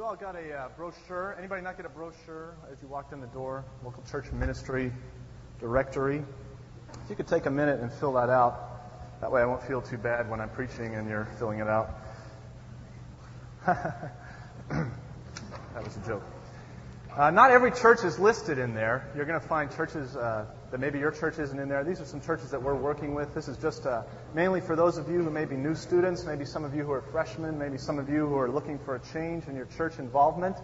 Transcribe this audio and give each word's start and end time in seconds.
You 0.00 0.06
all 0.06 0.16
got 0.16 0.34
a 0.34 0.54
uh, 0.54 0.68
brochure. 0.78 1.36
Anybody 1.38 1.60
not 1.60 1.76
get 1.76 1.84
a 1.84 1.90
brochure 1.90 2.54
as 2.72 2.80
you 2.80 2.88
walked 2.88 3.12
in 3.12 3.20
the 3.20 3.26
door? 3.26 3.66
Local 3.84 4.02
church 4.10 4.32
ministry 4.32 4.90
directory. 5.58 6.24
If 7.04 7.10
you 7.10 7.16
could 7.16 7.26
take 7.26 7.44
a 7.44 7.50
minute 7.50 7.80
and 7.80 7.92
fill 7.92 8.14
that 8.14 8.30
out, 8.30 9.20
that 9.20 9.30
way 9.30 9.42
I 9.42 9.44
won't 9.44 9.62
feel 9.62 9.82
too 9.82 9.98
bad 9.98 10.30
when 10.30 10.40
I'm 10.40 10.48
preaching 10.48 10.94
and 10.94 11.06
you're 11.06 11.28
filling 11.38 11.58
it 11.58 11.68
out. 11.68 12.00
that 13.66 14.14
was 15.84 15.94
a 15.98 16.06
joke. 16.06 16.22
Uh, 17.16 17.28
not 17.28 17.50
every 17.50 17.72
church 17.72 18.04
is 18.04 18.20
listed 18.20 18.56
in 18.58 18.72
there. 18.72 19.10
You're 19.16 19.24
going 19.24 19.40
to 19.40 19.46
find 19.48 19.68
churches 19.74 20.14
uh, 20.14 20.46
that 20.70 20.78
maybe 20.78 21.00
your 21.00 21.10
church 21.10 21.40
isn't 21.40 21.58
in 21.58 21.68
there. 21.68 21.82
These 21.82 22.00
are 22.00 22.04
some 22.04 22.20
churches 22.20 22.52
that 22.52 22.62
we're 22.62 22.76
working 22.76 23.16
with. 23.16 23.34
This 23.34 23.48
is 23.48 23.56
just 23.56 23.84
uh, 23.84 24.02
mainly 24.32 24.60
for 24.60 24.76
those 24.76 24.96
of 24.96 25.08
you 25.08 25.20
who 25.20 25.28
may 25.28 25.44
be 25.44 25.56
new 25.56 25.74
students, 25.74 26.24
maybe 26.24 26.44
some 26.44 26.64
of 26.64 26.72
you 26.72 26.84
who 26.84 26.92
are 26.92 27.02
freshmen, 27.02 27.58
maybe 27.58 27.78
some 27.78 27.98
of 27.98 28.08
you 28.08 28.28
who 28.28 28.38
are 28.38 28.48
looking 28.48 28.78
for 28.78 28.94
a 28.94 29.00
change 29.12 29.48
in 29.48 29.56
your 29.56 29.66
church 29.76 29.98
involvement. 29.98 30.56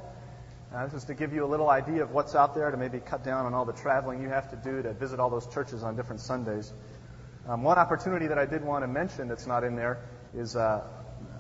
Uh, 0.73 0.84
this 0.84 0.95
is 0.95 1.04
to 1.06 1.14
give 1.14 1.32
you 1.32 1.45
a 1.45 1.51
little 1.51 1.68
idea 1.68 2.04
of 2.04 2.12
what's 2.12 2.37
out 2.37 2.54
there 2.54 2.70
to 2.70 2.76
maybe 2.76 3.01
cut 3.01 3.24
down 3.24 3.45
on 3.45 3.52
all 3.52 3.65
the 3.65 3.73
traveling 3.73 4.23
you 4.23 4.28
have 4.28 4.48
to 4.48 4.56
do 4.56 4.82
to 4.82 4.92
visit 4.95 5.18
all 5.18 5.30
those 5.30 5.48
churches 5.52 5.82
on 5.82 5.96
different 5.96 6.20
Sundays. 6.20 6.73
Um, 7.48 7.65
one 7.65 7.76
opportunity 7.76 8.28
that 8.28 8.38
I 8.38 8.46
did 8.46 8.62
want 8.62 8.84
to 8.84 8.88
mention 8.88 9.26
that's 9.26 9.48
not 9.48 9.65
in 9.65 9.74
there 9.74 9.98
is 10.32 10.54
uh, 10.54 10.87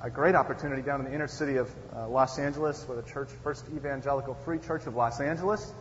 a 0.02 0.10
great 0.10 0.34
opportunity 0.34 0.82
down 0.82 1.00
in 1.00 1.06
the 1.06 1.12
inner 1.12 1.26
city 1.26 1.56
of 1.56 1.68
uh, 1.94 2.08
Los 2.08 2.38
Angeles 2.38 2.86
with 2.88 2.98
a 2.98 3.10
church, 3.10 3.28
First 3.42 3.64
Evangelical 3.74 4.34
Free 4.44 4.58
Church 4.58 4.86
of 4.86 4.94
Los 4.94 5.20
Angeles. 5.20 5.72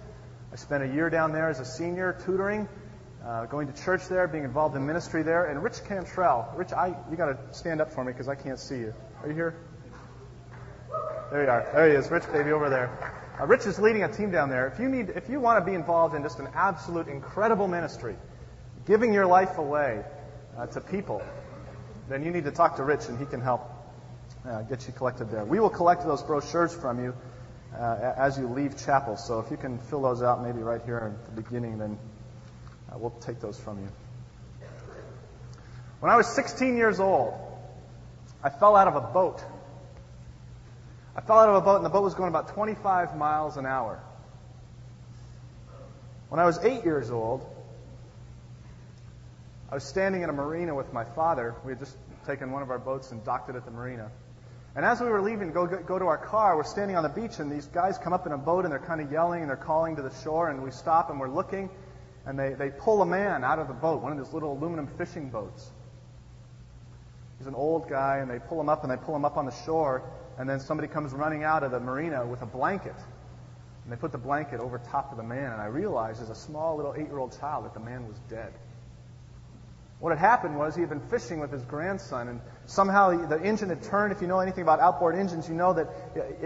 I 0.52 0.56
spent 0.56 0.84
a 0.84 0.88
year 0.88 1.10
down 1.10 1.32
there 1.32 1.50
as 1.50 1.60
a 1.60 1.66
senior 1.66 2.18
tutoring, 2.26 2.68
uh, 3.24 3.46
going 3.46 3.72
to 3.72 3.84
church 3.84 4.08
there, 4.08 4.28
being 4.28 4.44
involved 4.44 4.76
in 4.76 4.86
ministry 4.88 5.22
there. 5.22 5.46
And 5.46 5.62
Rich 5.62 5.84
Cantrell, 5.88 6.52
Rich, 6.56 6.72
I, 6.74 6.96
you 7.12 7.18
got 7.18 7.28
to 7.28 7.54
stand 7.54 7.82
up 7.82 7.92
for 7.92 8.04
me 8.04 8.14
because 8.14 8.28
I 8.28 8.36
can't 8.36 8.58
see 8.58 8.78
you. 8.78 8.94
Are 9.22 9.28
you 9.28 9.36
here? 9.36 9.56
There 11.30 11.44
you 11.44 11.50
are. 11.50 11.70
There 11.74 11.90
he 11.90 11.96
is, 11.96 12.10
Rich 12.10 12.32
baby 12.32 12.52
over 12.52 12.70
there. 12.70 12.90
Uh, 13.40 13.46
Rich 13.46 13.66
is 13.66 13.78
leading 13.78 14.04
a 14.04 14.12
team 14.12 14.32
down 14.32 14.50
there. 14.50 14.68
If 14.68 14.80
you 14.80 14.88
need, 14.88 15.10
if 15.10 15.30
you 15.30 15.40
want 15.40 15.64
to 15.64 15.70
be 15.70 15.76
involved 15.76 16.16
in 16.16 16.24
just 16.24 16.40
an 16.40 16.48
absolute 16.56 17.08
incredible 17.10 17.68
ministry, 17.68 18.16
giving 18.88 19.14
your 19.14 19.26
life 19.26 19.58
away 19.58 20.04
uh, 20.58 20.68
to 20.68 20.82
people, 20.82 21.22
then 22.08 22.24
you 22.24 22.32
need 22.32 22.46
to 22.46 22.52
talk 22.52 22.78
to 22.78 22.84
Rich 22.84 23.10
and 23.10 23.20
he 23.20 23.26
can 23.26 23.42
help 23.42 23.75
uh, 24.48 24.62
get 24.64 24.88
you 24.88 24.94
collected 24.94 25.32
there. 25.32 25.44
We 25.44 25.60
will 25.60 25.70
collect 25.70 26.06
those 26.06 26.24
brochures 26.24 26.74
from 26.74 27.04
you 27.04 27.14
uh, 27.78 28.14
as 28.18 28.38
you 28.38 28.48
leave 28.48 28.78
chapel. 28.78 29.18
So 29.18 29.40
if 29.40 29.52
you 29.52 29.58
can 29.58 29.80
fill 29.80 30.02
those 30.02 30.22
out 30.22 30.44
maybe 30.44 30.60
right 30.60 30.82
here 30.86 30.98
at 30.98 31.36
the 31.36 31.42
beginning, 31.42 31.78
then 31.78 31.98
uh, 32.92 32.98
we'll 32.98 33.12
take 33.22 33.40
those 33.40 33.60
from 33.60 33.80
you. 33.80 33.90
When 36.00 36.12
I 36.12 36.18
was 36.18 36.28
16 36.28 36.78
years 36.78 37.00
old, 37.00 37.34
I 38.44 38.50
fell 38.50 38.76
out 38.76 38.88
of 38.88 38.96
a 38.96 39.02
boat. 39.02 39.44
I 41.16 41.22
fell 41.22 41.40
out 41.40 41.50
of 41.50 41.56
a 41.56 41.62
boat, 41.62 41.78
and 41.78 41.86
the 41.86 41.90
boat 41.90 42.04
was 42.04 42.14
going 42.14 42.30
about 42.30 42.50
25 42.50 43.16
miles 43.18 43.58
an 43.58 43.66
hour. 43.66 44.00
When 46.30 46.40
I 46.40 46.46
was 46.46 46.60
eight 46.64 46.84
years 46.84 47.10
old, 47.10 47.46
I 49.72 49.76
was 49.76 49.84
standing 49.84 50.22
in 50.22 50.30
a 50.30 50.34
marina 50.34 50.76
with 50.76 50.92
my 50.94 51.04
father. 51.04 51.56
We 51.64 51.72
had 51.72 51.80
just 51.80 51.96
taken 52.28 52.52
one 52.52 52.62
of 52.62 52.70
our 52.70 52.80
boats 52.80 53.12
and 53.12 53.24
docked 53.24 53.50
it 53.50 53.56
at 53.56 53.66
the 53.66 53.72
marina. 53.72 54.12
And 54.76 54.84
as 54.84 55.00
we 55.00 55.08
were 55.08 55.22
leaving 55.22 55.48
to 55.48 55.54
go, 55.54 55.68
go 55.68 55.98
to 55.98 56.06
our 56.06 56.18
car, 56.18 56.58
we're 56.58 56.64
standing 56.64 56.98
on 56.98 57.04
the 57.04 57.10
beach, 57.10 57.40
and 57.40 57.50
these 57.50 57.68
guys 57.68 57.98
come 57.98 58.12
up 58.12 58.26
in 58.26 58.34
a 58.34 58.38
boat, 58.38 58.66
and 58.66 58.72
they're 58.72 58.80
kind 58.80 59.00
of 59.00 59.10
yelling, 59.10 59.42
and 59.42 59.50
they're 59.50 59.56
calling 59.56 59.96
to 59.96 60.02
the 60.02 60.14
shore, 60.22 60.50
and 60.50 60.62
we 60.62 60.70
stop, 60.70 61.10
and 61.10 61.18
we're 61.18 61.30
looking, 61.30 61.70
and 62.26 62.38
they, 62.38 62.54
they 62.54 62.70
pull 62.72 63.02
a 63.02 63.06
man 63.06 63.46
out 63.46 63.58
of 63.58 63.70
the 63.70 63.74
boat, 63.74 64.02
one 64.02 64.12
of 64.12 64.18
those 64.18 64.34
little 64.34 64.52
aluminum 64.52 64.88
fishing 64.98 65.30
boats. 65.30 65.72
He's 67.38 67.48
an 67.48 67.56
old 67.56 67.88
guy, 67.90 68.18
and 68.18 68.30
they 68.30 68.40
pull 68.40 68.60
him 68.60 68.68
up, 68.68 68.84
and 68.84 68.92
they 68.92 68.98
pull 68.98 69.16
him 69.16 69.24
up 69.24 69.38
on 69.38 69.46
the 69.46 69.56
shore, 69.66 70.04
and 70.38 70.50
then 70.50 70.60
somebody 70.60 70.90
comes 70.90 71.14
running 71.14 71.46
out 71.46 71.64
of 71.64 71.72
the 71.72 71.80
marina 71.80 72.26
with 72.26 72.42
a 72.42 72.46
blanket. 72.46 72.96
And 73.84 73.94
they 73.94 73.98
put 73.98 74.12
the 74.12 74.18
blanket 74.18 74.60
over 74.60 74.78
top 74.78 75.12
of 75.12 75.18
the 75.18 75.24
man, 75.24 75.54
and 75.54 75.62
I 75.62 75.68
realized 75.68 76.22
as 76.22 76.30
a 76.30 76.36
small 76.36 76.76
little 76.76 76.94
eight-year-old 76.98 77.40
child 77.40 77.64
that 77.64 77.74
the 77.74 77.80
man 77.80 78.08
was 78.08 78.18
dead. 78.30 78.52
What 80.06 80.16
had 80.16 80.24
happened 80.24 80.56
was 80.56 80.76
he 80.76 80.82
had 80.82 80.92
been 80.92 81.08
fishing 81.10 81.40
with 81.40 81.52
his 81.52 81.64
grandson, 81.64 82.28
and 82.28 82.40
somehow 82.68 83.26
the 83.26 83.42
engine 83.42 83.70
had 83.70 83.82
turned. 83.82 84.12
If 84.12 84.22
you 84.22 84.28
know 84.28 84.38
anything 84.38 84.62
about 84.62 84.80
outboard 84.80 85.16
engines, 85.16 85.50
you 85.50 85.56
know 85.56 85.74
that 85.74 85.88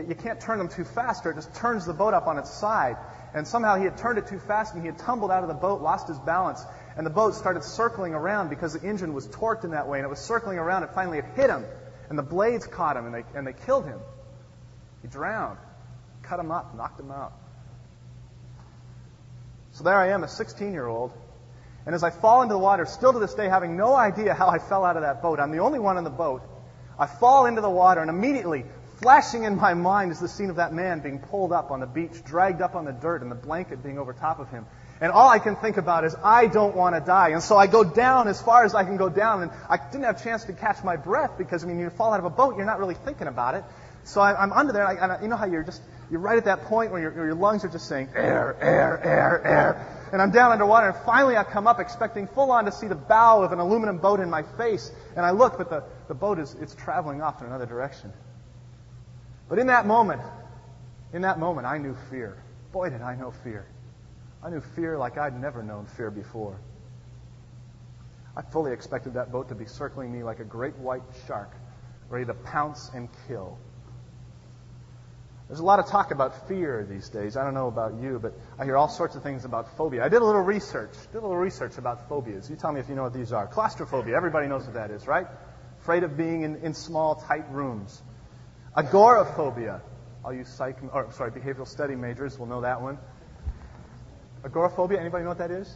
you 0.07 0.15
can't 0.15 0.39
turn 0.39 0.59
them 0.59 0.69
too 0.69 0.85
fast, 0.85 1.25
or 1.25 1.31
it 1.31 1.35
just 1.35 1.53
turns 1.55 1.85
the 1.85 1.91
boat 1.91 2.13
up 2.13 2.25
on 2.25 2.37
its 2.37 2.49
side. 2.49 2.95
And 3.33 3.45
somehow 3.45 3.75
he 3.75 3.83
had 3.83 3.97
turned 3.97 4.17
it 4.17 4.27
too 4.27 4.39
fast, 4.39 4.75
and 4.75 4.81
he 4.81 4.87
had 4.87 4.97
tumbled 4.97 5.29
out 5.29 5.43
of 5.43 5.49
the 5.49 5.55
boat, 5.55 5.81
lost 5.81 6.07
his 6.07 6.17
balance, 6.19 6.63
and 6.95 7.05
the 7.05 7.09
boat 7.09 7.35
started 7.35 7.65
circling 7.65 8.13
around 8.13 8.49
because 8.49 8.71
the 8.71 8.87
engine 8.87 9.13
was 9.13 9.27
torqued 9.27 9.65
in 9.65 9.71
that 9.71 9.89
way, 9.89 9.97
and 9.97 10.05
it 10.05 10.09
was 10.09 10.19
circling 10.19 10.57
around, 10.57 10.83
and 10.83 10.93
finally 10.93 11.17
it 11.17 11.25
hit 11.35 11.49
him, 11.49 11.65
and 12.07 12.17
the 12.17 12.23
blades 12.23 12.65
caught 12.65 12.95
him, 12.95 13.07
and 13.07 13.13
they, 13.13 13.25
and 13.35 13.45
they 13.45 13.51
killed 13.65 13.83
him. 13.85 13.99
He 15.01 15.09
drowned, 15.09 15.57
cut 16.23 16.39
him 16.39 16.49
up, 16.49 16.77
knocked 16.77 16.97
him 16.97 17.11
out. 17.11 17.33
So 19.73 19.83
there 19.83 19.97
I 19.97 20.11
am, 20.11 20.23
a 20.23 20.29
16 20.29 20.71
year 20.71 20.87
old, 20.87 21.11
and 21.85 21.95
as 21.95 22.03
I 22.03 22.09
fall 22.09 22.41
into 22.41 22.53
the 22.53 22.59
water, 22.59 22.85
still 22.85 23.13
to 23.13 23.19
this 23.19 23.33
day 23.33 23.47
having 23.47 23.77
no 23.77 23.95
idea 23.95 24.33
how 24.33 24.47
I 24.47 24.59
fell 24.59 24.85
out 24.85 24.95
of 24.95 25.03
that 25.03 25.21
boat, 25.21 25.39
I'm 25.39 25.51
the 25.51 25.59
only 25.59 25.79
one 25.79 25.97
in 25.97 26.03
the 26.03 26.09
boat. 26.09 26.41
I 26.97 27.07
fall 27.07 27.45
into 27.45 27.61
the 27.61 27.69
water, 27.69 28.01
and 28.01 28.09
immediately, 28.09 28.65
flashing 28.97 29.45
in 29.45 29.55
my 29.55 29.73
mind, 29.73 30.11
is 30.11 30.19
the 30.19 30.27
scene 30.27 30.49
of 30.49 30.57
that 30.57 30.73
man 30.73 30.99
being 30.99 31.19
pulled 31.19 31.53
up 31.53 31.71
on 31.71 31.79
the 31.79 31.87
beach, 31.87 32.23
dragged 32.25 32.61
up 32.61 32.75
on 32.75 32.83
the 32.83 32.91
dirt, 32.91 33.21
and 33.21 33.31
the 33.31 33.35
blanket 33.35 33.81
being 33.81 33.97
over 33.97 34.11
top 34.11 34.39
of 34.39 34.49
him. 34.49 34.65
And 35.01 35.13
all 35.13 35.29
I 35.29 35.39
can 35.39 35.55
think 35.55 35.77
about 35.77 36.03
is, 36.03 36.13
I 36.21 36.47
don't 36.47 36.75
want 36.75 36.95
to 36.95 36.99
die. 36.99 37.29
And 37.29 37.41
so 37.41 37.55
I 37.55 37.67
go 37.67 37.85
down 37.85 38.27
as 38.27 38.41
far 38.41 38.65
as 38.65 38.75
I 38.75 38.83
can 38.83 38.97
go 38.97 39.07
down, 39.07 39.43
and 39.43 39.51
I 39.69 39.77
didn't 39.77 40.03
have 40.03 40.19
a 40.19 40.23
chance 40.23 40.43
to 40.45 40.53
catch 40.53 40.83
my 40.83 40.97
breath 40.97 41.37
because, 41.37 41.63
I 41.63 41.67
mean, 41.67 41.79
you 41.79 41.89
fall 41.89 42.13
out 42.13 42.19
of 42.19 42.25
a 42.25 42.29
boat, 42.29 42.57
you're 42.57 42.65
not 42.65 42.79
really 42.79 42.95
thinking 42.95 43.27
about 43.27 43.55
it. 43.55 43.63
So 44.03 44.19
I, 44.19 44.43
am 44.43 44.51
under 44.51 44.73
there, 44.73 44.85
and, 44.85 45.11
I, 45.11 45.21
you 45.21 45.29
know 45.29 45.37
how 45.37 45.45
you're 45.45 45.63
just, 45.63 45.81
you're 46.11 46.19
right 46.19 46.37
at 46.37 46.45
that 46.45 46.65
point 46.65 46.91
where 46.91 47.01
your, 47.01 47.13
your 47.13 47.35
lungs 47.35 47.63
are 47.63 47.69
just 47.69 47.87
saying, 47.87 48.09
air, 48.13 48.57
air, 48.59 49.01
air, 49.01 49.41
air 49.45 49.98
and 50.11 50.21
I'm 50.21 50.31
down 50.31 50.51
underwater, 50.51 50.89
and 50.89 51.05
finally 51.05 51.37
I 51.37 51.43
come 51.43 51.67
up 51.67 51.79
expecting 51.79 52.27
full 52.27 52.51
on 52.51 52.65
to 52.65 52.71
see 52.71 52.87
the 52.87 52.95
bow 52.95 53.43
of 53.43 53.51
an 53.51 53.59
aluminum 53.59 53.97
boat 53.97 54.19
in 54.19 54.29
my 54.29 54.43
face, 54.57 54.91
and 55.15 55.25
I 55.25 55.31
look, 55.31 55.57
but 55.57 55.69
the, 55.69 55.83
the 56.07 56.13
boat 56.13 56.39
is 56.39 56.55
it's 56.61 56.75
traveling 56.75 57.21
off 57.21 57.41
in 57.41 57.47
another 57.47 57.65
direction. 57.65 58.11
But 59.47 59.59
in 59.59 59.67
that 59.67 59.85
moment, 59.85 60.21
in 61.13 61.23
that 61.23 61.39
moment, 61.39 61.67
I 61.67 61.77
knew 61.77 61.95
fear. 62.09 62.37
Boy, 62.71 62.89
did 62.89 63.01
I 63.01 63.15
know 63.15 63.31
fear. 63.43 63.65
I 64.43 64.49
knew 64.49 64.61
fear 64.75 64.97
like 64.97 65.17
I'd 65.17 65.39
never 65.39 65.63
known 65.63 65.85
fear 65.97 66.11
before. 66.11 66.59
I 68.37 68.41
fully 68.41 68.71
expected 68.71 69.15
that 69.15 69.31
boat 69.31 69.49
to 69.49 69.55
be 69.55 69.65
circling 69.65 70.13
me 70.13 70.23
like 70.23 70.39
a 70.39 70.45
great 70.45 70.75
white 70.77 71.01
shark, 71.27 71.51
ready 72.09 72.25
to 72.25 72.33
pounce 72.33 72.91
and 72.93 73.09
kill. 73.27 73.57
There's 75.49 75.61
a 75.61 75.65
lot 75.65 75.79
of 75.79 75.87
talk 75.87 76.11
about 76.11 76.47
fear 76.47 76.85
these 76.87 77.09
days. 77.09 77.35
I 77.35 77.43
don't 77.43 77.55
know 77.55 77.67
about 77.67 77.95
you, 77.95 78.19
but 78.21 78.33
I 78.59 78.65
hear 78.65 78.77
all 78.77 78.87
sorts 78.87 79.15
of 79.15 79.23
things 79.23 79.45
about 79.45 79.75
phobia. 79.75 80.05
I 80.05 80.07
did 80.07 80.21
a 80.21 80.25
little 80.25 80.43
research, 80.43 80.91
did 81.11 81.17
a 81.17 81.21
little 81.21 81.35
research 81.37 81.79
about 81.79 82.07
phobias. 82.07 82.51
You 82.51 82.55
tell 82.55 82.71
me 82.71 82.79
if 82.79 82.87
you 82.87 82.93
know 82.93 83.01
what 83.01 83.15
these 83.15 83.33
are. 83.33 83.47
Claustrophobia, 83.47 84.15
everybody 84.15 84.47
knows 84.47 84.65
what 84.65 84.75
that 84.75 84.91
is, 84.91 85.07
right? 85.07 85.25
Afraid 85.81 86.03
of 86.03 86.15
being 86.15 86.43
in, 86.43 86.57
in 86.57 86.75
small, 86.75 87.15
tight 87.15 87.51
rooms. 87.51 87.99
Agoraphobia. 88.77 89.81
All 90.23 90.31
you 90.31 90.43
psych, 90.43 90.77
or 90.93 91.11
sorry, 91.13 91.31
behavioral 91.31 91.67
study 91.67 91.95
majors 91.95 92.37
will 92.37 92.45
know 92.45 92.61
that 92.61 92.83
one. 92.83 92.99
Agoraphobia, 94.45 94.99
anybody 94.99 95.23
know 95.23 95.29
what 95.29 95.39
that 95.39 95.49
is? 95.49 95.75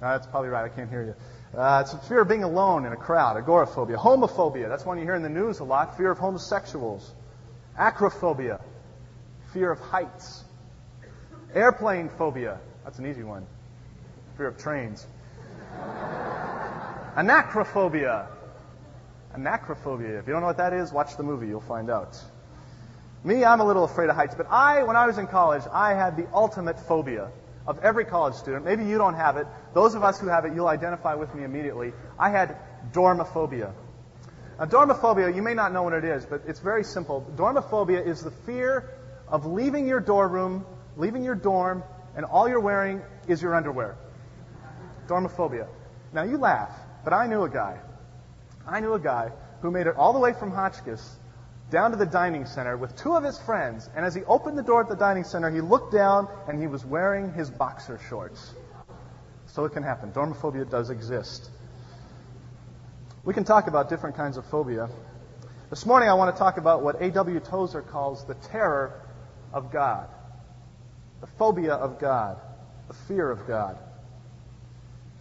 Uh, 0.00 0.16
that's 0.16 0.26
probably 0.28 0.48
right. 0.48 0.64
I 0.64 0.74
can't 0.74 0.88
hear 0.88 1.04
you. 1.04 1.58
Uh, 1.58 1.82
it's 1.84 1.92
a 1.92 1.98
fear 2.08 2.22
of 2.22 2.28
being 2.28 2.44
alone 2.44 2.86
in 2.86 2.92
a 2.94 2.96
crowd. 2.96 3.36
Agoraphobia. 3.36 3.98
Homophobia. 3.98 4.70
That's 4.70 4.86
one 4.86 4.96
you 4.96 5.04
hear 5.04 5.14
in 5.14 5.22
the 5.22 5.28
news 5.28 5.58
a 5.58 5.64
lot. 5.64 5.98
Fear 5.98 6.12
of 6.12 6.18
homosexuals. 6.18 7.14
Acrophobia, 7.78 8.60
fear 9.52 9.70
of 9.70 9.78
heights. 9.78 10.44
Airplane 11.54 12.08
phobia, 12.08 12.58
that's 12.84 12.98
an 12.98 13.06
easy 13.06 13.22
one. 13.22 13.46
Fear 14.36 14.48
of 14.48 14.58
trains. 14.58 15.06
Anacrophobia. 17.16 18.26
Anacrophobia. 19.34 20.18
If 20.18 20.26
you 20.26 20.32
don't 20.32 20.40
know 20.40 20.48
what 20.48 20.56
that 20.58 20.72
is, 20.72 20.92
watch 20.92 21.16
the 21.16 21.22
movie, 21.22 21.46
you'll 21.46 21.60
find 21.60 21.88
out. 21.90 22.18
Me, 23.24 23.44
I'm 23.44 23.60
a 23.60 23.64
little 23.64 23.84
afraid 23.84 24.10
of 24.10 24.16
heights, 24.16 24.34
but 24.34 24.46
I, 24.50 24.82
when 24.82 24.96
I 24.96 25.06
was 25.06 25.18
in 25.18 25.26
college, 25.26 25.62
I 25.72 25.94
had 25.94 26.16
the 26.16 26.26
ultimate 26.32 26.78
phobia 26.78 27.30
of 27.66 27.78
every 27.84 28.04
college 28.04 28.34
student. 28.34 28.64
Maybe 28.64 28.84
you 28.84 28.98
don't 28.98 29.14
have 29.14 29.36
it. 29.36 29.46
Those 29.74 29.94
of 29.94 30.02
us 30.02 30.20
who 30.20 30.28
have 30.28 30.44
it, 30.44 30.54
you'll 30.54 30.68
identify 30.68 31.14
with 31.14 31.34
me 31.34 31.44
immediately. 31.44 31.92
I 32.18 32.30
had 32.30 32.56
dormophobia. 32.92 33.72
Now, 34.58 34.64
dormophobia, 34.64 35.34
you 35.34 35.42
may 35.42 35.54
not 35.54 35.72
know 35.72 35.84
what 35.84 35.92
it 35.92 36.04
is, 36.04 36.26
but 36.26 36.42
it's 36.46 36.58
very 36.58 36.82
simple. 36.82 37.24
Dormophobia 37.36 38.04
is 38.04 38.22
the 38.22 38.32
fear 38.32 38.90
of 39.28 39.46
leaving 39.46 39.86
your 39.86 40.00
dorm 40.00 40.32
room, 40.32 40.66
leaving 40.96 41.22
your 41.22 41.36
dorm, 41.36 41.84
and 42.16 42.24
all 42.24 42.48
you're 42.48 42.58
wearing 42.58 43.02
is 43.28 43.40
your 43.40 43.54
underwear. 43.54 43.96
Dormophobia. 45.06 45.68
Now, 46.12 46.24
you 46.24 46.38
laugh, 46.38 46.72
but 47.04 47.12
I 47.12 47.28
knew 47.28 47.44
a 47.44 47.48
guy. 47.48 47.78
I 48.66 48.80
knew 48.80 48.94
a 48.94 48.98
guy 48.98 49.30
who 49.62 49.70
made 49.70 49.86
it 49.86 49.94
all 49.96 50.12
the 50.12 50.18
way 50.18 50.32
from 50.32 50.50
Hotchkiss 50.50 51.16
down 51.70 51.92
to 51.92 51.96
the 51.96 52.06
dining 52.06 52.46
center 52.46 52.76
with 52.76 52.96
two 52.96 53.14
of 53.14 53.22
his 53.22 53.38
friends, 53.38 53.88
and 53.94 54.04
as 54.04 54.14
he 54.14 54.24
opened 54.24 54.58
the 54.58 54.62
door 54.62 54.80
at 54.80 54.88
the 54.88 54.96
dining 54.96 55.24
center, 55.24 55.50
he 55.50 55.60
looked 55.60 55.92
down 55.92 56.26
and 56.48 56.60
he 56.60 56.66
was 56.66 56.84
wearing 56.84 57.32
his 57.32 57.48
boxer 57.50 58.00
shorts. 58.08 58.54
So 59.46 59.64
it 59.66 59.72
can 59.72 59.82
happen. 59.82 60.12
Dormophobia 60.12 60.68
does 60.68 60.90
exist. 60.90 61.50
We 63.28 63.34
can 63.34 63.44
talk 63.44 63.66
about 63.66 63.90
different 63.90 64.16
kinds 64.16 64.38
of 64.38 64.46
phobia. 64.46 64.88
This 65.68 65.84
morning 65.84 66.08
I 66.08 66.14
want 66.14 66.34
to 66.34 66.38
talk 66.38 66.56
about 66.56 66.82
what 66.82 67.02
A.W. 67.02 67.40
Tozer 67.40 67.82
calls 67.82 68.24
the 68.24 68.32
terror 68.32 69.02
of 69.52 69.70
God, 69.70 70.08
the 71.20 71.26
phobia 71.26 71.74
of 71.74 71.98
God, 71.98 72.40
the 72.86 72.94
fear 72.94 73.30
of 73.30 73.46
God. 73.46 73.76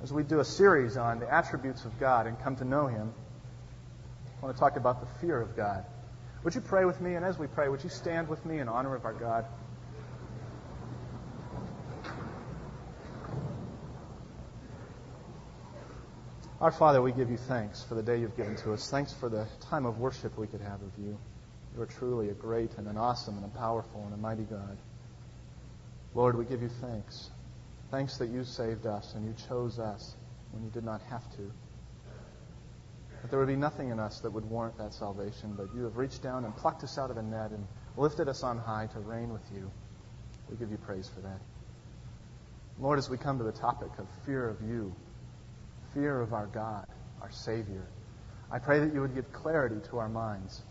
As 0.01 0.13
we 0.13 0.23
do 0.23 0.39
a 0.39 0.45
series 0.45 0.95
on 0.95 1.19
the 1.19 1.29
attributes 1.29 1.83
of 1.83 1.99
God 1.99 2.27
and 2.27 2.39
come 2.39 2.55
to 2.55 2.63
know 2.63 2.87
Him, 2.87 3.13
I 4.41 4.45
want 4.45 4.55
to 4.55 4.59
talk 4.61 4.77
about 4.77 5.01
the 5.01 5.19
fear 5.19 5.41
of 5.41 5.57
God. 5.57 5.83
Would 6.45 6.55
you 6.55 6.61
pray 6.61 6.85
with 6.85 7.01
me? 7.01 7.15
And 7.15 7.25
as 7.25 7.37
we 7.37 7.47
pray, 7.47 7.67
would 7.67 7.83
you 7.83 7.89
stand 7.89 8.29
with 8.29 8.45
me 8.45 8.59
in 8.59 8.69
honor 8.69 8.95
of 8.95 9.03
our 9.03 9.11
God? 9.11 9.43
Our 16.59 16.71
Father, 16.71 17.03
we 17.03 17.11
give 17.11 17.29
you 17.29 17.37
thanks 17.37 17.83
for 17.83 17.93
the 17.93 18.01
day 18.01 18.19
you've 18.19 18.35
given 18.35 18.55
to 18.57 18.73
us. 18.73 18.89
Thanks 18.89 19.13
for 19.13 19.29
the 19.29 19.45
time 19.59 19.85
of 19.85 19.99
worship 19.99 20.35
we 20.39 20.47
could 20.47 20.61
have 20.61 20.81
of 20.81 20.91
you. 20.97 21.15
You 21.75 21.83
are 21.83 21.85
truly 21.85 22.29
a 22.29 22.33
great 22.33 22.71
and 22.79 22.87
an 22.87 22.97
awesome 22.97 23.37
and 23.37 23.45
a 23.45 23.55
powerful 23.59 24.01
and 24.05 24.13
a 24.15 24.17
mighty 24.17 24.41
God. 24.41 24.75
Lord, 26.15 26.35
we 26.35 26.45
give 26.45 26.63
you 26.63 26.69
thanks. 26.81 27.29
Thanks 27.91 28.17
that 28.17 28.29
you 28.29 28.43
saved 28.43 28.87
us 28.87 29.13
and 29.13 29.23
you 29.23 29.35
chose 29.47 29.77
us 29.77 30.15
when 30.49 30.63
you 30.63 30.71
did 30.71 30.83
not 30.83 30.99
have 31.03 31.29
to. 31.33 31.51
That 33.21 33.29
there 33.29 33.37
would 33.37 33.49
be 33.49 33.55
nothing 33.55 33.91
in 33.91 33.99
us 33.99 34.21
that 34.21 34.31
would 34.31 34.49
warrant 34.49 34.79
that 34.79 34.95
salvation, 34.95 35.53
but 35.55 35.67
you 35.75 35.83
have 35.83 35.97
reached 35.97 36.23
down 36.23 36.43
and 36.43 36.55
plucked 36.55 36.83
us 36.83 36.97
out 36.97 37.11
of 37.11 37.17
a 37.17 37.21
net 37.21 37.51
and 37.51 37.67
lifted 37.97 38.27
us 38.27 38.41
on 38.41 38.57
high 38.57 38.87
to 38.93 38.99
reign 39.01 39.31
with 39.31 39.45
you. 39.53 39.69
We 40.49 40.57
give 40.57 40.71
you 40.71 40.77
praise 40.77 41.07
for 41.07 41.21
that. 41.21 41.39
Lord, 42.79 42.97
as 42.97 43.11
we 43.11 43.17
come 43.19 43.37
to 43.37 43.43
the 43.43 43.51
topic 43.51 43.91
of 43.99 44.07
fear 44.25 44.49
of 44.49 44.59
you, 44.67 44.95
fear 45.93 46.21
of 46.21 46.33
our 46.33 46.47
God, 46.47 46.85
our 47.21 47.31
Savior. 47.31 47.87
I 48.51 48.59
pray 48.59 48.79
that 48.79 48.93
you 48.93 49.01
would 49.01 49.15
give 49.15 49.31
clarity 49.33 49.77
to 49.89 49.97
our 49.97 50.09
minds. 50.09 50.61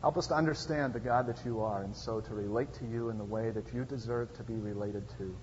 Help 0.00 0.16
us 0.16 0.28
to 0.28 0.34
understand 0.34 0.94
the 0.94 1.00
God 1.00 1.26
that 1.26 1.44
you 1.44 1.60
are, 1.60 1.82
and 1.82 1.94
so 1.94 2.20
to 2.20 2.34
relate 2.34 2.72
to 2.74 2.86
you 2.86 3.10
in 3.10 3.18
the 3.18 3.24
way 3.24 3.50
that 3.50 3.72
you 3.74 3.84
deserve 3.84 4.32
to 4.36 4.42
be 4.42 4.54
related 4.54 5.08
to. 5.18 5.36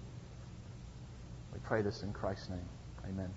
We 1.53 1.59
pray 1.63 1.81
this 1.81 2.03
in 2.03 2.11
Christ's 2.11 2.49
name. 2.49 2.69
Amen. 3.07 3.29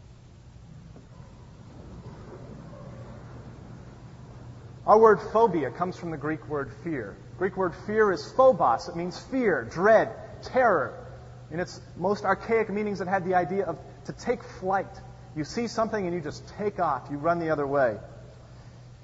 Our 4.86 4.98
word 4.98 5.20
phobia 5.32 5.70
comes 5.70 5.96
from 5.96 6.10
the 6.10 6.16
Greek 6.16 6.48
word 6.48 6.72
fear. 6.82 7.16
Greek 7.38 7.56
word 7.56 7.74
fear 7.86 8.10
is 8.12 8.32
phobos. 8.32 8.88
It 8.88 8.96
means 8.96 9.18
fear, 9.30 9.68
dread, 9.70 10.10
terror. 10.42 11.06
In 11.50 11.60
its 11.60 11.80
most 11.96 12.24
archaic 12.24 12.70
meanings, 12.70 13.00
it 13.00 13.08
had 13.08 13.24
the 13.24 13.34
idea 13.34 13.64
of 13.66 13.78
to 14.06 14.12
take 14.12 14.42
flight, 14.42 15.00
you 15.36 15.44
see 15.44 15.68
something 15.68 16.04
and 16.04 16.14
you 16.14 16.20
just 16.20 16.46
take 16.58 16.78
off. 16.80 17.08
You 17.10 17.18
run 17.18 17.38
the 17.38 17.50
other 17.50 17.66
way. 17.66 17.96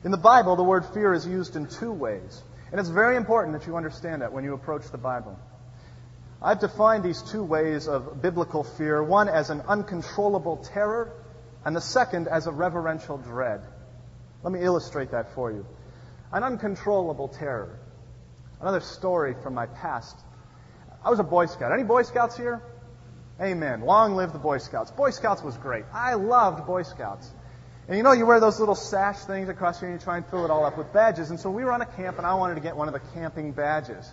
In 0.05 0.11
the 0.11 0.17
Bible, 0.17 0.56
the 0.56 0.62
word 0.62 0.84
fear 0.93 1.12
is 1.14 1.26
used 1.26 1.56
in 1.56 1.67
two 1.67 1.93
ways. 1.93 2.43
And 2.70 2.81
it's 2.81 2.88
very 2.88 3.17
important 3.17 3.58
that 3.58 3.67
you 3.67 3.76
understand 3.76 4.23
that 4.23 4.32
when 4.32 4.44
you 4.44 4.55
approach 4.55 4.90
the 4.90 4.99
Bible. 4.99 5.38
I've 6.43 6.61
defined 6.61 7.05
these 7.05 7.23
two 7.23 7.43
ways 7.43 7.88
of 7.88 8.20
biblical 8.20 8.62
fear 8.62 9.02
one 9.02 9.28
as 9.28 9.50
an 9.50 9.62
uncontrollable 9.62 10.58
terror, 10.58 11.12
and 11.64 11.75
the 11.75 11.81
second 11.81 12.28
as 12.28 12.46
a 12.46 12.52
reverential 12.52 13.19
dread. 13.19 13.62
Let 14.43 14.52
me 14.52 14.61
illustrate 14.61 15.12
that 15.12 15.34
for 15.34 15.50
you. 15.50 15.67
An 16.32 16.43
uncontrollable 16.43 17.28
terror. 17.28 17.78
Another 18.61 18.81
story 18.81 19.34
from 19.43 19.55
my 19.55 19.67
past. 19.67 20.17
I 21.05 21.11
was 21.11 21.19
a 21.19 21.25
Boy 21.25 21.46
Scout. 21.46 21.73
Any 21.73 21.84
Boy 21.84 22.02
Scouts 22.02 22.37
here? 22.37 22.62
Amen. 23.41 23.83
Long 23.83 24.17
live 24.17 24.33
the 24.33 24.38
Boy 24.38 24.59
Scouts. 24.59 24.91
Boy 24.91 25.11
Scouts 25.11 25.43
was 25.43 25.56
great. 25.59 25.85
I 25.93 26.15
loved 26.15 26.67
Boy 26.67 26.83
Scouts. 26.83 27.31
And 27.87 27.97
you 27.97 28.03
know, 28.03 28.12
you 28.12 28.25
wear 28.25 28.41
those 28.41 28.59
little 28.59 28.75
sash 28.75 29.19
things 29.19 29.49
across 29.50 29.79
here 29.79 29.91
and 29.91 30.00
you 30.00 30.03
try 30.03 30.17
and 30.17 30.27
fill 30.27 30.44
it 30.44 30.50
all 30.50 30.65
up 30.65 30.79
with 30.79 30.93
badges. 30.93 31.31
And 31.31 31.38
so 31.38 31.50
we 31.50 31.62
were 31.62 31.71
on 31.71 31.83
a 31.83 31.87
camp 31.87 32.17
and 32.17 32.27
I 32.27 32.35
wanted 32.35 32.55
to 32.55 32.61
get 32.62 32.77
one 32.77 32.88
of 32.88 32.94
the 32.94 33.03
camping 33.15 33.53
badges. 33.53 34.11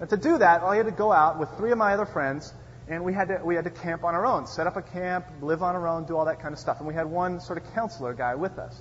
And 0.00 0.08
to 0.10 0.18
do 0.18 0.36
that, 0.38 0.62
I 0.62 0.76
had 0.76 0.86
to 0.86 0.92
go 0.92 1.10
out 1.10 1.38
with 1.38 1.48
three 1.56 1.72
of 1.72 1.78
my 1.78 1.94
other 1.94 2.04
friends 2.04 2.52
and 2.88 3.04
we 3.04 3.14
had 3.14 3.28
to, 3.28 3.40
we 3.42 3.54
had 3.54 3.64
to 3.64 3.70
camp 3.70 4.04
on 4.04 4.14
our 4.14 4.26
own, 4.26 4.46
set 4.46 4.66
up 4.66 4.76
a 4.76 4.82
camp, 4.82 5.26
live 5.40 5.62
on 5.62 5.74
our 5.74 5.88
own, 5.88 6.04
do 6.04 6.16
all 6.16 6.26
that 6.26 6.40
kind 6.40 6.52
of 6.52 6.58
stuff. 6.58 6.78
And 6.78 6.86
we 6.86 6.94
had 6.94 7.06
one 7.06 7.40
sort 7.40 7.58
of 7.58 7.74
counselor 7.74 8.12
guy 8.12 8.34
with 8.34 8.58
us. 8.58 8.80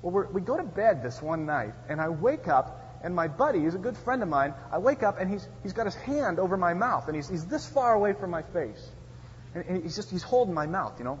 Well, 0.00 0.26
we 0.32 0.40
go 0.40 0.56
to 0.56 0.64
bed 0.64 1.02
this 1.02 1.20
one 1.20 1.44
night 1.44 1.74
and 1.90 2.00
I 2.00 2.08
wake 2.08 2.48
up 2.48 2.83
and 3.04 3.14
my 3.14 3.28
buddy, 3.28 3.60
he's 3.60 3.74
a 3.74 3.78
good 3.78 3.98
friend 3.98 4.22
of 4.22 4.30
mine, 4.30 4.54
I 4.72 4.78
wake 4.78 5.02
up 5.02 5.20
and 5.20 5.30
he's, 5.30 5.46
he's 5.62 5.74
got 5.74 5.84
his 5.84 5.94
hand 5.94 6.38
over 6.38 6.56
my 6.56 6.72
mouth 6.72 7.06
and 7.06 7.14
he's, 7.14 7.28
he's 7.28 7.44
this 7.44 7.68
far 7.68 7.92
away 7.92 8.14
from 8.14 8.30
my 8.30 8.40
face. 8.40 8.90
And, 9.54 9.62
and 9.66 9.82
he's 9.82 9.94
just, 9.94 10.10
he's 10.10 10.22
holding 10.22 10.54
my 10.54 10.66
mouth, 10.66 10.94
you 10.98 11.04
know. 11.04 11.20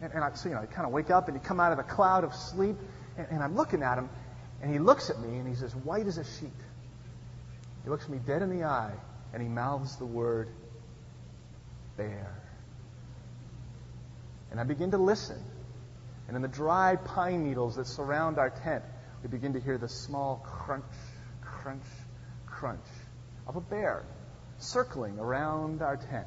And, 0.00 0.12
and 0.14 0.22
I, 0.22 0.32
so, 0.34 0.48
you 0.48 0.54
know, 0.54 0.62
I 0.62 0.66
kind 0.66 0.86
of 0.86 0.92
wake 0.92 1.10
up 1.10 1.26
and 1.26 1.36
you 1.36 1.40
come 1.40 1.58
out 1.58 1.72
of 1.72 1.78
the 1.78 1.92
cloud 1.92 2.22
of 2.22 2.32
sleep 2.34 2.76
and, 3.18 3.26
and 3.32 3.42
I'm 3.42 3.56
looking 3.56 3.82
at 3.82 3.98
him 3.98 4.08
and 4.62 4.72
he 4.72 4.78
looks 4.78 5.10
at 5.10 5.20
me 5.20 5.38
and 5.38 5.48
he's 5.48 5.62
as 5.64 5.74
white 5.74 6.06
as 6.06 6.18
a 6.18 6.24
sheet. 6.24 6.50
He 7.82 7.90
looks 7.90 8.08
me 8.08 8.20
dead 8.24 8.40
in 8.40 8.56
the 8.56 8.64
eye 8.64 8.94
and 9.34 9.42
he 9.42 9.48
mouths 9.48 9.96
the 9.96 10.06
word 10.06 10.48
bear. 11.96 12.40
And 14.52 14.60
I 14.60 14.62
begin 14.62 14.92
to 14.92 14.98
listen. 14.98 15.42
And 16.28 16.36
in 16.36 16.42
the 16.42 16.48
dry 16.48 16.94
pine 16.94 17.42
needles 17.42 17.74
that 17.74 17.88
surround 17.88 18.38
our 18.38 18.50
tent, 18.50 18.84
we 19.22 19.28
begin 19.28 19.52
to 19.52 19.60
hear 19.60 19.78
the 19.78 19.88
small 19.88 20.36
crunch, 20.44 20.84
crunch, 21.42 21.84
crunch 22.46 22.86
of 23.46 23.56
a 23.56 23.60
bear 23.60 24.04
circling 24.58 25.18
around 25.18 25.82
our 25.82 25.96
tent. 25.96 26.26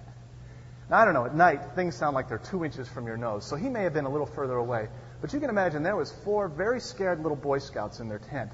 Now, 0.90 0.98
I 0.98 1.06
don't 1.06 1.14
know, 1.14 1.26
at 1.26 1.36
night, 1.36 1.76
things 1.76 1.96
sound 1.96 2.14
like 2.14 2.28
they're 2.28 2.38
two 2.38 2.66
inches 2.66 2.88
from 2.88 3.08
your 3.08 3.18
nose, 3.18 3.46
so 3.46 3.56
he 3.56 3.70
may 3.70 3.84
have 3.84 3.94
been 3.94 4.06
a 4.06 4.10
little 4.10 4.28
further 4.28 4.56
away. 4.56 4.90
But 5.22 5.34
you 5.34 5.40
can 5.40 5.50
imagine 5.50 5.84
there 5.84 5.96
was 5.96 6.12
four 6.24 6.48
very 6.48 6.80
scared 6.80 7.22
little 7.22 7.38
Boy 7.38 7.60
Scouts 7.60 8.00
in 8.00 8.10
their 8.10 8.20
tent. 8.20 8.52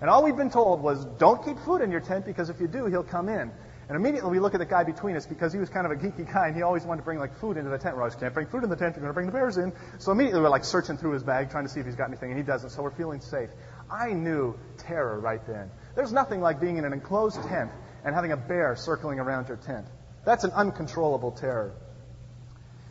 And 0.00 0.10
all 0.10 0.24
we'd 0.24 0.36
been 0.36 0.50
told 0.50 0.82
was, 0.82 1.04
don't 1.04 1.44
keep 1.44 1.58
food 1.60 1.82
in 1.82 1.90
your 1.90 2.00
tent 2.00 2.24
because 2.24 2.50
if 2.50 2.60
you 2.60 2.68
do, 2.68 2.86
he'll 2.86 3.02
come 3.02 3.28
in. 3.28 3.50
And 3.88 3.94
immediately 3.94 4.30
we 4.32 4.40
look 4.40 4.54
at 4.54 4.58
the 4.58 4.66
guy 4.66 4.82
between 4.82 5.14
us 5.16 5.26
because 5.26 5.52
he 5.52 5.60
was 5.60 5.70
kind 5.70 5.86
of 5.86 5.92
a 5.92 5.94
geeky 5.94 6.30
guy 6.30 6.48
and 6.48 6.56
he 6.56 6.62
always 6.62 6.84
wanted 6.84 7.02
to 7.02 7.04
bring 7.04 7.18
like 7.18 7.38
food 7.38 7.56
into 7.56 7.70
the 7.70 7.78
tent. 7.78 7.94
We're 7.94 8.02
always, 8.02 8.16
can't 8.16 8.34
bring 8.34 8.48
food 8.48 8.64
in 8.64 8.70
the 8.70 8.76
tent, 8.76 8.96
you're 8.96 9.02
going 9.02 9.10
to 9.10 9.14
bring 9.14 9.26
the 9.26 9.32
bears 9.32 9.58
in. 9.58 9.72
So 9.98 10.10
immediately 10.10 10.40
we're 10.40 10.48
like 10.48 10.64
searching 10.64 10.96
through 10.96 11.12
his 11.12 11.22
bag 11.22 11.50
trying 11.50 11.64
to 11.64 11.70
see 11.70 11.78
if 11.78 11.86
he's 11.86 11.94
got 11.94 12.08
anything 12.08 12.30
and 12.30 12.38
he 12.38 12.44
doesn't, 12.44 12.70
so 12.70 12.82
we're 12.82 12.90
feeling 12.90 13.20
safe. 13.20 13.50
I 13.90 14.12
knew 14.12 14.58
terror 14.78 15.18
right 15.20 15.44
then. 15.46 15.70
There's 15.94 16.12
nothing 16.12 16.40
like 16.40 16.60
being 16.60 16.76
in 16.76 16.84
an 16.84 16.92
enclosed 16.92 17.42
tent 17.44 17.70
and 18.04 18.14
having 18.14 18.32
a 18.32 18.36
bear 18.36 18.76
circling 18.76 19.18
around 19.18 19.48
your 19.48 19.56
tent. 19.56 19.86
That's 20.24 20.44
an 20.44 20.50
uncontrollable 20.52 21.32
terror. 21.32 21.72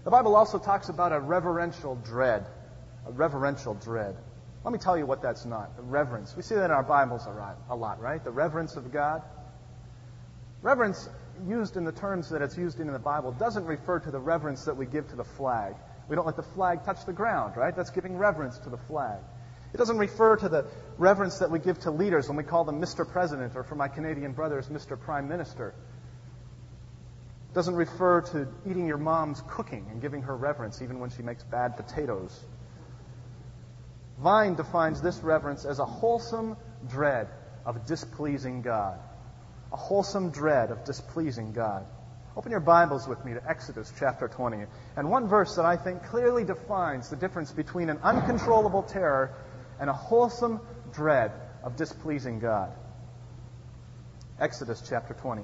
The 0.03 0.11
Bible 0.11 0.35
also 0.35 0.59
talks 0.59 0.89
about 0.89 1.11
a 1.11 1.19
reverential 1.19 1.95
dread. 1.95 2.45
A 3.07 3.11
reverential 3.11 3.73
dread. 3.73 4.15
Let 4.63 4.71
me 4.71 4.79
tell 4.79 4.97
you 4.97 5.05
what 5.05 5.21
that's 5.21 5.45
not. 5.45 5.75
The 5.77 5.83
reverence. 5.83 6.35
We 6.35 6.41
see 6.41 6.55
that 6.55 6.65
in 6.65 6.71
our 6.71 6.83
Bibles 6.83 7.27
a 7.69 7.75
lot, 7.75 8.01
right? 8.01 8.23
The 8.23 8.31
reverence 8.31 8.75
of 8.75 8.91
God. 8.91 9.21
Reverence, 10.61 11.07
used 11.47 11.77
in 11.77 11.83
the 11.83 11.91
terms 11.91 12.29
that 12.29 12.41
it's 12.41 12.57
used 12.57 12.79
in 12.79 12.91
the 12.91 12.97
Bible, 12.97 13.31
doesn't 13.31 13.65
refer 13.65 13.99
to 13.99 14.09
the 14.09 14.19
reverence 14.19 14.65
that 14.65 14.75
we 14.75 14.85
give 14.85 15.07
to 15.09 15.15
the 15.15 15.23
flag. 15.23 15.75
We 16.09 16.15
don't 16.15 16.25
let 16.25 16.35
the 16.35 16.43
flag 16.43 16.83
touch 16.83 17.05
the 17.05 17.13
ground, 17.13 17.57
right? 17.57 17.75
That's 17.75 17.91
giving 17.91 18.17
reverence 18.17 18.57
to 18.59 18.69
the 18.69 18.77
flag. 18.77 19.19
It 19.75 19.77
doesn't 19.77 19.97
refer 19.97 20.37
to 20.37 20.47
the 20.47 20.67
reverence 20.97 21.39
that 21.39 21.51
we 21.51 21.59
give 21.59 21.77
to 21.81 21.91
leaders 21.91 22.29
when 22.29 22.37
we 22.37 22.45
call 22.45 22.63
them 22.63 22.79
Mr. 22.79 23.05
President 23.05 23.57
or 23.57 23.63
for 23.63 23.75
my 23.75 23.89
Canadian 23.89 24.31
brothers, 24.31 24.69
Mr. 24.69 24.97
Prime 24.97 25.27
Minister. 25.27 25.75
It 27.51 27.53
doesn't 27.53 27.75
refer 27.75 28.21
to 28.21 28.47
eating 28.65 28.87
your 28.87 28.97
mom's 28.97 29.43
cooking 29.49 29.85
and 29.91 30.01
giving 30.01 30.21
her 30.21 30.37
reverence 30.37 30.81
even 30.81 31.01
when 31.01 31.09
she 31.09 31.23
makes 31.23 31.43
bad 31.43 31.75
potatoes. 31.75 32.39
Vine 34.17 34.55
defines 34.55 35.01
this 35.01 35.19
reverence 35.19 35.65
as 35.65 35.79
a 35.79 35.85
wholesome 35.85 36.55
dread 36.87 37.27
of 37.65 37.85
displeasing 37.85 38.61
God. 38.61 38.97
A 39.73 39.75
wholesome 39.75 40.29
dread 40.29 40.71
of 40.71 40.85
displeasing 40.85 41.51
God. 41.51 41.85
Open 42.37 42.49
your 42.49 42.61
Bibles 42.61 43.09
with 43.09 43.25
me 43.25 43.33
to 43.33 43.41
Exodus 43.45 43.91
chapter 43.99 44.29
20. 44.29 44.67
And 44.95 45.09
one 45.09 45.27
verse 45.27 45.57
that 45.57 45.65
I 45.65 45.75
think 45.75 46.01
clearly 46.03 46.45
defines 46.45 47.09
the 47.09 47.17
difference 47.17 47.51
between 47.51 47.89
an 47.89 47.99
uncontrollable 48.03 48.83
terror 48.83 49.33
and 49.79 49.89
a 49.89 49.93
wholesome 49.93 50.59
dread 50.93 51.31
of 51.63 51.75
displeasing 51.75 52.39
God. 52.39 52.71
Exodus 54.39 54.83
chapter 54.87 55.13
20. 55.13 55.43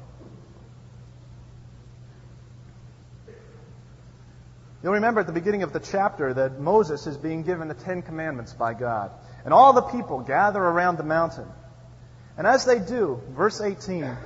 You'll 4.84 4.94
remember 4.94 5.20
at 5.20 5.28
the 5.28 5.34
beginning 5.34 5.64
of 5.64 5.74
the 5.74 5.80
chapter 5.80 6.34
that 6.34 6.60
Moses 6.60 7.06
is 7.06 7.16
being 7.16 7.44
given 7.44 7.68
the 7.68 7.76
Ten 7.76 8.02
Commandments 8.02 8.54
by 8.54 8.74
God. 8.74 9.12
And 9.46 9.54
all 9.54 9.74
the 9.74 9.84
people 9.84 10.22
gather 10.22 10.60
around 10.60 10.98
the 10.98 11.04
mountain. 11.04 11.48
And 12.38 12.48
as 12.48 12.66
they 12.66 12.80
do, 12.80 13.22
verse 13.30 13.62
18 13.62 14.18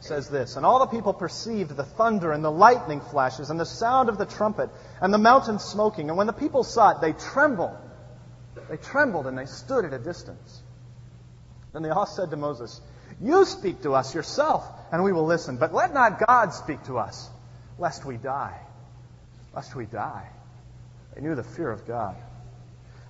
says 0.00 0.28
this 0.28 0.56
And 0.56 0.64
all 0.64 0.78
the 0.78 0.86
people 0.86 1.12
perceived 1.12 1.76
the 1.76 1.84
thunder 1.84 2.32
and 2.32 2.42
the 2.42 2.50
lightning 2.50 3.00
flashes 3.00 3.50
and 3.50 3.60
the 3.60 3.66
sound 3.66 4.08
of 4.08 4.16
the 4.16 4.26
trumpet 4.26 4.70
and 5.00 5.12
the 5.12 5.18
mountain 5.18 5.58
smoking. 5.58 6.08
And 6.08 6.16
when 6.16 6.26
the 6.26 6.32
people 6.32 6.64
saw 6.64 6.92
it, 6.92 7.00
they 7.00 7.12
trembled 7.12 7.76
they 8.68 8.76
trembled 8.76 9.26
and 9.26 9.36
they 9.36 9.46
stood 9.46 9.84
at 9.84 9.92
a 9.92 9.98
distance. 9.98 10.62
Then 11.72 11.82
they 11.82 11.90
all 11.90 12.06
said 12.06 12.30
to 12.30 12.36
Moses, 12.36 12.80
You 13.20 13.44
speak 13.44 13.82
to 13.82 13.94
us 13.94 14.14
yourself, 14.14 14.64
and 14.92 15.02
we 15.02 15.12
will 15.12 15.26
listen. 15.26 15.56
But 15.56 15.74
let 15.74 15.92
not 15.92 16.24
God 16.24 16.54
speak 16.54 16.82
to 16.84 16.98
us, 16.98 17.28
lest 17.78 18.04
we 18.04 18.16
die. 18.16 18.58
Lest 19.54 19.74
we 19.74 19.86
die. 19.86 20.28
They 21.14 21.20
knew 21.20 21.34
the 21.34 21.44
fear 21.44 21.70
of 21.70 21.86
God. 21.86 22.16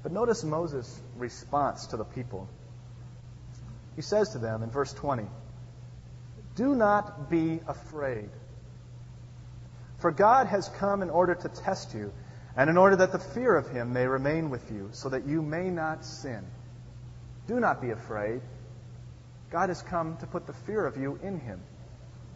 But 0.02 0.12
notice 0.12 0.44
Moses' 0.44 1.00
response 1.16 1.87
to 1.88 1.96
the 1.96 2.04
people. 2.04 2.49
He 3.96 4.02
says 4.02 4.30
to 4.30 4.38
them 4.38 4.62
in 4.62 4.70
verse 4.70 4.92
20, 4.92 5.26
Do 6.56 6.75
not 6.75 7.30
be 7.30 7.61
afraid. 7.66 8.28
For 9.99 10.11
God 10.11 10.46
has 10.49 10.68
come 10.68 11.02
in 11.02 11.08
order 11.08 11.34
to 11.34 11.49
test 11.49 11.94
you, 11.94 12.12
and 12.56 12.70
in 12.70 12.76
order 12.76 12.96
that 12.96 13.12
the 13.12 13.18
fear 13.18 13.56
of 13.56 13.68
him 13.68 13.92
may 13.92 14.06
remain 14.06 14.50
with 14.50 14.70
you, 14.70 14.90
so 14.92 15.08
that 15.08 15.26
you 15.26 15.42
may 15.42 15.70
not 15.70 16.04
sin. 16.04 16.44
Do 17.46 17.61
not 17.61 17.80
be 17.82 17.90
afraid. 17.90 18.40
God 19.50 19.68
has 19.68 19.82
come 19.82 20.16
to 20.18 20.26
put 20.26 20.46
the 20.46 20.52
fear 20.52 20.87
of 20.87 20.96
you 20.96 21.18
in 21.23 21.38
him. 21.38 21.61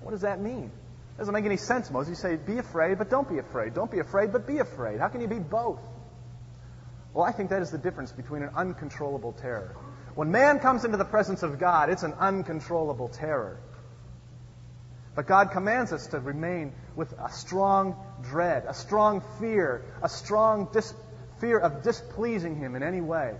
What 0.03 0.13
does 0.13 0.23
that 0.23 0.41
mean? 0.41 0.71
It 1.15 1.19
doesn't 1.19 1.35
make 1.35 1.45
any 1.45 1.57
sense, 1.57 1.91
Moses. 1.91 2.11
You 2.11 2.15
say, 2.15 2.37
be 2.37 2.59
afraid, 2.59 2.99
but 2.99 3.11
don't 3.11 3.29
be 3.29 3.39
afraid. 3.39 3.75
Don't 3.75 3.91
be 3.91 3.99
afraid, 3.99 4.33
but 4.33 4.47
be 4.47 4.59
afraid. 4.59 5.01
How 5.01 5.09
can 5.09 5.21
you 5.21 5.29
be 5.29 5.39
both? 5.39 5.81
Well, 7.13 7.25
I 7.25 7.33
think 7.33 7.51
that 7.51 7.63
is 7.63 7.71
the 7.71 7.79
difference 7.79 8.13
between 8.13 8.43
an 8.43 8.51
uncontrollable 8.55 9.33
terror. 9.33 9.75
When 10.15 10.31
man 10.31 10.61
comes 10.61 10.85
into 10.85 10.97
the 10.97 11.05
presence 11.05 11.43
of 11.43 11.59
God, 11.59 11.91
it's 11.91 12.03
an 12.03 12.13
uncontrollable 12.13 13.09
terror. 13.09 13.59
But 15.19 15.27
God 15.27 15.51
commands 15.51 15.93
us 15.93 16.07
to 16.07 16.21
remain 16.21 16.73
with 16.95 17.13
a 17.15 17.29
strong 17.33 17.97
dread, 18.23 18.67
a 18.69 18.73
strong 18.73 19.21
fear, 19.41 19.85
a 20.01 20.09
strong 20.09 20.69
dis- 20.73 20.95
fear 21.41 21.59
of 21.59 21.83
displeasing 21.83 22.55
Him 22.55 22.77
in 22.77 22.85
any 22.85 23.01
way. 23.01 23.35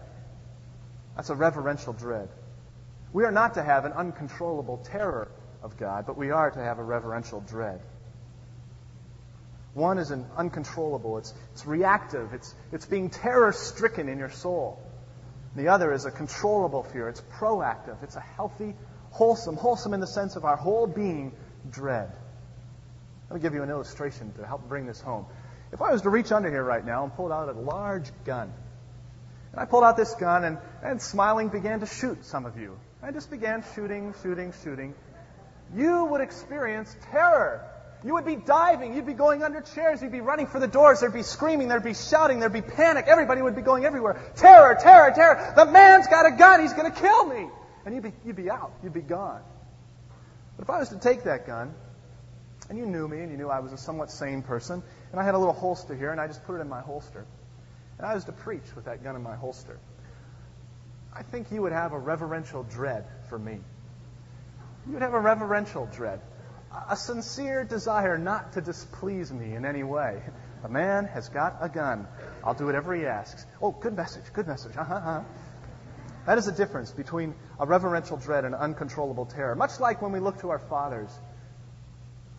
That's 1.15 1.31
a 1.31 1.37
reverential 1.37 1.93
dread. 1.93 2.31
We 3.13 3.25
are 3.27 3.31
not 3.31 3.55
to 3.55 3.63
have 3.63 3.85
an 3.85 3.93
uncontrollable 3.93 4.79
terror 4.79 5.31
of 5.63 5.77
God, 5.77 6.05
but 6.05 6.17
we 6.17 6.33
are 6.33 6.51
to 6.51 6.59
have 6.59 6.81
a 6.81 6.83
reverential 6.83 7.43
dread. 7.43 7.81
One 9.73 9.99
is 9.99 10.11
an 10.11 10.27
uncontrollable, 10.37 11.19
it's, 11.19 11.33
it's 11.53 11.65
reactive, 11.65 12.35
it's, 12.35 12.57
it's 12.73 12.87
being 12.87 13.09
terror 13.09 13.53
stricken 13.53 14.09
in 14.09 14.19
your 14.19 14.31
soul. 14.31 14.83
The 15.55 15.69
other 15.69 15.93
is 15.93 16.07
a 16.07 16.11
controllable 16.11 16.83
fear, 16.83 17.09
it's 17.09 17.23
proactive, 17.39 18.03
it's 18.03 18.17
a 18.17 18.21
healthy, 18.21 18.75
wholesome, 19.11 19.57
wholesome 19.57 19.95
in 19.95 20.01
the 20.01 20.09
sense 20.09 20.35
of 20.35 20.45
our 20.45 20.57
whole 20.57 20.89
being 20.89 21.31
dread. 21.71 22.11
Let 23.31 23.37
me 23.37 23.41
give 23.43 23.55
you 23.55 23.63
an 23.63 23.71
illustration 23.71 24.33
to 24.39 24.47
help 24.47 24.69
bring 24.69 24.87
this 24.87 25.01
home. 25.01 25.27
If 25.73 25.83
I 25.83 25.93
was 25.93 26.03
to 26.03 26.11
reach 26.11 26.33
under 26.33 26.51
here 26.51 26.65
right 26.65 26.85
now 26.85 27.05
and 27.05 27.15
pull 27.15 27.33
out 27.33 27.49
a 27.49 27.53
large 27.53 28.11
gun, 28.25 28.53
and 29.53 29.61
I 29.61 29.65
pulled 29.65 29.85
out 29.85 29.97
this 29.97 30.15
gun 30.15 30.45
and, 30.45 30.59
and 30.83 31.01
smiling 31.01 31.49
began 31.49 31.81
to 31.81 31.87
shoot 31.87 32.25
some 32.25 32.47
of 32.47 32.59
you. 32.59 32.79
I 33.03 33.13
just 33.13 33.31
began 33.31 33.65
shooting, 33.75 34.15
shooting, 34.23 34.53
shooting. 34.65 34.95
You 35.75 36.05
would 36.05 36.21
experience 36.21 36.95
terror. 37.11 37.65
You 38.05 38.15
would 38.15 38.25
be 38.25 38.37
diving. 38.37 38.95
You'd 38.95 39.07
be 39.07 39.13
going 39.13 39.43
under 39.43 39.61
chairs. 39.61 40.01
You'd 40.01 40.13
be 40.13 40.21
running 40.21 40.47
for 40.47 40.61
the 40.61 40.69
doors. 40.69 41.01
There'd 41.01 41.13
be 41.13 41.23
screaming. 41.23 41.69
There'd 41.69 41.83
be 41.83 41.95
shouting. 41.95 42.39
There'd 42.39 42.53
be 42.53 42.63
panic. 42.63 43.07
Everybody 43.09 43.43
would 43.43 43.57
be 43.57 43.63
going 43.63 43.85
everywhere. 43.85 44.33
Terror, 44.37 44.79
terror, 44.81 45.13
terror. 45.15 45.53
The 45.57 45.67
man's 45.67 46.07
got 46.07 46.27
a 46.27 46.37
gun. 46.37 46.61
He's 46.63 46.73
going 46.73 46.91
to 46.91 46.99
kill 46.99 47.27
me. 47.27 47.49
And 47.85 47.95
you'd 47.95 48.05
be, 48.05 48.13
you'd 48.25 48.37
be 48.37 48.51
out. 48.51 48.73
You'd 48.83 48.95
be 48.95 49.01
gone. 49.01 49.43
But 50.59 50.65
if 50.65 50.71
I 50.71 50.79
was 50.81 50.89
to 50.89 50.99
take 50.99 51.23
that 51.23 51.47
gun, 51.47 51.73
and 52.69 52.77
you 52.77 52.85
knew 52.85 53.07
me, 53.07 53.21
and 53.21 53.31
you 53.31 53.39
knew 53.39 53.49
I 53.49 53.61
was 53.61 53.73
a 53.73 53.79
somewhat 53.79 54.11
sane 54.11 54.43
person, 54.43 54.83
and 55.13 55.21
I 55.21 55.25
had 55.25 55.35
a 55.35 55.39
little 55.39 55.55
holster 55.55 55.95
here, 55.95 56.11
and 56.11 56.21
I 56.21 56.27
just 56.27 56.45
put 56.45 56.57
it 56.57 56.61
in 56.61 56.69
my 56.69 56.81
holster, 56.81 57.25
and 57.97 58.07
I 58.07 58.15
was 58.15 58.25
to 58.25 58.33
preach 58.33 58.75
with 58.75 58.87
that 58.87 59.05
gun 59.05 59.15
in 59.15 59.23
my 59.23 59.37
holster, 59.37 59.79
I 61.15 61.23
think 61.23 61.51
you 61.53 61.63
would 61.63 61.73
have 61.73 61.93
a 61.93 61.99
reverential 61.99 62.65
dread 62.65 63.07
for 63.29 63.39
me. 63.39 63.61
You 64.87 64.93
would 64.95 65.03
have 65.03 65.15
a 65.15 65.21
reverential 65.21 65.87
dread, 65.87 66.21
a 66.91 66.97
sincere 66.97 67.65
desire 67.65 68.19
not 68.19 68.53
to 68.55 68.61
displease 68.61 69.33
me 69.33 69.55
in 69.55 69.65
any 69.65 69.85
way. 69.85 70.23
A 70.65 70.69
man 70.69 71.05
has 71.07 71.29
got 71.29 71.57
a 71.61 71.69
gun. 71.69 72.07
I'll 72.43 72.55
do 72.55 72.67
whatever 72.67 72.95
he 72.95 73.07
asks. 73.07 73.47
Oh, 73.63 73.71
good 73.71 73.97
message, 73.97 74.25
good 74.33 74.49
message. 74.49 74.77
Uh-huh, 74.77 74.95
uh-huh. 74.95 75.23
That 76.29 76.37
is 76.37 76.45
the 76.45 76.53
difference 76.53 76.91
between 76.91 77.35
a 77.59 77.65
reverential 77.65 78.19
dread 78.19 78.45
and 78.45 78.55
uncontrollable 78.55 79.25
terror. 79.25 79.55
Much 79.55 79.81
like 79.81 80.03
when 80.03 80.13
we 80.13 80.21
look 80.21 80.43
to 80.43 80.51
our 80.51 80.59
fathers. 80.59 81.09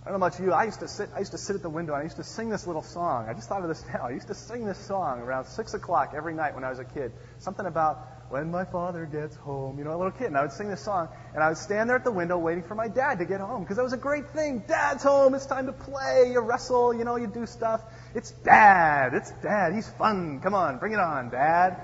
I 0.04 0.12
don't 0.12 0.20
know 0.20 0.28
about 0.28 0.40
you. 0.40 0.54
I 0.54 0.66
used 0.66 0.82
to 0.82 0.88
sit. 0.88 1.10
I 1.16 1.20
used 1.20 1.32
to 1.32 1.40
sit 1.40 1.56
at 1.56 1.64
the 1.64 1.72
window 1.72 1.94
and 1.94 2.02
I 2.02 2.04
used 2.04 2.18
to 2.18 2.24
sing 2.24 2.50
this 2.50 2.68
little 2.68 2.84
song. 2.84 3.28
I 3.28 3.34
just 3.34 3.50
thought 3.50 3.64
of 3.64 3.68
this 3.68 3.84
now. 3.92 4.06
I 4.06 4.12
used 4.12 4.28
to 4.28 4.36
sing 4.36 4.64
this 4.64 4.78
song 4.78 5.22
around 5.22 5.46
six 5.46 5.74
o'clock 5.74 6.14
every 6.16 6.36
night 6.36 6.54
when 6.54 6.64
I 6.64 6.70
was 6.70 6.78
a 6.78 6.86
kid. 6.86 7.12
Something 7.40 7.66
about 7.66 8.08
when 8.30 8.52
my 8.52 8.64
father 8.64 9.08
gets 9.08 9.36
home. 9.38 9.80
You 9.80 9.86
know, 9.86 9.96
a 9.96 9.98
little 9.98 10.12
kid. 10.12 10.28
And 10.28 10.38
I 10.38 10.44
would 10.44 10.52
sing 10.52 10.70
this 10.70 10.82
song 10.82 11.10
and 11.34 11.44
I 11.44 11.48
would 11.48 11.58
stand 11.58 11.90
there 11.90 11.98
at 11.98 12.04
the 12.04 12.12
window 12.12 12.38
waiting 12.38 12.62
for 12.62 12.76
my 12.76 12.90
dad 12.90 13.18
to 13.18 13.26
get 13.26 13.40
home 13.40 13.64
because 13.64 13.78
that 13.78 13.84
was 13.84 13.94
a 13.94 13.98
great 13.98 14.30
thing. 14.34 14.64
Dad's 14.68 15.02
home. 15.02 15.34
It's 15.34 15.48
time 15.48 15.66
to 15.66 15.74
play. 15.74 16.30
You 16.32 16.42
wrestle. 16.42 16.94
You 16.94 17.06
know, 17.06 17.16
you 17.16 17.26
do 17.26 17.48
stuff. 17.48 17.82
It's 18.14 18.30
dad. 18.30 19.16
It's 19.16 19.32
dad. 19.42 19.74
He's 19.74 19.90
fun. 19.90 20.42
Come 20.42 20.54
on, 20.54 20.78
bring 20.78 20.94
it 20.94 21.00
on, 21.00 21.32
dad. 21.32 21.82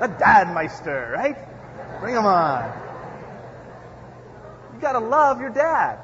The 0.00 0.08
Dadmeister, 0.08 1.12
right? 1.12 1.36
Bring 2.00 2.14
him 2.14 2.24
on. 2.24 2.72
You 4.74 4.80
gotta 4.80 5.00
love 5.00 5.40
your 5.40 5.50
dad. 5.50 5.98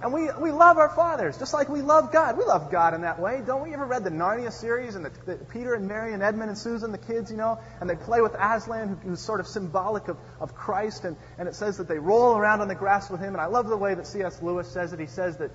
And 0.00 0.12
we, 0.12 0.28
we 0.40 0.52
love 0.52 0.78
our 0.78 0.90
fathers, 0.90 1.38
just 1.38 1.52
like 1.52 1.68
we 1.68 1.82
love 1.82 2.12
God. 2.12 2.38
We 2.38 2.44
love 2.44 2.70
God 2.70 2.94
in 2.94 3.00
that 3.00 3.18
way, 3.18 3.42
don't 3.44 3.64
we? 3.64 3.70
You 3.70 3.74
ever 3.74 3.86
read 3.86 4.04
the 4.04 4.10
Narnia 4.10 4.52
series 4.52 4.94
and 4.94 5.04
the, 5.04 5.10
the 5.26 5.44
Peter 5.46 5.74
and 5.74 5.88
Mary 5.88 6.14
and 6.14 6.22
Edmund 6.22 6.50
and 6.50 6.58
Susan, 6.58 6.92
the 6.92 6.98
kids, 6.98 7.32
you 7.32 7.36
know, 7.36 7.58
and 7.80 7.90
they 7.90 7.96
play 7.96 8.20
with 8.20 8.34
Aslan, 8.34 8.88
who, 8.88 8.94
who's 8.94 9.20
sort 9.20 9.40
of 9.40 9.48
symbolic 9.48 10.06
of, 10.06 10.16
of 10.40 10.54
Christ, 10.54 11.04
and, 11.04 11.16
and 11.36 11.48
it 11.48 11.56
says 11.56 11.78
that 11.78 11.88
they 11.88 11.98
roll 11.98 12.36
around 12.36 12.60
on 12.60 12.68
the 12.68 12.76
grass 12.76 13.10
with 13.10 13.20
him. 13.20 13.34
And 13.34 13.40
I 13.40 13.46
love 13.46 13.66
the 13.66 13.76
way 13.76 13.94
that 13.94 14.06
C.S. 14.06 14.40
Lewis 14.40 14.68
says 14.68 14.92
it. 14.92 15.00
He 15.00 15.06
says 15.06 15.38
that 15.38 15.50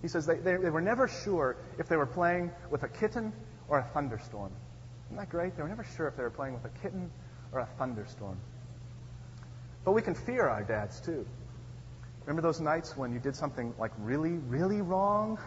he 0.00 0.06
says 0.06 0.26
they, 0.26 0.36
they, 0.36 0.56
they 0.56 0.70
were 0.70 0.80
never 0.80 1.08
sure 1.08 1.56
if 1.78 1.88
they 1.88 1.96
were 1.96 2.06
playing 2.06 2.52
with 2.70 2.84
a 2.84 2.88
kitten 2.88 3.32
or 3.66 3.80
a 3.80 3.84
thunderstorm. 3.94 4.52
Isn't 5.08 5.16
that 5.16 5.28
great? 5.28 5.56
They 5.56 5.62
were 5.62 5.68
never 5.68 5.86
sure 5.96 6.06
if 6.06 6.16
they 6.16 6.22
were 6.22 6.30
playing 6.30 6.54
with 6.54 6.64
a 6.66 6.78
kitten 6.82 7.10
or 7.52 7.60
a 7.60 7.66
thunderstorm. 7.78 8.38
But 9.84 9.92
we 9.92 10.02
can 10.02 10.14
fear 10.14 10.48
our 10.48 10.62
dads 10.62 11.00
too. 11.00 11.26
Remember 12.26 12.42
those 12.42 12.60
nights 12.60 12.96
when 12.96 13.12
you 13.12 13.18
did 13.18 13.34
something 13.34 13.72
like 13.78 13.92
really, 13.98 14.32
really 14.32 14.82
wrong? 14.82 15.38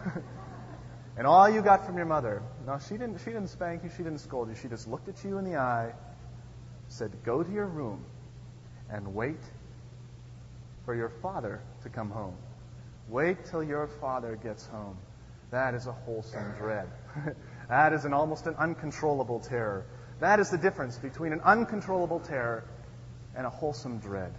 and 1.16 1.26
all 1.26 1.48
you 1.48 1.62
got 1.62 1.86
from 1.86 1.96
your 1.96 2.06
mother, 2.06 2.42
no, 2.66 2.78
she 2.78 2.94
didn't, 2.94 3.18
she 3.18 3.26
didn't 3.26 3.48
spank 3.48 3.84
you, 3.84 3.90
she 3.96 4.02
didn't 4.02 4.18
scold 4.18 4.48
you. 4.48 4.56
She 4.56 4.68
just 4.68 4.88
looked 4.88 5.08
at 5.08 5.22
you 5.22 5.38
in 5.38 5.44
the 5.44 5.56
eye, 5.56 5.92
said, 6.88 7.12
Go 7.24 7.44
to 7.44 7.52
your 7.52 7.66
room 7.66 8.04
and 8.90 9.14
wait 9.14 9.40
for 10.84 10.94
your 10.94 11.08
father 11.08 11.62
to 11.82 11.88
come 11.88 12.10
home. 12.10 12.34
Wait 13.08 13.44
till 13.44 13.62
your 13.62 13.86
father 13.86 14.36
gets 14.42 14.66
home. 14.66 14.96
That 15.52 15.74
is 15.74 15.86
a 15.86 15.92
wholesome 15.92 16.54
dread. 16.58 16.88
that 17.68 17.92
is 17.92 18.04
an 18.04 18.12
almost 18.12 18.46
an 18.46 18.54
uncontrollable 18.56 19.38
terror. 19.38 19.84
That 20.22 20.38
is 20.38 20.50
the 20.50 20.58
difference 20.58 20.96
between 20.98 21.32
an 21.32 21.40
uncontrollable 21.40 22.20
terror 22.20 22.62
and 23.34 23.44
a 23.44 23.50
wholesome 23.50 23.98
dread. 23.98 24.32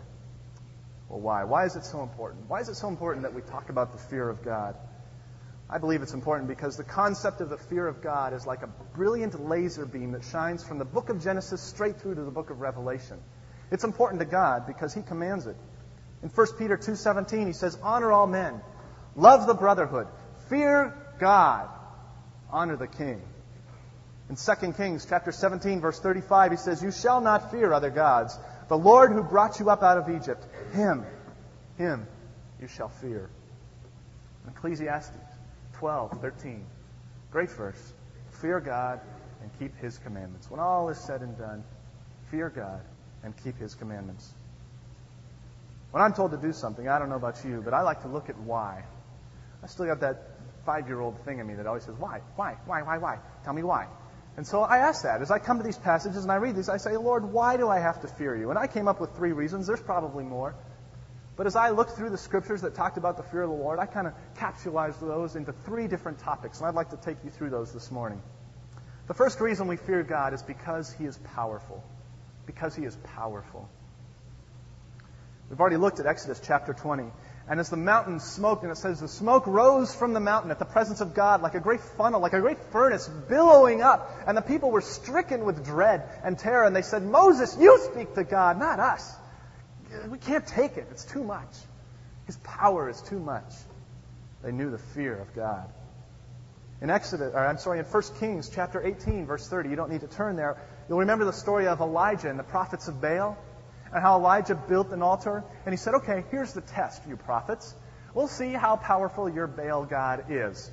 Well, 1.09 1.19
why? 1.19 1.43
Why 1.43 1.65
is 1.65 1.75
it 1.75 1.83
so 1.83 2.01
important? 2.03 2.49
Why 2.49 2.61
is 2.61 2.69
it 2.69 2.75
so 2.75 2.87
important 2.87 3.23
that 3.23 3.33
we 3.33 3.41
talk 3.41 3.67
about 3.67 3.91
the 3.91 3.97
fear 3.97 4.29
of 4.29 4.45
God? 4.45 4.77
I 5.69 5.79
believe 5.79 6.01
it's 6.01 6.13
important 6.13 6.47
because 6.47 6.77
the 6.77 6.85
concept 6.85 7.41
of 7.41 7.49
the 7.49 7.57
fear 7.57 7.85
of 7.85 8.01
God 8.01 8.31
is 8.31 8.47
like 8.47 8.63
a 8.63 8.69
brilliant 8.95 9.45
laser 9.45 9.85
beam 9.85 10.13
that 10.13 10.23
shines 10.23 10.63
from 10.63 10.77
the 10.77 10.85
book 10.85 11.09
of 11.09 11.21
Genesis 11.21 11.59
straight 11.59 11.99
through 11.99 12.15
to 12.15 12.23
the 12.23 12.31
book 12.31 12.49
of 12.49 12.61
Revelation. 12.61 13.17
It's 13.69 13.83
important 13.83 14.21
to 14.21 14.25
God 14.25 14.65
because 14.65 14.93
he 14.93 15.01
commands 15.01 15.47
it. 15.47 15.57
In 16.21 16.29
1 16.29 16.47
Peter 16.57 16.77
2:17 16.77 17.45
he 17.45 17.51
says, 17.51 17.77
"Honor 17.83 18.09
all 18.09 18.27
men, 18.27 18.61
love 19.17 19.47
the 19.47 19.53
brotherhood, 19.53 20.07
fear 20.47 20.93
God, 21.19 21.67
honor 22.49 22.77
the 22.77 22.87
king." 22.87 23.21
In 24.33 24.37
2 24.37 24.73
Kings 24.73 25.05
chapter 25.07 25.31
17 25.31 25.79
verse 25.79 25.99
35 25.99 26.51
he 26.51 26.57
says, 26.57 26.81
"You 26.81 26.89
shall 26.89 27.21
not 27.21 27.51
fear 27.51 27.71
other 27.71 27.91
gods, 27.91 28.35
the 28.67 28.75
Lord 28.75 29.11
who 29.11 29.21
brought 29.21 29.59
you 29.59 29.69
up 29.69 29.83
out 29.83 29.99
of 29.99 30.09
Egypt, 30.09 30.43
him, 30.71 31.05
him 31.77 32.07
you 32.59 32.65
shall 32.67 32.89
fear. 32.89 33.29
Ecclesiastes 34.47 35.15
12, 35.73 36.19
13. 36.19 36.65
Great 37.29 37.51
verse. 37.51 37.93
Fear 38.41 38.61
God 38.61 39.01
and 39.43 39.51
keep 39.59 39.77
his 39.77 39.99
commandments. 39.99 40.49
When 40.49 40.59
all 40.59 40.89
is 40.89 40.97
said 40.97 41.21
and 41.21 41.37
done, 41.37 41.63
fear 42.31 42.49
God 42.49 42.81
and 43.21 43.35
keep 43.43 43.59
his 43.59 43.75
commandments. 43.75 44.33
When 45.91 46.01
I'm 46.01 46.13
told 46.15 46.31
to 46.31 46.37
do 46.37 46.53
something, 46.53 46.89
I 46.89 46.97
don't 46.97 47.09
know 47.09 47.17
about 47.17 47.45
you, 47.45 47.61
but 47.63 47.75
I 47.75 47.81
like 47.81 48.01
to 48.01 48.07
look 48.07 48.29
at 48.29 48.39
why. 48.39 48.83
I 49.61 49.67
still 49.67 49.85
got 49.85 49.99
that 49.99 50.23
five 50.65 50.87
year 50.87 51.01
old 51.01 51.23
thing 51.23 51.37
in 51.37 51.45
me 51.45 51.53
that 51.53 51.67
always 51.67 51.83
says, 51.83 51.93
Why? 51.99 52.21
Why? 52.35 52.57
Why? 52.65 52.81
Why? 52.81 52.97
Why? 52.97 53.19
Tell 53.43 53.53
me 53.53 53.61
why. 53.61 53.85
And 54.35 54.47
so 54.47 54.61
I 54.61 54.79
ask 54.79 55.03
that. 55.03 55.21
As 55.21 55.29
I 55.29 55.39
come 55.39 55.57
to 55.57 55.63
these 55.63 55.77
passages 55.77 56.23
and 56.23 56.31
I 56.31 56.35
read 56.35 56.55
these, 56.55 56.69
I 56.69 56.77
say, 56.77 56.97
Lord, 56.97 57.23
why 57.23 57.57
do 57.57 57.69
I 57.69 57.79
have 57.79 58.01
to 58.01 58.07
fear 58.07 58.35
you? 58.35 58.49
And 58.49 58.57
I 58.57 58.67
came 58.67 58.87
up 58.87 58.99
with 58.99 59.15
three 59.15 59.31
reasons. 59.31 59.67
There's 59.67 59.81
probably 59.81 60.23
more. 60.23 60.55
But 61.35 61.47
as 61.47 61.55
I 61.55 61.69
looked 61.69 61.91
through 61.91 62.09
the 62.09 62.17
scriptures 62.17 62.61
that 62.61 62.75
talked 62.75 62.97
about 62.97 63.17
the 63.17 63.23
fear 63.23 63.43
of 63.43 63.49
the 63.49 63.55
Lord, 63.55 63.79
I 63.79 63.85
kind 63.85 64.07
of 64.07 64.13
capsulized 64.37 64.99
those 64.99 65.35
into 65.35 65.51
three 65.51 65.87
different 65.87 66.19
topics. 66.19 66.59
And 66.59 66.67
I'd 66.67 66.75
like 66.75 66.89
to 66.91 66.97
take 66.97 67.17
you 67.23 67.29
through 67.29 67.51
those 67.51 67.71
this 67.71 67.91
morning. 67.91 68.21
The 69.07 69.13
first 69.13 69.39
reason 69.39 69.67
we 69.67 69.77
fear 69.77 70.01
God 70.03 70.33
is 70.33 70.41
because 70.41 70.91
he 70.93 71.05
is 71.05 71.17
powerful. 71.35 71.83
Because 72.45 72.75
he 72.75 72.85
is 72.85 72.95
powerful. 73.15 73.69
We've 75.49 75.59
already 75.59 75.77
looked 75.77 75.99
at 75.99 76.07
Exodus 76.07 76.41
chapter 76.43 76.73
20. 76.73 77.03
And 77.47 77.59
as 77.59 77.69
the 77.69 77.77
mountain 77.77 78.21
smoked, 78.21 78.63
and 78.63 78.71
it 78.71 78.77
says 78.77 79.01
the 79.01 79.07
smoke 79.07 79.47
rose 79.47 79.93
from 79.93 80.13
the 80.13 80.21
mountain 80.21 80.49
at 80.51 80.59
the 80.59 80.65
presence 80.65 81.01
of 81.01 81.13
God 81.13 81.41
like 81.41 81.55
a 81.55 81.59
great 81.59 81.81
funnel, 81.81 82.21
like 82.21 82.33
a 82.33 82.39
great 82.39 82.59
furnace 82.71 83.07
billowing 83.07 83.81
up. 83.81 84.09
And 84.25 84.37
the 84.37 84.41
people 84.41 84.71
were 84.71 84.81
stricken 84.81 85.43
with 85.43 85.65
dread 85.65 86.03
and 86.23 86.39
terror. 86.39 86.65
And 86.65 86.75
they 86.75 86.81
said, 86.81 87.03
Moses, 87.03 87.57
you 87.59 87.79
speak 87.91 88.15
to 88.15 88.23
God, 88.23 88.57
not 88.57 88.79
us. 88.79 89.13
We 90.09 90.17
can't 90.19 90.47
take 90.47 90.77
it. 90.77 90.87
It's 90.91 91.03
too 91.03 91.23
much. 91.23 91.49
His 92.27 92.37
power 92.37 92.89
is 92.89 93.01
too 93.01 93.19
much. 93.19 93.51
They 94.41 94.51
knew 94.51 94.71
the 94.71 94.77
fear 94.77 95.17
of 95.17 95.35
God. 95.35 95.67
In 96.81 96.89
Exodus, 96.89 97.33
or 97.33 97.45
I'm 97.45 97.57
sorry, 97.57 97.79
in 97.79 97.85
1 97.85 98.03
Kings 98.19 98.49
chapter 98.53 98.81
18, 98.81 99.25
verse 99.25 99.47
30, 99.47 99.69
you 99.69 99.75
don't 99.75 99.89
need 99.89 100.01
to 100.01 100.07
turn 100.07 100.35
there. 100.35 100.57
You'll 100.89 100.99
remember 100.99 101.23
the 101.25 101.33
story 101.33 101.67
of 101.67 101.81
Elijah 101.81 102.29
and 102.29 102.39
the 102.39 102.43
prophets 102.43 102.87
of 102.87 103.01
Baal 103.01 103.37
and 103.93 104.01
how 104.01 104.17
Elijah 104.17 104.55
built 104.55 104.91
an 104.91 105.01
altar. 105.01 105.43
And 105.65 105.73
he 105.73 105.77
said, 105.77 105.95
okay, 105.95 106.23
here's 106.31 106.53
the 106.53 106.61
test, 106.61 107.03
you 107.07 107.15
prophets. 107.15 107.75
We'll 108.13 108.27
see 108.27 108.51
how 108.53 108.75
powerful 108.75 109.29
your 109.29 109.47
Baal 109.47 109.85
God 109.85 110.25
is. 110.29 110.69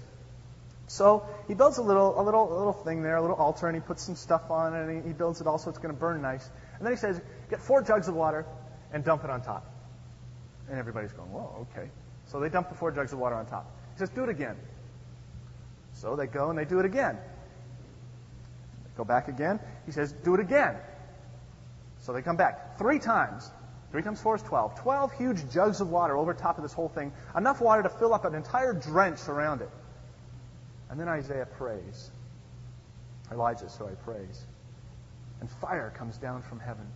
So 0.86 1.24
he 1.46 1.54
builds 1.54 1.78
a 1.78 1.82
little, 1.82 2.20
a 2.20 2.22
little, 2.22 2.52
a 2.52 2.56
little 2.56 2.72
thing 2.72 3.02
there, 3.02 3.16
a 3.16 3.20
little 3.20 3.36
altar, 3.36 3.68
and 3.68 3.76
he 3.76 3.80
puts 3.80 4.02
some 4.02 4.16
stuff 4.16 4.50
on 4.50 4.74
it, 4.74 4.88
and 4.88 5.02
he, 5.02 5.08
he 5.08 5.12
builds 5.12 5.40
it 5.40 5.46
all 5.46 5.58
so 5.58 5.70
it's 5.70 5.78
going 5.78 5.94
to 5.94 6.00
burn 6.00 6.20
nice. 6.20 6.48
And 6.78 6.86
then 6.86 6.92
he 6.92 6.98
says, 6.98 7.20
get 7.48 7.60
four 7.60 7.82
jugs 7.82 8.08
of 8.08 8.14
water 8.14 8.46
and 8.92 9.04
dump 9.04 9.22
it 9.22 9.30
on 9.30 9.42
top. 9.42 9.70
And 10.68 10.78
everybody's 10.78 11.12
going, 11.12 11.30
whoa, 11.30 11.66
okay. 11.70 11.90
So 12.26 12.40
they 12.40 12.48
dump 12.48 12.70
the 12.70 12.74
four 12.74 12.90
jugs 12.90 13.12
of 13.12 13.18
water 13.18 13.36
on 13.36 13.46
top. 13.46 13.70
He 13.94 13.98
says, 13.98 14.08
do 14.10 14.24
it 14.24 14.30
again. 14.30 14.56
So 15.94 16.16
they 16.16 16.26
go 16.26 16.50
and 16.50 16.58
they 16.58 16.64
do 16.64 16.80
it 16.80 16.86
again. 16.86 17.18
They 18.84 18.90
go 18.96 19.04
back 19.04 19.28
again. 19.28 19.60
He 19.86 19.92
says, 19.92 20.12
do 20.12 20.34
it 20.34 20.40
again. 20.40 20.76
So 22.00 22.12
they 22.12 22.22
come 22.22 22.36
back 22.36 22.78
three 22.78 22.98
times. 22.98 23.50
Three 23.90 24.02
times 24.02 24.20
four 24.20 24.36
is 24.36 24.42
12. 24.42 24.80
12 24.80 25.12
huge 25.14 25.50
jugs 25.52 25.80
of 25.80 25.90
water 25.90 26.16
over 26.16 26.32
top 26.32 26.58
of 26.58 26.62
this 26.62 26.72
whole 26.72 26.88
thing. 26.88 27.12
Enough 27.36 27.60
water 27.60 27.82
to 27.82 27.88
fill 27.88 28.14
up 28.14 28.24
an 28.24 28.34
entire 28.34 28.72
drench 28.72 29.28
around 29.28 29.62
it. 29.62 29.70
And 30.88 30.98
then 30.98 31.08
Isaiah 31.08 31.46
prays. 31.46 32.10
Elijah, 33.32 33.68
sorry, 33.68 33.96
prays. 34.04 34.44
And 35.40 35.50
fire 35.50 35.92
comes 35.96 36.16
down 36.18 36.42
from 36.42 36.60
heaven. 36.60 36.86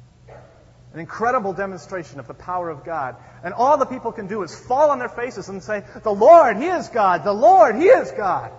An 0.92 1.00
incredible 1.00 1.52
demonstration 1.52 2.20
of 2.20 2.28
the 2.28 2.34
power 2.34 2.70
of 2.70 2.84
God. 2.84 3.16
And 3.42 3.52
all 3.52 3.76
the 3.78 3.86
people 3.86 4.12
can 4.12 4.28
do 4.28 4.42
is 4.42 4.54
fall 4.54 4.90
on 4.90 5.00
their 5.00 5.08
faces 5.08 5.48
and 5.48 5.62
say, 5.62 5.82
The 6.04 6.12
Lord, 6.12 6.56
He 6.56 6.66
is 6.66 6.88
God. 6.88 7.24
The 7.24 7.32
Lord, 7.32 7.74
He 7.74 7.86
is 7.86 8.12
God. 8.12 8.52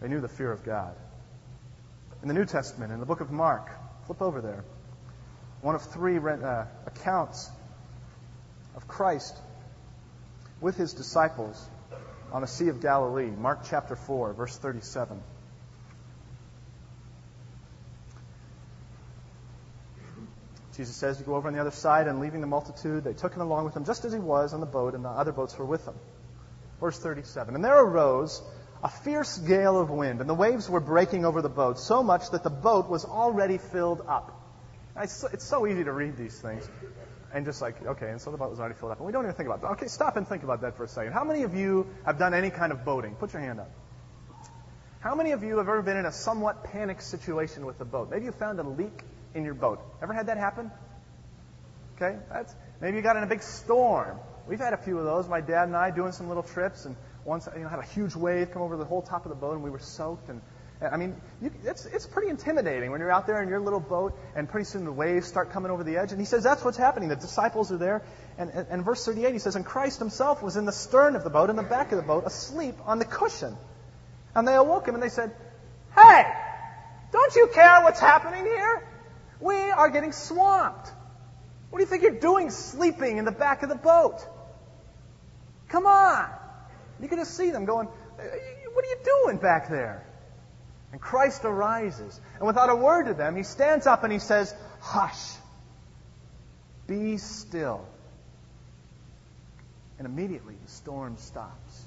They 0.00 0.08
knew 0.08 0.20
the 0.20 0.28
fear 0.28 0.52
of 0.52 0.64
God. 0.64 0.94
In 2.22 2.28
the 2.28 2.34
New 2.34 2.44
Testament, 2.44 2.92
in 2.92 3.00
the 3.00 3.06
book 3.06 3.20
of 3.20 3.32
Mark, 3.32 3.70
flip 4.12 4.22
over 4.22 4.40
there. 4.40 4.64
One 5.62 5.74
of 5.74 5.82
three 5.82 6.18
uh, 6.18 6.64
accounts 6.86 7.48
of 8.76 8.86
Christ 8.86 9.36
with 10.60 10.76
his 10.76 10.92
disciples 10.92 11.68
on 12.32 12.42
the 12.42 12.46
Sea 12.46 12.68
of 12.68 12.80
Galilee, 12.80 13.30
Mark 13.30 13.60
chapter 13.68 13.96
4, 13.96 14.34
verse 14.34 14.56
37. 14.56 15.22
Jesus 20.76 20.96
says 20.96 21.18
to 21.18 21.24
go 21.24 21.34
over 21.34 21.48
on 21.48 21.54
the 21.54 21.60
other 21.60 21.70
side, 21.70 22.06
and 22.06 22.20
leaving 22.20 22.40
the 22.40 22.46
multitude, 22.46 23.04
they 23.04 23.12
took 23.12 23.34
him 23.34 23.40
along 23.40 23.64
with 23.64 23.74
them 23.74 23.84
just 23.84 24.04
as 24.04 24.12
he 24.12 24.18
was 24.18 24.52
on 24.52 24.60
the 24.60 24.66
boat, 24.66 24.94
and 24.94 25.04
the 25.04 25.08
other 25.08 25.32
boats 25.32 25.56
were 25.56 25.66
with 25.66 25.86
him. 25.86 25.94
Verse 26.80 26.98
37. 26.98 27.54
And 27.54 27.64
there 27.64 27.78
arose 27.78 28.42
a 28.82 28.88
fierce 28.88 29.38
gale 29.38 29.78
of 29.78 29.90
wind, 29.90 30.20
and 30.20 30.28
the 30.28 30.34
waves 30.34 30.68
were 30.68 30.80
breaking 30.80 31.24
over 31.24 31.40
the 31.40 31.48
boat 31.48 31.78
so 31.78 32.02
much 32.02 32.30
that 32.30 32.42
the 32.42 32.50
boat 32.50 32.88
was 32.88 33.04
already 33.04 33.58
filled 33.58 34.02
up. 34.08 34.40
It's 34.96 35.12
so, 35.12 35.28
it's 35.32 35.44
so 35.44 35.66
easy 35.66 35.84
to 35.84 35.92
read 35.92 36.16
these 36.16 36.38
things 36.38 36.68
and 37.32 37.46
just 37.46 37.62
like, 37.62 37.84
okay, 37.84 38.10
and 38.10 38.20
so 38.20 38.30
the 38.30 38.36
boat 38.36 38.50
was 38.50 38.60
already 38.60 38.74
filled 38.74 38.92
up. 38.92 38.98
And 38.98 39.06
we 39.06 39.12
don't 39.12 39.24
even 39.24 39.34
think 39.34 39.48
about 39.48 39.62
that. 39.62 39.68
Okay, 39.72 39.86
stop 39.86 40.16
and 40.16 40.28
think 40.28 40.42
about 40.42 40.60
that 40.62 40.76
for 40.76 40.84
a 40.84 40.88
second. 40.88 41.12
How 41.12 41.24
many 41.24 41.44
of 41.44 41.54
you 41.54 41.86
have 42.04 42.18
done 42.18 42.34
any 42.34 42.50
kind 42.50 42.72
of 42.72 42.84
boating? 42.84 43.14
Put 43.14 43.32
your 43.32 43.40
hand 43.40 43.60
up. 43.60 43.70
How 45.00 45.14
many 45.14 45.32
of 45.32 45.42
you 45.42 45.58
have 45.58 45.68
ever 45.68 45.82
been 45.82 45.96
in 45.96 46.06
a 46.06 46.12
somewhat 46.12 46.64
panicked 46.64 47.02
situation 47.02 47.64
with 47.64 47.78
the 47.78 47.84
boat? 47.84 48.10
Maybe 48.10 48.26
you 48.26 48.32
found 48.32 48.60
a 48.60 48.62
leak 48.62 49.02
in 49.34 49.44
your 49.44 49.54
boat. 49.54 49.80
Ever 50.02 50.12
had 50.12 50.26
that 50.26 50.36
happen? 50.36 50.70
Okay, 51.96 52.16
that's 52.30 52.54
maybe 52.80 52.98
you 52.98 53.02
got 53.02 53.16
in 53.16 53.22
a 53.22 53.26
big 53.26 53.42
storm. 53.42 54.18
We've 54.46 54.60
had 54.60 54.72
a 54.72 54.76
few 54.76 54.98
of 54.98 55.04
those. 55.04 55.28
My 55.28 55.40
dad 55.40 55.68
and 55.68 55.76
I 55.76 55.90
doing 55.90 56.12
some 56.12 56.28
little 56.28 56.42
trips, 56.42 56.84
and 56.84 56.96
once 57.24 57.48
you 57.54 57.62
know 57.62 57.68
had 57.68 57.78
a 57.78 57.84
huge 57.84 58.14
wave 58.14 58.50
come 58.52 58.62
over 58.62 58.76
the 58.76 58.84
whole 58.84 59.02
top 59.02 59.24
of 59.24 59.30
the 59.30 59.36
boat, 59.36 59.54
and 59.54 59.62
we 59.62 59.70
were 59.70 59.78
soaked. 59.78 60.28
And 60.28 60.40
I 60.80 60.96
mean, 60.96 61.14
you, 61.40 61.52
it's 61.64 61.86
it's 61.86 62.06
pretty 62.06 62.28
intimidating 62.28 62.90
when 62.90 63.00
you're 63.00 63.10
out 63.10 63.26
there 63.26 63.42
in 63.42 63.48
your 63.48 63.60
little 63.60 63.80
boat, 63.80 64.18
and 64.34 64.48
pretty 64.48 64.64
soon 64.64 64.84
the 64.84 64.92
waves 64.92 65.26
start 65.26 65.52
coming 65.52 65.70
over 65.70 65.84
the 65.84 65.96
edge. 65.96 66.12
And 66.12 66.20
he 66.20 66.24
says 66.24 66.42
that's 66.42 66.64
what's 66.64 66.76
happening. 66.76 67.08
The 67.08 67.16
disciples 67.16 67.70
are 67.70 67.78
there, 67.78 68.02
and, 68.38 68.50
and, 68.50 68.66
and 68.68 68.84
verse 68.84 69.04
38 69.04 69.32
he 69.32 69.38
says, 69.38 69.56
and 69.56 69.64
Christ 69.64 69.98
himself 69.98 70.42
was 70.42 70.56
in 70.56 70.64
the 70.64 70.72
stern 70.72 71.16
of 71.16 71.24
the 71.24 71.30
boat, 71.30 71.50
in 71.50 71.56
the 71.56 71.62
back 71.62 71.92
of 71.92 71.96
the 71.96 72.06
boat, 72.06 72.24
asleep 72.26 72.74
on 72.84 72.98
the 72.98 73.04
cushion. 73.04 73.56
And 74.34 74.48
they 74.48 74.54
awoke 74.54 74.88
him, 74.88 74.94
and 74.94 75.02
they 75.02 75.10
said, 75.10 75.32
Hey, 75.94 76.24
don't 77.12 77.34
you 77.36 77.48
care 77.52 77.82
what's 77.82 78.00
happening 78.00 78.44
here? 78.44 78.88
We 79.40 79.56
are 79.56 79.90
getting 79.90 80.12
swamped. 80.12 80.90
What 81.70 81.78
do 81.78 81.84
you 81.84 81.88
think 81.88 82.02
you're 82.02 82.20
doing 82.20 82.50
sleeping 82.50 83.18
in 83.18 83.24
the 83.24 83.32
back 83.32 83.62
of 83.62 83.68
the 83.68 83.74
boat? 83.74 84.26
Come 85.68 85.86
on. 85.86 86.28
You 87.02 87.08
can 87.08 87.18
just 87.18 87.36
see 87.36 87.50
them 87.50 87.64
going, 87.64 87.88
uh, 87.88 88.22
What 88.72 88.84
are 88.84 88.88
you 88.88 88.98
doing 89.04 89.38
back 89.38 89.68
there? 89.68 90.06
And 90.92 91.00
Christ 91.00 91.44
arises. 91.44 92.20
And 92.38 92.46
without 92.46 92.70
a 92.70 92.76
word 92.76 93.04
to 93.04 93.14
them, 93.14 93.34
he 93.34 93.42
stands 93.42 93.86
up 93.86 94.04
and 94.04 94.12
he 94.12 94.20
says, 94.20 94.54
Hush. 94.80 95.32
Be 96.86 97.16
still. 97.16 97.84
And 99.98 100.06
immediately 100.06 100.54
the 100.64 100.70
storm 100.70 101.16
stops. 101.16 101.84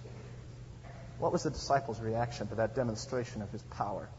What 1.19 1.31
was 1.31 1.43
the 1.43 1.49
disciples' 1.49 2.01
reaction 2.01 2.47
to 2.47 2.55
that 2.55 2.75
demonstration 2.75 3.41
of 3.41 3.49
his 3.51 3.61
power? 3.63 4.09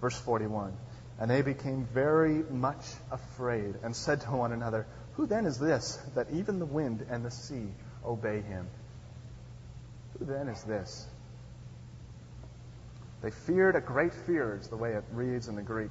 Verse 0.00 0.18
41. 0.18 0.72
And 1.20 1.30
they 1.30 1.42
became 1.42 1.86
very 1.92 2.42
much 2.50 2.84
afraid 3.12 3.76
and 3.84 3.94
said 3.94 4.22
to 4.22 4.32
one 4.32 4.52
another, 4.52 4.86
Who 5.14 5.26
then 5.26 5.46
is 5.46 5.58
this 5.58 6.00
that 6.16 6.28
even 6.32 6.58
the 6.58 6.66
wind 6.66 7.06
and 7.08 7.24
the 7.24 7.30
sea 7.30 7.68
obey 8.04 8.40
him? 8.40 8.68
Who 10.18 10.24
then 10.24 10.48
is 10.48 10.62
this? 10.62 11.06
They 13.22 13.30
feared 13.30 13.76
a 13.76 13.80
great 13.80 14.12
fear, 14.12 14.58
is 14.60 14.68
the 14.68 14.76
way 14.76 14.92
it 14.92 15.04
reads 15.12 15.48
in 15.48 15.54
the 15.54 15.62
Greek. 15.62 15.90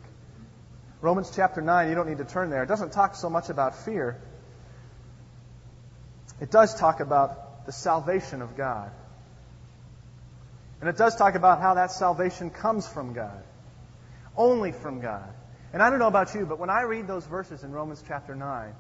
Romans 1.00 1.32
chapter 1.34 1.62
9, 1.62 1.90
you 1.90 1.96
don't 1.96 2.08
need 2.08 2.20
to 2.20 2.26
turn 2.26 2.50
there. 2.50 2.64
It 2.64 2.68
doesn't 2.68 2.92
talk 2.92 3.16
so 3.16 3.30
much 3.30 3.50
about 3.50 3.86
fear. 3.86 4.22
It 6.40 6.52
does 6.52 6.76
talk 6.76 7.00
about 7.00 7.66
the 7.66 7.72
salvation 7.72 8.42
of 8.42 8.56
God. 8.56 8.92
And 10.80 10.90
it 10.90 10.98
does 10.98 11.16
talk 11.16 11.36
about 11.36 11.62
how 11.62 11.76
that 11.76 11.92
salvation 11.92 12.50
comes 12.50 12.88
from 12.88 13.14
God. 13.14 13.44
Only 14.36 14.72
from 14.72 15.00
God. 15.00 15.34
And 15.74 15.82
I 15.82 15.90
don't 15.90 16.00
know 16.00 16.08
about 16.08 16.36
you, 16.36 16.46
but 16.46 16.60
when 16.60 16.70
I 16.70 16.82
read 16.82 17.08
those 17.08 17.26
verses 17.26 17.64
in 17.64 17.72
Romans 17.72 18.04
chapter 18.08 18.36
9, 18.36 18.74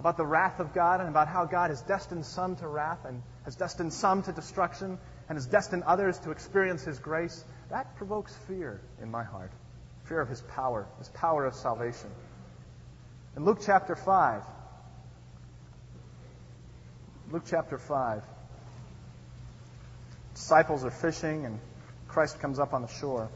about 0.00 0.16
the 0.16 0.24
wrath 0.24 0.60
of 0.60 0.72
God 0.72 1.00
and 1.00 1.10
about 1.10 1.28
how 1.28 1.44
God 1.44 1.68
has 1.68 1.82
destined 1.82 2.24
some 2.24 2.56
to 2.56 2.66
wrath 2.66 3.04
and 3.04 3.22
has 3.44 3.54
destined 3.54 3.92
some 3.92 4.22
to 4.22 4.32
destruction 4.32 4.98
and 5.28 5.36
has 5.36 5.44
destined 5.44 5.82
others 5.82 6.18
to 6.20 6.30
experience 6.30 6.82
His 6.82 6.98
grace, 6.98 7.44
that 7.68 7.94
provokes 7.96 8.34
fear 8.48 8.80
in 9.02 9.10
my 9.10 9.22
heart. 9.22 9.52
Fear 10.04 10.22
of 10.22 10.30
His 10.30 10.40
power, 10.40 10.88
His 10.98 11.10
power 11.10 11.44
of 11.44 11.54
salvation. 11.54 12.08
In 13.36 13.44
Luke 13.44 13.58
chapter 13.64 13.94
5, 13.94 14.42
Luke 17.30 17.44
chapter 17.46 17.76
5, 17.76 18.22
disciples 20.34 20.82
are 20.82 20.90
fishing 20.90 21.44
and 21.44 21.60
Christ 22.08 22.40
comes 22.40 22.58
up 22.58 22.72
on 22.72 22.80
the 22.80 22.88
shore. 22.88 23.28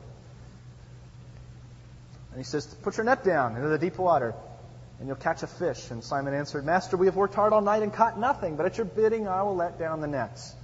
And 2.31 2.39
he 2.39 2.45
says, 2.45 2.65
Put 2.83 2.97
your 2.97 3.05
net 3.05 3.23
down 3.23 3.55
into 3.55 3.69
the 3.69 3.79
deep 3.79 3.99
water, 3.99 4.35
and 4.99 5.09
you'll 5.09 5.17
catch 5.17 5.43
a 5.43 5.47
fish. 5.47 5.91
And 5.91 6.03
Simon 6.03 6.35
answered, 6.35 6.65
Master, 6.65 6.97
we 6.97 7.07
have 7.07 7.17
worked 7.17 7.35
hard 7.35 7.53
all 7.53 7.61
night 7.61 7.83
and 7.83 7.93
caught 7.93 8.19
nothing, 8.19 8.57
but 8.57 8.67
at 8.67 8.79
your 8.79 8.85
bidding 8.85 9.29
I 9.29 9.43
will 9.43 9.57
let 9.57 9.79
down 9.79 10.01
the 10.01 10.07
nets. 10.07 10.55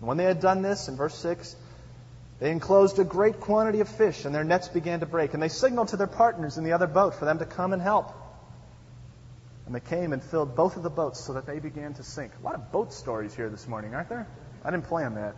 And 0.00 0.08
when 0.08 0.16
they 0.16 0.24
had 0.24 0.40
done 0.40 0.62
this, 0.62 0.88
in 0.88 0.96
verse 0.96 1.14
6, 1.16 1.56
they 2.38 2.50
enclosed 2.50 2.98
a 2.98 3.04
great 3.04 3.40
quantity 3.40 3.80
of 3.80 3.88
fish, 3.88 4.24
and 4.24 4.34
their 4.34 4.44
nets 4.44 4.68
began 4.68 5.00
to 5.00 5.06
break. 5.06 5.32
And 5.32 5.42
they 5.42 5.48
signaled 5.48 5.88
to 5.88 5.96
their 5.96 6.06
partners 6.06 6.58
in 6.58 6.64
the 6.64 6.72
other 6.72 6.86
boat 6.86 7.14
for 7.14 7.24
them 7.24 7.38
to 7.38 7.46
come 7.46 7.72
and 7.72 7.80
help. 7.80 8.12
And 9.64 9.74
they 9.74 9.80
came 9.80 10.12
and 10.12 10.22
filled 10.22 10.54
both 10.54 10.76
of 10.76 10.82
the 10.82 10.90
boats 10.90 11.18
so 11.18 11.32
that 11.32 11.46
they 11.46 11.58
began 11.58 11.94
to 11.94 12.02
sink. 12.02 12.32
A 12.40 12.44
lot 12.44 12.54
of 12.54 12.70
boat 12.70 12.92
stories 12.92 13.34
here 13.34 13.48
this 13.48 13.66
morning, 13.66 13.94
aren't 13.94 14.08
there? 14.08 14.26
I 14.64 14.70
didn't 14.70 14.84
plan 14.86 15.14
that. 15.14 15.34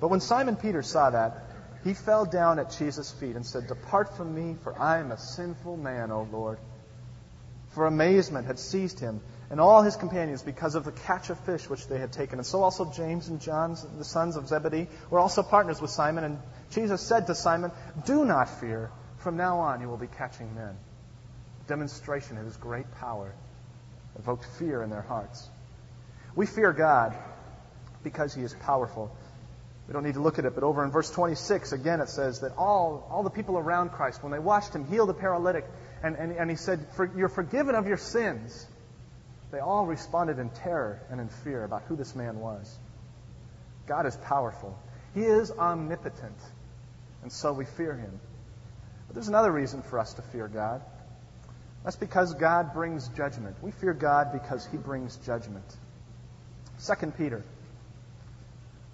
But 0.00 0.08
when 0.08 0.20
Simon 0.20 0.56
Peter 0.56 0.82
saw 0.82 1.10
that, 1.10 1.47
he 1.84 1.94
fell 1.94 2.24
down 2.24 2.58
at 2.58 2.76
Jesus' 2.78 3.10
feet 3.12 3.36
and 3.36 3.46
said, 3.46 3.66
Depart 3.66 4.16
from 4.16 4.34
me, 4.34 4.56
for 4.62 4.78
I 4.78 4.98
am 4.98 5.12
a 5.12 5.18
sinful 5.18 5.76
man, 5.76 6.10
O 6.10 6.28
Lord. 6.30 6.58
For 7.70 7.86
amazement 7.86 8.46
had 8.46 8.58
seized 8.58 8.98
him 8.98 9.20
and 9.50 9.60
all 9.60 9.82
his 9.82 9.96
companions 9.96 10.42
because 10.42 10.74
of 10.74 10.84
the 10.84 10.92
catch 10.92 11.30
of 11.30 11.38
fish 11.40 11.68
which 11.70 11.86
they 11.86 11.98
had 11.98 12.12
taken. 12.12 12.38
And 12.38 12.46
so 12.46 12.62
also 12.62 12.90
James 12.92 13.28
and 13.28 13.40
John, 13.40 13.76
the 13.96 14.04
sons 14.04 14.36
of 14.36 14.48
Zebedee, 14.48 14.88
were 15.10 15.18
also 15.18 15.42
partners 15.42 15.80
with 15.80 15.90
Simon. 15.90 16.24
And 16.24 16.38
Jesus 16.70 17.00
said 17.00 17.26
to 17.28 17.34
Simon, 17.34 17.70
Do 18.04 18.24
not 18.24 18.48
fear. 18.60 18.90
From 19.18 19.36
now 19.36 19.58
on 19.60 19.80
you 19.80 19.88
will 19.88 19.96
be 19.96 20.06
catching 20.06 20.54
men. 20.54 20.76
demonstration 21.66 22.38
of 22.38 22.44
his 22.44 22.56
great 22.56 22.90
power 22.94 23.34
evoked 24.18 24.44
fear 24.58 24.82
in 24.82 24.90
their 24.90 25.02
hearts. 25.02 25.48
We 26.34 26.46
fear 26.46 26.72
God 26.72 27.14
because 28.02 28.34
he 28.34 28.42
is 28.42 28.54
powerful. 28.54 29.14
We 29.88 29.94
don't 29.94 30.04
need 30.04 30.14
to 30.14 30.20
look 30.20 30.38
at 30.38 30.44
it, 30.44 30.54
but 30.54 30.64
over 30.64 30.84
in 30.84 30.90
verse 30.90 31.10
26, 31.10 31.72
again, 31.72 32.02
it 32.02 32.10
says 32.10 32.40
that 32.40 32.52
all, 32.58 33.08
all 33.10 33.22
the 33.22 33.30
people 33.30 33.56
around 33.56 33.88
Christ, 33.90 34.22
when 34.22 34.30
they 34.30 34.38
watched 34.38 34.74
him 34.74 34.86
heal 34.86 35.06
the 35.06 35.14
paralytic, 35.14 35.64
and, 36.02 36.14
and, 36.14 36.30
and 36.32 36.50
he 36.50 36.56
said, 36.56 36.86
You're 37.16 37.30
forgiven 37.30 37.74
of 37.74 37.88
your 37.88 37.96
sins, 37.96 38.66
they 39.50 39.60
all 39.60 39.86
responded 39.86 40.38
in 40.38 40.50
terror 40.50 41.00
and 41.10 41.22
in 41.22 41.30
fear 41.30 41.64
about 41.64 41.84
who 41.88 41.96
this 41.96 42.14
man 42.14 42.38
was. 42.38 42.78
God 43.86 44.04
is 44.04 44.14
powerful, 44.14 44.78
He 45.14 45.22
is 45.22 45.50
omnipotent, 45.50 46.36
and 47.22 47.32
so 47.32 47.54
we 47.54 47.64
fear 47.64 47.94
Him. 47.94 48.20
But 49.06 49.14
there's 49.14 49.28
another 49.28 49.50
reason 49.50 49.80
for 49.80 49.98
us 49.98 50.12
to 50.14 50.22
fear 50.22 50.48
God. 50.48 50.82
That's 51.82 51.96
because 51.96 52.34
God 52.34 52.74
brings 52.74 53.08
judgment. 53.08 53.56
We 53.62 53.70
fear 53.70 53.94
God 53.94 54.32
because 54.34 54.66
He 54.70 54.76
brings 54.76 55.16
judgment. 55.16 55.64
2 56.86 57.12
Peter 57.12 57.42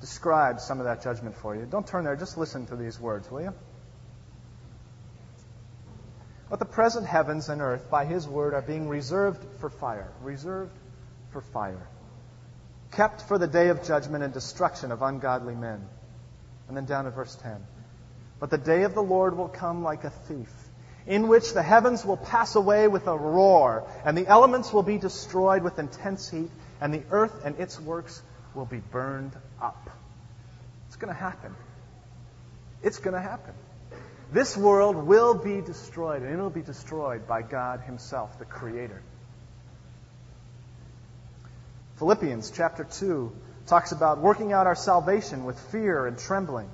describes 0.04 0.62
some 0.62 0.80
of 0.80 0.84
that 0.84 1.02
judgment 1.02 1.34
for 1.34 1.56
you. 1.56 1.64
Don't 1.64 1.86
turn 1.86 2.04
there, 2.04 2.14
just 2.14 2.36
listen 2.36 2.66
to 2.66 2.76
these 2.76 3.00
words, 3.00 3.30
will 3.30 3.40
you? 3.40 3.54
But 6.50 6.58
the 6.58 6.66
present 6.66 7.06
heavens 7.06 7.48
and 7.48 7.62
earth, 7.62 7.90
by 7.90 8.04
his 8.04 8.28
word, 8.28 8.52
are 8.52 8.60
being 8.60 8.86
reserved 8.90 9.42
for 9.60 9.70
fire. 9.70 10.12
Reserved 10.20 10.76
for 11.32 11.40
fire. 11.40 11.88
Kept 12.92 13.22
for 13.22 13.38
the 13.38 13.46
day 13.46 13.68
of 13.68 13.82
judgment 13.82 14.22
and 14.22 14.34
destruction 14.34 14.92
of 14.92 15.00
ungodly 15.00 15.54
men. 15.54 15.88
And 16.68 16.76
then 16.76 16.84
down 16.84 17.04
to 17.04 17.10
verse 17.10 17.34
10. 17.36 17.56
But 18.40 18.50
the 18.50 18.58
day 18.58 18.82
of 18.82 18.92
the 18.92 19.02
Lord 19.02 19.38
will 19.38 19.48
come 19.48 19.82
like 19.82 20.04
a 20.04 20.10
thief, 20.10 20.52
in 21.06 21.28
which 21.28 21.54
the 21.54 21.62
heavens 21.62 22.04
will 22.04 22.18
pass 22.18 22.56
away 22.56 22.88
with 22.88 23.06
a 23.06 23.16
roar, 23.16 23.88
and 24.04 24.18
the 24.18 24.26
elements 24.26 24.70
will 24.70 24.82
be 24.82 24.98
destroyed 24.98 25.62
with 25.62 25.78
intense 25.78 26.28
heat, 26.28 26.50
and 26.78 26.92
the 26.92 27.04
earth 27.10 27.42
and 27.42 27.58
its 27.58 27.80
works 27.80 28.22
will 28.54 28.64
be 28.64 28.78
burned 28.78 29.32
up. 29.60 29.90
It's 30.86 30.96
going 30.96 31.12
to 31.12 31.18
happen. 31.18 31.54
It's 32.82 32.98
going 32.98 33.14
to 33.14 33.20
happen. 33.20 33.54
This 34.32 34.56
world 34.56 34.96
will 34.96 35.34
be 35.34 35.60
destroyed, 35.60 36.22
and 36.22 36.32
it 36.32 36.42
will 36.42 36.50
be 36.50 36.62
destroyed 36.62 37.26
by 37.26 37.42
God 37.42 37.80
Himself, 37.80 38.38
the 38.38 38.44
Creator. 38.44 39.02
Philippians 41.96 42.50
chapter 42.50 42.84
2 42.84 43.32
talks 43.66 43.92
about 43.92 44.18
working 44.18 44.52
out 44.52 44.66
our 44.66 44.74
salvation 44.74 45.44
with 45.44 45.58
fear 45.70 46.06
and 46.06 46.18
trembling. 46.18 46.68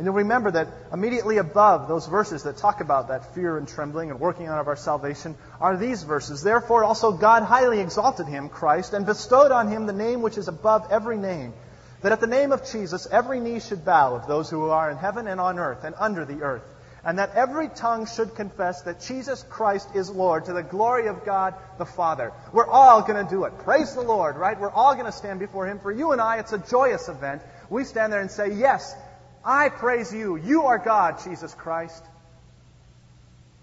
And 0.00 0.06
you'll 0.06 0.14
remember 0.14 0.50
that 0.52 0.68
immediately 0.94 1.36
above 1.36 1.86
those 1.86 2.06
verses 2.06 2.44
that 2.44 2.56
talk 2.56 2.80
about 2.80 3.08
that 3.08 3.34
fear 3.34 3.58
and 3.58 3.68
trembling 3.68 4.10
and 4.10 4.18
working 4.18 4.46
out 4.46 4.58
of 4.58 4.66
our 4.66 4.74
salvation 4.74 5.36
are 5.60 5.76
these 5.76 6.04
verses. 6.04 6.42
Therefore 6.42 6.84
also 6.84 7.12
God 7.12 7.42
highly 7.42 7.80
exalted 7.80 8.26
him, 8.26 8.48
Christ, 8.48 8.94
and 8.94 9.04
bestowed 9.04 9.52
on 9.52 9.68
him 9.68 9.84
the 9.84 9.92
name 9.92 10.22
which 10.22 10.38
is 10.38 10.48
above 10.48 10.90
every 10.90 11.18
name, 11.18 11.52
that 12.00 12.12
at 12.12 12.20
the 12.22 12.26
name 12.26 12.50
of 12.50 12.64
Jesus 12.72 13.06
every 13.12 13.40
knee 13.40 13.60
should 13.60 13.84
bow 13.84 14.14
of 14.14 14.26
those 14.26 14.48
who 14.48 14.70
are 14.70 14.90
in 14.90 14.96
heaven 14.96 15.26
and 15.26 15.38
on 15.38 15.58
earth 15.58 15.84
and 15.84 15.94
under 15.98 16.24
the 16.24 16.40
earth 16.40 16.64
and 17.04 17.18
that 17.18 17.34
every 17.34 17.68
tongue 17.68 18.06
should 18.06 18.34
confess 18.34 18.82
that 18.82 19.00
Jesus 19.00 19.42
Christ 19.50 19.88
is 19.94 20.10
Lord 20.10 20.46
to 20.46 20.52
the 20.52 20.62
glory 20.62 21.08
of 21.08 21.24
God 21.24 21.54
the 21.78 21.86
Father. 21.86 22.32
We're 22.52 22.66
all 22.66 23.02
going 23.02 23.24
to 23.24 23.30
do 23.30 23.44
it. 23.44 23.58
Praise 23.60 23.94
the 23.94 24.02
Lord, 24.02 24.36
right? 24.36 24.58
We're 24.58 24.70
all 24.70 24.94
going 24.94 25.06
to 25.06 25.12
stand 25.12 25.40
before 25.40 25.66
Him. 25.66 25.78
For 25.78 25.90
you 25.90 26.12
and 26.12 26.20
I, 26.20 26.38
it's 26.38 26.52
a 26.52 26.58
joyous 26.58 27.08
event. 27.08 27.42
We 27.70 27.84
stand 27.84 28.12
there 28.12 28.20
and 28.20 28.30
say, 28.30 28.54
Yes, 28.54 28.94
I 29.44 29.68
praise 29.68 30.12
you. 30.12 30.36
You 30.36 30.64
are 30.64 30.78
God, 30.78 31.22
Jesus 31.24 31.54
Christ. 31.54 32.04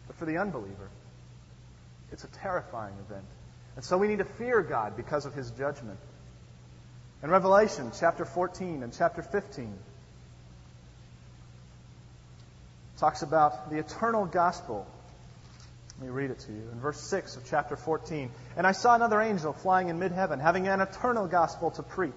But 0.07 0.15
for 0.15 0.25
the 0.25 0.37
unbeliever, 0.37 0.89
it's 2.11 2.23
a 2.23 2.27
terrifying 2.27 2.95
event. 3.07 3.25
And 3.75 3.85
so 3.85 3.97
we 3.97 4.07
need 4.07 4.17
to 4.17 4.25
fear 4.25 4.61
God 4.63 4.97
because 4.97 5.25
of 5.25 5.33
His 5.33 5.51
judgment. 5.51 5.99
In 7.21 7.29
Revelation 7.29 7.91
chapter 7.99 8.25
14 8.25 8.83
and 8.83 8.93
chapter 8.95 9.21
15, 9.21 9.73
talks 12.97 13.21
about 13.21 13.69
the 13.69 13.77
eternal 13.77 14.25
gospel. 14.25 14.87
Let 15.99 16.07
me 16.07 16.11
read 16.11 16.31
it 16.31 16.39
to 16.39 16.51
you. 16.51 16.69
In 16.71 16.79
verse 16.79 16.99
6 16.99 17.37
of 17.37 17.43
chapter 17.49 17.75
14. 17.75 18.31
And 18.55 18.67
I 18.67 18.71
saw 18.71 18.95
another 18.95 19.21
angel 19.21 19.53
flying 19.53 19.89
in 19.89 19.99
mid 19.99 20.11
heaven, 20.11 20.39
having 20.39 20.67
an 20.67 20.81
eternal 20.81 21.27
gospel 21.27 21.71
to 21.71 21.83
preach 21.83 22.13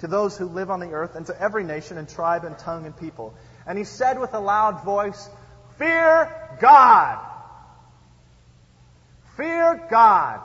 to 0.00 0.06
those 0.06 0.36
who 0.36 0.46
live 0.46 0.70
on 0.70 0.80
the 0.80 0.90
earth 0.92 1.14
and 1.14 1.26
to 1.26 1.40
every 1.40 1.64
nation 1.64 1.98
and 1.98 2.08
tribe 2.08 2.44
and 2.44 2.58
tongue 2.58 2.86
and 2.86 2.96
people. 2.96 3.34
And 3.66 3.78
he 3.78 3.84
said 3.84 4.20
with 4.20 4.34
a 4.34 4.40
loud 4.40 4.84
voice, 4.84 5.28
Fear 5.78 6.32
God! 6.60 7.18
Fear 9.36 9.86
God! 9.90 10.40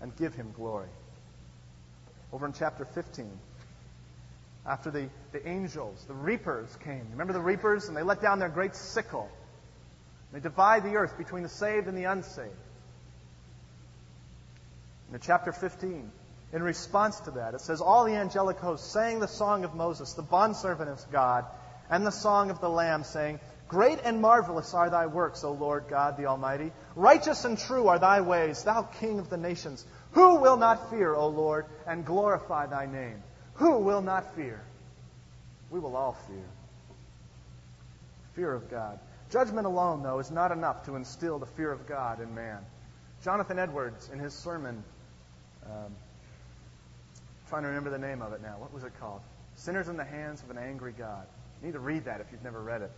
And 0.00 0.16
give 0.16 0.34
him 0.34 0.52
glory. 0.56 0.88
Over 2.32 2.46
in 2.46 2.52
chapter 2.52 2.84
15, 2.84 3.30
after 4.66 4.90
the, 4.90 5.08
the 5.32 5.46
angels, 5.46 6.04
the 6.06 6.14
reapers 6.14 6.74
came. 6.84 7.06
Remember 7.12 7.32
the 7.32 7.40
reapers? 7.40 7.88
And 7.88 7.96
they 7.96 8.02
let 8.02 8.22
down 8.22 8.38
their 8.38 8.48
great 8.48 8.74
sickle. 8.74 9.30
They 10.32 10.40
divide 10.40 10.84
the 10.84 10.96
earth 10.96 11.18
between 11.18 11.42
the 11.42 11.48
saved 11.48 11.88
and 11.88 11.96
the 11.96 12.04
unsaved. 12.04 12.48
In 15.12 15.20
chapter 15.20 15.52
15, 15.52 16.10
in 16.52 16.62
response 16.62 17.18
to 17.20 17.30
that, 17.32 17.54
it 17.54 17.60
says, 17.62 17.80
All 17.80 18.04
the 18.04 18.14
angelic 18.14 18.58
hosts 18.58 18.92
sang 18.92 19.20
the 19.20 19.28
song 19.28 19.64
of 19.64 19.74
Moses, 19.74 20.12
the 20.12 20.22
bondservant 20.22 20.90
of 20.90 21.10
God, 21.10 21.46
and 21.88 22.06
the 22.06 22.10
song 22.10 22.50
of 22.50 22.60
the 22.60 22.68
Lamb, 22.68 23.04
saying, 23.04 23.40
Great 23.68 24.00
and 24.04 24.20
marvelous 24.20 24.74
are 24.74 24.90
thy 24.90 25.06
works, 25.06 25.44
O 25.44 25.52
Lord 25.52 25.84
God 25.88 26.18
the 26.18 26.26
Almighty. 26.26 26.72
Righteous 26.94 27.46
and 27.46 27.58
true 27.58 27.88
are 27.88 27.98
thy 27.98 28.20
ways, 28.20 28.64
thou 28.64 28.82
King 28.82 29.18
of 29.18 29.30
the 29.30 29.38
nations. 29.38 29.86
Who 30.12 30.36
will 30.36 30.58
not 30.58 30.90
fear, 30.90 31.14
O 31.14 31.28
Lord, 31.28 31.64
and 31.86 32.04
glorify 32.04 32.66
thy 32.66 32.84
name? 32.84 33.22
Who 33.54 33.78
will 33.78 34.02
not 34.02 34.34
fear? 34.36 34.62
We 35.70 35.80
will 35.80 35.96
all 35.96 36.18
fear. 36.26 36.44
Fear 38.34 38.52
of 38.52 38.70
God. 38.70 38.98
Judgment 39.30 39.66
alone, 39.66 40.02
though, 40.02 40.18
is 40.18 40.30
not 40.30 40.52
enough 40.52 40.84
to 40.84 40.96
instill 40.96 41.38
the 41.38 41.46
fear 41.46 41.72
of 41.72 41.86
God 41.86 42.20
in 42.20 42.34
man. 42.34 42.58
Jonathan 43.24 43.58
Edwards, 43.58 44.10
in 44.12 44.18
his 44.18 44.34
sermon, 44.34 44.84
um, 45.64 45.94
trying 47.52 47.64
to 47.64 47.68
remember 47.68 47.90
the 47.90 47.98
name 47.98 48.22
of 48.22 48.32
it 48.32 48.40
now. 48.40 48.56
What 48.58 48.72
was 48.72 48.82
it 48.82 48.98
called? 48.98 49.20
Sinners 49.56 49.86
in 49.86 49.98
the 49.98 50.04
Hands 50.04 50.42
of 50.42 50.48
an 50.48 50.56
Angry 50.56 50.94
God. 50.96 51.26
You 51.60 51.66
need 51.66 51.74
to 51.74 51.80
read 51.80 52.06
that 52.06 52.22
if 52.22 52.28
you've 52.32 52.42
never 52.42 52.58
read 52.58 52.80
it. 52.80 52.90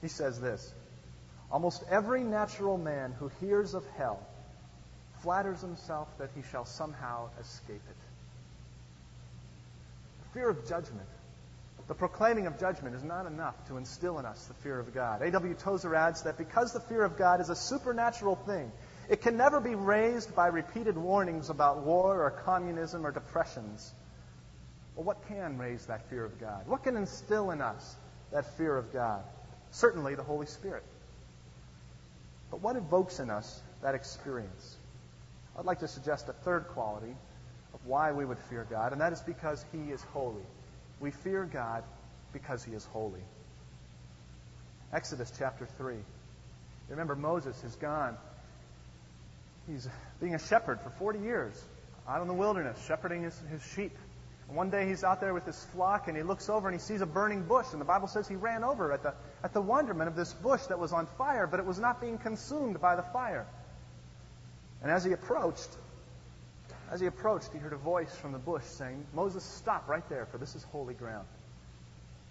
He 0.00 0.06
says 0.06 0.40
this 0.40 0.72
Almost 1.50 1.82
every 1.90 2.22
natural 2.22 2.78
man 2.78 3.10
who 3.18 3.32
hears 3.40 3.74
of 3.74 3.84
hell 3.96 4.24
flatters 5.24 5.60
himself 5.60 6.06
that 6.18 6.30
he 6.36 6.42
shall 6.52 6.64
somehow 6.64 7.30
escape 7.40 7.82
it 7.90 7.96
The 10.22 10.38
fear 10.38 10.48
of 10.48 10.68
judgment. 10.68 11.08
The 11.88 11.94
proclaiming 11.94 12.46
of 12.46 12.60
judgment 12.60 12.94
is 12.94 13.02
not 13.02 13.26
enough 13.26 13.56
to 13.66 13.76
instill 13.76 14.20
in 14.20 14.24
us 14.24 14.44
the 14.46 14.54
fear 14.54 14.78
of 14.78 14.94
God. 14.94 15.20
A.W. 15.20 15.54
Tozer 15.54 15.96
adds 15.96 16.22
that 16.22 16.38
because 16.38 16.72
the 16.72 16.80
fear 16.80 17.02
of 17.02 17.18
God 17.18 17.40
is 17.40 17.50
a 17.50 17.56
supernatural 17.56 18.36
thing, 18.36 18.70
it 19.08 19.20
can 19.20 19.36
never 19.36 19.60
be 19.60 19.74
raised 19.74 20.34
by 20.34 20.46
repeated 20.46 20.96
warnings 20.96 21.50
about 21.50 21.82
war 21.82 22.24
or 22.24 22.30
communism 22.30 23.06
or 23.06 23.12
depressions. 23.12 23.92
Well, 24.94 25.04
what 25.04 25.26
can 25.28 25.58
raise 25.58 25.86
that 25.86 26.08
fear 26.08 26.24
of 26.24 26.38
God? 26.40 26.66
What 26.66 26.84
can 26.84 26.96
instill 26.96 27.50
in 27.50 27.60
us 27.60 27.96
that 28.32 28.56
fear 28.56 28.76
of 28.76 28.92
God? 28.92 29.22
Certainly 29.70 30.14
the 30.16 30.22
Holy 30.22 30.46
Spirit. 30.46 30.84
But 32.50 32.60
what 32.60 32.76
evokes 32.76 33.18
in 33.18 33.30
us 33.30 33.62
that 33.82 33.94
experience? 33.94 34.76
I'd 35.58 35.64
like 35.64 35.80
to 35.80 35.88
suggest 35.88 36.28
a 36.28 36.32
third 36.32 36.68
quality 36.68 37.14
of 37.74 37.80
why 37.86 38.12
we 38.12 38.24
would 38.24 38.38
fear 38.50 38.66
God, 38.68 38.92
and 38.92 39.00
that 39.00 39.12
is 39.12 39.20
because 39.20 39.64
He 39.72 39.90
is 39.90 40.02
holy. 40.12 40.44
We 41.00 41.10
fear 41.10 41.48
God 41.50 41.82
because 42.32 42.62
He 42.62 42.72
is 42.72 42.84
holy. 42.86 43.20
Exodus 44.92 45.32
chapter 45.38 45.66
3. 45.78 45.96
Remember, 46.90 47.16
Moses 47.16 47.60
has 47.62 47.74
gone. 47.76 48.16
He's 49.66 49.88
being 50.20 50.34
a 50.34 50.38
shepherd 50.38 50.80
for 50.80 50.90
40 50.90 51.20
years 51.20 51.62
out 52.08 52.20
in 52.20 52.28
the 52.28 52.34
wilderness, 52.34 52.78
shepherding 52.86 53.22
his, 53.22 53.40
his 53.50 53.62
sheep. 53.74 53.96
And 54.48 54.56
one 54.56 54.70
day 54.70 54.88
he's 54.88 55.04
out 55.04 55.20
there 55.20 55.32
with 55.32 55.46
his 55.46 55.62
flock 55.72 56.08
and 56.08 56.16
he 56.16 56.22
looks 56.22 56.48
over 56.48 56.68
and 56.68 56.78
he 56.78 56.84
sees 56.84 57.00
a 57.00 57.06
burning 57.06 57.44
bush. 57.44 57.66
And 57.72 57.80
the 57.80 57.84
Bible 57.86 58.08
says 58.08 58.26
he 58.26 58.34
ran 58.34 58.64
over 58.64 58.92
at 58.92 59.02
the, 59.02 59.14
at 59.44 59.52
the 59.52 59.60
wonderment 59.60 60.08
of 60.08 60.16
this 60.16 60.32
bush 60.32 60.62
that 60.62 60.78
was 60.78 60.92
on 60.92 61.06
fire, 61.16 61.46
but 61.46 61.60
it 61.60 61.66
was 61.66 61.78
not 61.78 62.00
being 62.00 62.18
consumed 62.18 62.80
by 62.80 62.96
the 62.96 63.02
fire. 63.02 63.46
And 64.82 64.90
as 64.90 65.04
he 65.04 65.12
approached, 65.12 65.68
as 66.90 67.00
he 67.00 67.06
approached, 67.06 67.52
he 67.52 67.58
heard 67.58 67.72
a 67.72 67.78
voice 67.78 68.14
from 68.16 68.32
the 68.32 68.38
bush 68.38 68.64
saying, 68.64 69.06
Moses, 69.14 69.44
stop 69.44 69.88
right 69.88 70.06
there, 70.08 70.26
for 70.26 70.38
this 70.38 70.56
is 70.56 70.64
holy 70.64 70.94
ground. 70.94 71.26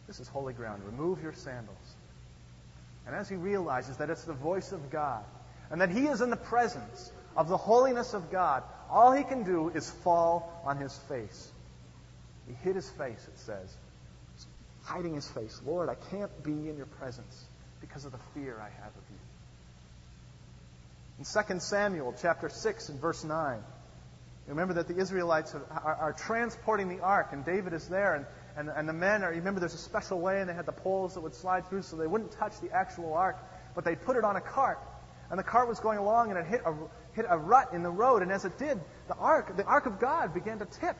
This 0.05 0.19
is 0.19 0.27
holy 0.27 0.53
ground. 0.53 0.83
Remove 0.85 1.23
your 1.23 1.33
sandals. 1.33 1.95
And 3.07 3.15
as 3.15 3.29
he 3.29 3.35
realizes 3.35 3.97
that 3.97 4.09
it's 4.09 4.25
the 4.25 4.33
voice 4.33 4.73
of 4.73 4.91
God, 4.91 5.23
and 5.71 5.79
that 5.79 5.89
he 5.89 6.05
is 6.05 6.21
in 6.21 6.29
the 6.29 6.35
presence 6.35 7.11
of 7.35 7.47
the 7.47 7.57
holiness 7.57 8.13
of 8.13 8.31
God, 8.31 8.63
all 8.89 9.11
he 9.11 9.23
can 9.23 9.43
do 9.43 9.69
is 9.69 9.89
fall 10.03 10.61
on 10.65 10.77
his 10.77 10.95
face. 11.07 11.51
He 12.47 12.53
hid 12.53 12.75
his 12.75 12.89
face, 12.89 13.25
it 13.27 13.39
says, 13.39 13.75
hiding 14.83 15.15
his 15.15 15.27
face. 15.29 15.61
Lord, 15.65 15.89
I 15.89 15.95
can't 15.95 16.43
be 16.43 16.51
in 16.51 16.75
your 16.77 16.87
presence. 16.87 17.45
because 17.81 18.05
of 18.05 18.11
the 18.11 18.19
fear 18.33 18.57
I 18.59 18.69
have 18.69 18.95
of 18.95 19.03
you. 19.09 19.17
In 21.19 21.25
2 21.25 21.59
Samuel 21.59 22.15
chapter 22.21 22.49
6 22.49 22.89
and 22.89 22.99
verse 22.99 23.23
9, 23.23 23.59
remember 24.47 24.75
that 24.75 24.87
the 24.87 24.97
Israelites 24.97 25.53
are, 25.53 25.65
are, 25.69 25.95
are 25.95 26.13
transporting 26.13 26.89
the 26.89 26.99
ark, 27.01 27.29
and 27.31 27.43
David 27.43 27.73
is 27.73 27.87
there, 27.87 28.15
and, 28.15 28.25
and, 28.57 28.69
and 28.69 28.87
the 28.87 28.93
men 28.93 29.23
are, 29.23 29.31
remember 29.31 29.59
there's 29.59 29.73
a 29.73 29.77
special 29.77 30.19
way, 30.19 30.39
and 30.39 30.49
they 30.49 30.53
had 30.53 30.65
the 30.65 30.71
poles 30.71 31.15
that 31.15 31.21
would 31.21 31.35
slide 31.35 31.67
through 31.69 31.81
so 31.81 31.95
they 31.95 32.07
wouldn't 32.07 32.31
touch 32.33 32.59
the 32.61 32.71
actual 32.71 33.13
ark, 33.13 33.37
but 33.75 33.83
they 33.83 33.95
put 33.95 34.15
it 34.15 34.23
on 34.23 34.35
a 34.35 34.41
cart. 34.41 34.79
And 35.29 35.39
the 35.39 35.43
cart 35.43 35.67
was 35.67 35.79
going 35.79 35.97
along, 35.97 36.29
and 36.29 36.39
it 36.39 36.45
hit 36.45 36.61
a, 36.65 36.73
hit 37.13 37.25
a 37.27 37.37
rut 37.37 37.73
in 37.73 37.83
the 37.83 37.89
road, 37.89 38.21
and 38.21 38.31
as 38.31 38.45
it 38.45 38.57
did, 38.57 38.79
the 39.07 39.15
ark, 39.15 39.55
the 39.57 39.65
ark 39.65 39.85
of 39.85 39.99
God 39.99 40.33
began 40.33 40.59
to 40.59 40.65
tip. 40.65 40.95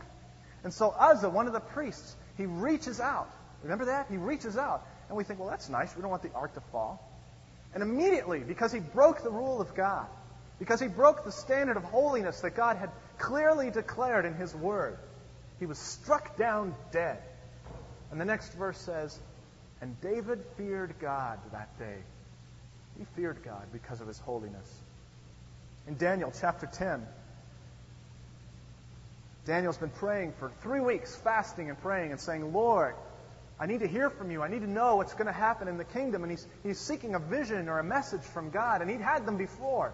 And 0.64 0.74
so 0.74 0.90
Uzzah, 0.90 1.30
one 1.30 1.48
of 1.48 1.54
the 1.54 1.60
priests, 1.60 2.16
he 2.38 2.46
reaches 2.46 3.00
out. 3.00 3.30
Remember 3.64 3.86
that? 3.86 4.08
He 4.10 4.18
reaches 4.18 4.58
out. 4.58 4.86
And 5.08 5.18
we 5.18 5.24
think, 5.24 5.40
well, 5.40 5.50
that's 5.50 5.70
nice. 5.70 5.96
We 5.96 6.02
don't 6.02 6.12
want 6.12 6.24
the 6.24 6.32
ark 6.34 6.54
to 6.56 6.62
fall. 6.72 7.08
And 7.74 7.84
immediately, 7.84 8.40
because 8.40 8.72
he 8.72 8.80
broke 8.80 9.24
the 9.24 9.32
rule 9.32 9.62
of 9.62 9.76
God, 9.76 10.08
because 10.60 10.80
he 10.80 10.88
broke 10.88 11.24
the 11.24 11.32
standard 11.32 11.78
of 11.78 11.84
holiness 11.84 12.42
that 12.42 12.56
God 12.56 12.78
had 12.78 12.90
clearly 13.18 13.72
declared 13.72 14.26
in 14.26 14.34
his 14.36 14.54
word, 14.54 14.98
he 15.60 15.66
was 15.66 15.78
struck 15.78 16.38
down 16.38 16.76
dead. 16.92 17.20
And 18.12 18.20
the 18.20 18.26
next 18.26 18.54
verse 18.54 18.78
says, 18.78 19.18
And 19.80 20.00
David 20.02 20.44
feared 20.58 20.96
God 21.00 21.40
that 21.52 21.78
day. 21.80 21.98
He 22.98 23.06
feared 23.16 23.44
God 23.44 23.64
because 23.72 24.02
of 24.02 24.08
his 24.08 24.20
holiness. 24.20 24.81
In 25.88 25.98
Daniel 25.98 26.32
chapter 26.40 26.68
10, 26.68 27.06
Daniel's 29.46 29.78
been 29.78 29.90
praying 29.90 30.34
for 30.34 30.52
three 30.62 30.80
weeks, 30.80 31.16
fasting 31.16 31.70
and 31.70 31.82
praying 31.82 32.12
and 32.12 32.20
saying, 32.20 32.54
Lord, 32.54 32.96
I 33.60 33.66
need 33.66 33.80
to 33.80 33.88
hear 33.88 34.10
from 34.10 34.32
you. 34.32 34.44
I 34.44 34.48
need 34.48 34.62
to 34.62 34.70
know 34.70 34.98
what's 34.98 35.14
going 35.14 35.26
to 35.28 35.32
happen 35.32 35.68
in 35.68 35.78
the 35.78 35.84
kingdom. 35.84 36.24
And 36.24 36.32
he's, 36.32 36.46
he's 36.64 36.80
seeking 36.80 37.16
a 37.16 37.20
vision 37.20 37.70
or 37.70 37.80
a 37.80 37.84
message 37.84 38.22
from 38.22 38.52
God, 38.52 38.82
and 38.82 38.90
he'd 38.90 39.02
had 39.02 39.26
them 39.26 39.38
before. 39.38 39.94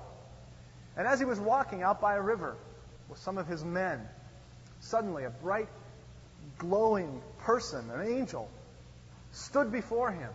And 0.98 1.08
as 1.08 1.20
he 1.20 1.26
was 1.26 1.40
walking 1.40 1.84
out 1.84 2.02
by 2.02 2.16
a 2.16 2.22
river 2.22 2.56
with 3.10 3.20
some 3.20 3.38
of 3.38 3.48
his 3.48 3.64
men, 3.64 4.02
suddenly 4.82 5.24
a 5.24 5.30
bright, 5.30 5.70
glowing 6.58 7.22
person, 7.40 7.90
an 7.92 8.08
angel, 8.08 8.50
stood 9.32 9.72
before 9.72 10.12
him. 10.12 10.32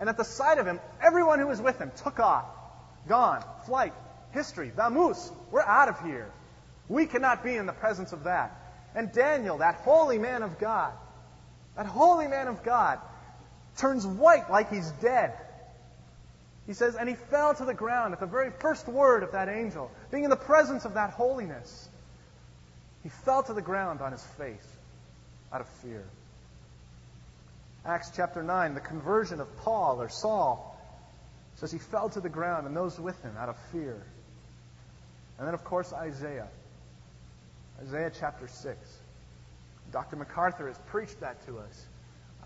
And 0.00 0.08
at 0.08 0.16
the 0.16 0.24
sight 0.24 0.58
of 0.58 0.66
him, 0.66 0.80
everyone 1.02 1.38
who 1.38 1.46
was 1.46 1.60
with 1.60 1.78
him 1.78 1.90
took 2.02 2.18
off. 2.20 2.46
Gone. 3.08 3.44
Flight. 3.66 3.92
History. 4.32 4.72
Vamoose. 4.76 5.32
We're 5.50 5.62
out 5.62 5.88
of 5.88 6.00
here. 6.00 6.30
We 6.88 7.06
cannot 7.06 7.44
be 7.44 7.54
in 7.54 7.66
the 7.66 7.72
presence 7.72 8.12
of 8.12 8.24
that. 8.24 8.58
And 8.94 9.12
Daniel, 9.12 9.58
that 9.58 9.76
holy 9.76 10.18
man 10.18 10.42
of 10.42 10.58
God, 10.58 10.92
that 11.76 11.86
holy 11.86 12.28
man 12.28 12.48
of 12.48 12.62
God, 12.62 12.98
turns 13.76 14.06
white 14.06 14.50
like 14.50 14.70
he's 14.70 14.90
dead. 15.00 15.32
He 16.66 16.74
says, 16.74 16.94
and 16.94 17.08
he 17.08 17.14
fell 17.14 17.54
to 17.54 17.64
the 17.64 17.74
ground 17.74 18.12
at 18.12 18.20
the 18.20 18.26
very 18.26 18.50
first 18.60 18.86
word 18.86 19.22
of 19.22 19.32
that 19.32 19.48
angel, 19.48 19.90
being 20.10 20.24
in 20.24 20.30
the 20.30 20.36
presence 20.36 20.84
of 20.84 20.94
that 20.94 21.10
holiness. 21.10 21.88
He 23.02 23.08
fell 23.08 23.42
to 23.44 23.52
the 23.52 23.62
ground 23.62 24.00
on 24.00 24.12
his 24.12 24.24
face 24.38 24.66
out 25.52 25.60
of 25.60 25.68
fear. 25.82 26.04
Acts 27.84 28.12
chapter 28.14 28.42
9, 28.44 28.74
the 28.74 28.80
conversion 28.80 29.40
of 29.40 29.56
Paul 29.58 30.00
or 30.00 30.08
Saul 30.08 30.68
says 31.56 31.72
he 31.72 31.78
fell 31.78 32.08
to 32.10 32.20
the 32.20 32.28
ground 32.28 32.66
and 32.66 32.76
those 32.76 32.98
with 32.98 33.20
him 33.22 33.34
out 33.36 33.48
of 33.48 33.56
fear. 33.72 34.00
And 35.38 35.46
then, 35.46 35.54
of 35.54 35.64
course, 35.64 35.92
Isaiah. 35.92 36.48
Isaiah 37.82 38.12
chapter 38.18 38.48
6. 38.48 38.78
Dr. 39.90 40.16
MacArthur 40.16 40.68
has 40.68 40.78
preached 40.86 41.20
that 41.20 41.44
to 41.46 41.58
us. 41.58 41.86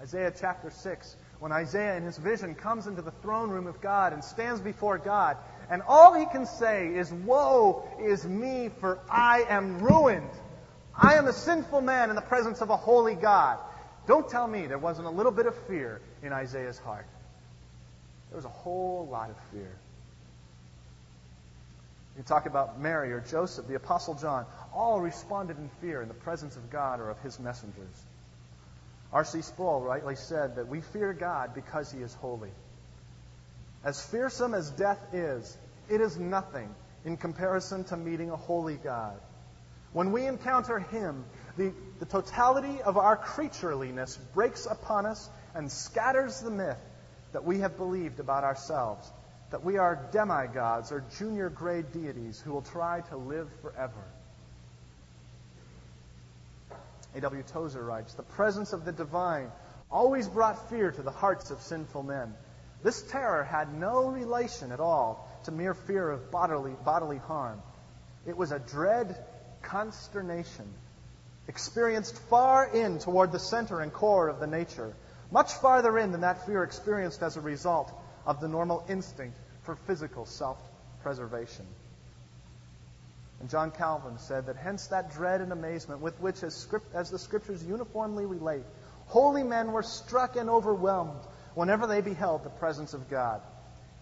Isaiah 0.00 0.32
chapter 0.38 0.70
6, 0.70 1.16
when 1.38 1.52
Isaiah 1.52 1.96
in 1.96 2.02
his 2.02 2.18
vision 2.18 2.54
comes 2.54 2.86
into 2.86 3.02
the 3.02 3.10
throne 3.10 3.50
room 3.50 3.66
of 3.66 3.80
God 3.80 4.12
and 4.12 4.22
stands 4.22 4.60
before 4.60 4.98
God, 4.98 5.36
and 5.70 5.82
all 5.86 6.14
he 6.14 6.26
can 6.26 6.46
say 6.46 6.88
is, 6.88 7.12
Woe 7.12 7.88
is 8.02 8.26
me, 8.26 8.70
for 8.80 8.98
I 9.10 9.44
am 9.48 9.78
ruined. 9.78 10.30
I 10.94 11.14
am 11.14 11.26
a 11.26 11.32
sinful 11.32 11.80
man 11.80 12.10
in 12.10 12.16
the 12.16 12.22
presence 12.22 12.60
of 12.60 12.70
a 12.70 12.76
holy 12.76 13.14
God. 13.14 13.58
Don't 14.06 14.28
tell 14.28 14.46
me 14.46 14.66
there 14.66 14.78
wasn't 14.78 15.06
a 15.06 15.10
little 15.10 15.32
bit 15.32 15.46
of 15.46 15.54
fear 15.66 16.00
in 16.22 16.32
Isaiah's 16.32 16.78
heart. 16.78 17.06
There 18.30 18.36
was 18.36 18.44
a 18.44 18.50
whole 18.50 19.08
lot 19.10 19.30
of 19.30 19.36
fear. 19.52 19.72
You 22.16 22.22
talk 22.22 22.46
about 22.46 22.80
Mary 22.80 23.12
or 23.12 23.20
Joseph, 23.20 23.66
the 23.66 23.74
Apostle 23.74 24.14
John, 24.14 24.46
all 24.74 25.00
responded 25.00 25.58
in 25.58 25.68
fear 25.80 26.00
in 26.00 26.08
the 26.08 26.14
presence 26.14 26.56
of 26.56 26.70
God 26.70 26.98
or 26.98 27.10
of 27.10 27.18
his 27.20 27.38
messengers. 27.38 28.04
R.C. 29.12 29.42
Sproul 29.42 29.82
rightly 29.82 30.16
said 30.16 30.56
that 30.56 30.68
we 30.68 30.80
fear 30.80 31.12
God 31.12 31.54
because 31.54 31.92
he 31.92 32.00
is 32.00 32.14
holy. 32.14 32.50
As 33.84 34.04
fearsome 34.04 34.54
as 34.54 34.70
death 34.70 34.98
is, 35.12 35.56
it 35.88 36.00
is 36.00 36.16
nothing 36.16 36.74
in 37.04 37.16
comparison 37.16 37.84
to 37.84 37.96
meeting 37.96 38.30
a 38.30 38.36
holy 38.36 38.76
God. 38.76 39.20
When 39.92 40.10
we 40.10 40.26
encounter 40.26 40.78
him, 40.78 41.24
the, 41.56 41.72
the 41.98 42.06
totality 42.06 42.82
of 42.82 42.96
our 42.96 43.16
creatureliness 43.16 44.18
breaks 44.34 44.66
upon 44.66 45.06
us 45.06 45.28
and 45.54 45.70
scatters 45.70 46.40
the 46.40 46.50
myth 46.50 46.80
that 47.32 47.44
we 47.44 47.60
have 47.60 47.76
believed 47.76 48.20
about 48.20 48.42
ourselves 48.42 49.10
that 49.50 49.64
we 49.64 49.78
are 49.78 50.08
demigods 50.12 50.90
or 50.92 51.04
junior 51.18 51.48
grade 51.48 51.92
deities 51.92 52.40
who 52.40 52.52
will 52.52 52.62
try 52.62 53.00
to 53.02 53.16
live 53.16 53.48
forever. 53.62 54.04
A.W. 57.14 57.42
Tozer 57.44 57.82
writes 57.82 58.14
The 58.14 58.22
presence 58.22 58.72
of 58.72 58.84
the 58.84 58.92
divine 58.92 59.50
always 59.90 60.28
brought 60.28 60.68
fear 60.68 60.90
to 60.90 61.02
the 61.02 61.10
hearts 61.10 61.50
of 61.50 61.60
sinful 61.60 62.02
men. 62.02 62.34
This 62.82 63.02
terror 63.02 63.44
had 63.44 63.72
no 63.72 64.08
relation 64.08 64.72
at 64.72 64.80
all 64.80 65.28
to 65.44 65.52
mere 65.52 65.74
fear 65.74 66.10
of 66.10 66.30
bodily, 66.30 66.74
bodily 66.84 67.18
harm. 67.18 67.62
It 68.26 68.36
was 68.36 68.52
a 68.52 68.58
dread 68.58 69.16
consternation 69.62 70.66
experienced 71.48 72.18
far 72.28 72.66
in 72.66 72.98
toward 72.98 73.32
the 73.32 73.38
center 73.38 73.80
and 73.80 73.92
core 73.92 74.28
of 74.28 74.40
the 74.40 74.46
nature, 74.46 74.94
much 75.30 75.52
farther 75.54 75.96
in 75.98 76.12
than 76.12 76.22
that 76.22 76.44
fear 76.44 76.64
experienced 76.64 77.22
as 77.22 77.36
a 77.36 77.40
result 77.40 77.92
of 78.26 78.40
the 78.40 78.48
normal 78.48 78.84
instinct 78.88 79.38
for 79.62 79.76
physical 79.76 80.26
self 80.26 80.58
preservation. 81.02 81.66
And 83.40 83.50
John 83.50 83.70
Calvin 83.70 84.18
said 84.18 84.46
that 84.46 84.56
hence 84.56 84.86
that 84.88 85.12
dread 85.12 85.40
and 85.40 85.52
amazement 85.52 86.00
with 86.00 86.18
which, 86.20 86.42
as, 86.42 86.54
script, 86.54 86.94
as 86.94 87.10
the 87.10 87.18
scriptures 87.18 87.62
uniformly 87.62 88.26
relate, 88.26 88.64
holy 89.06 89.42
men 89.42 89.72
were 89.72 89.82
struck 89.82 90.36
and 90.36 90.48
overwhelmed 90.48 91.20
whenever 91.54 91.86
they 91.86 92.00
beheld 92.00 92.44
the 92.44 92.50
presence 92.50 92.94
of 92.94 93.10
God. 93.10 93.42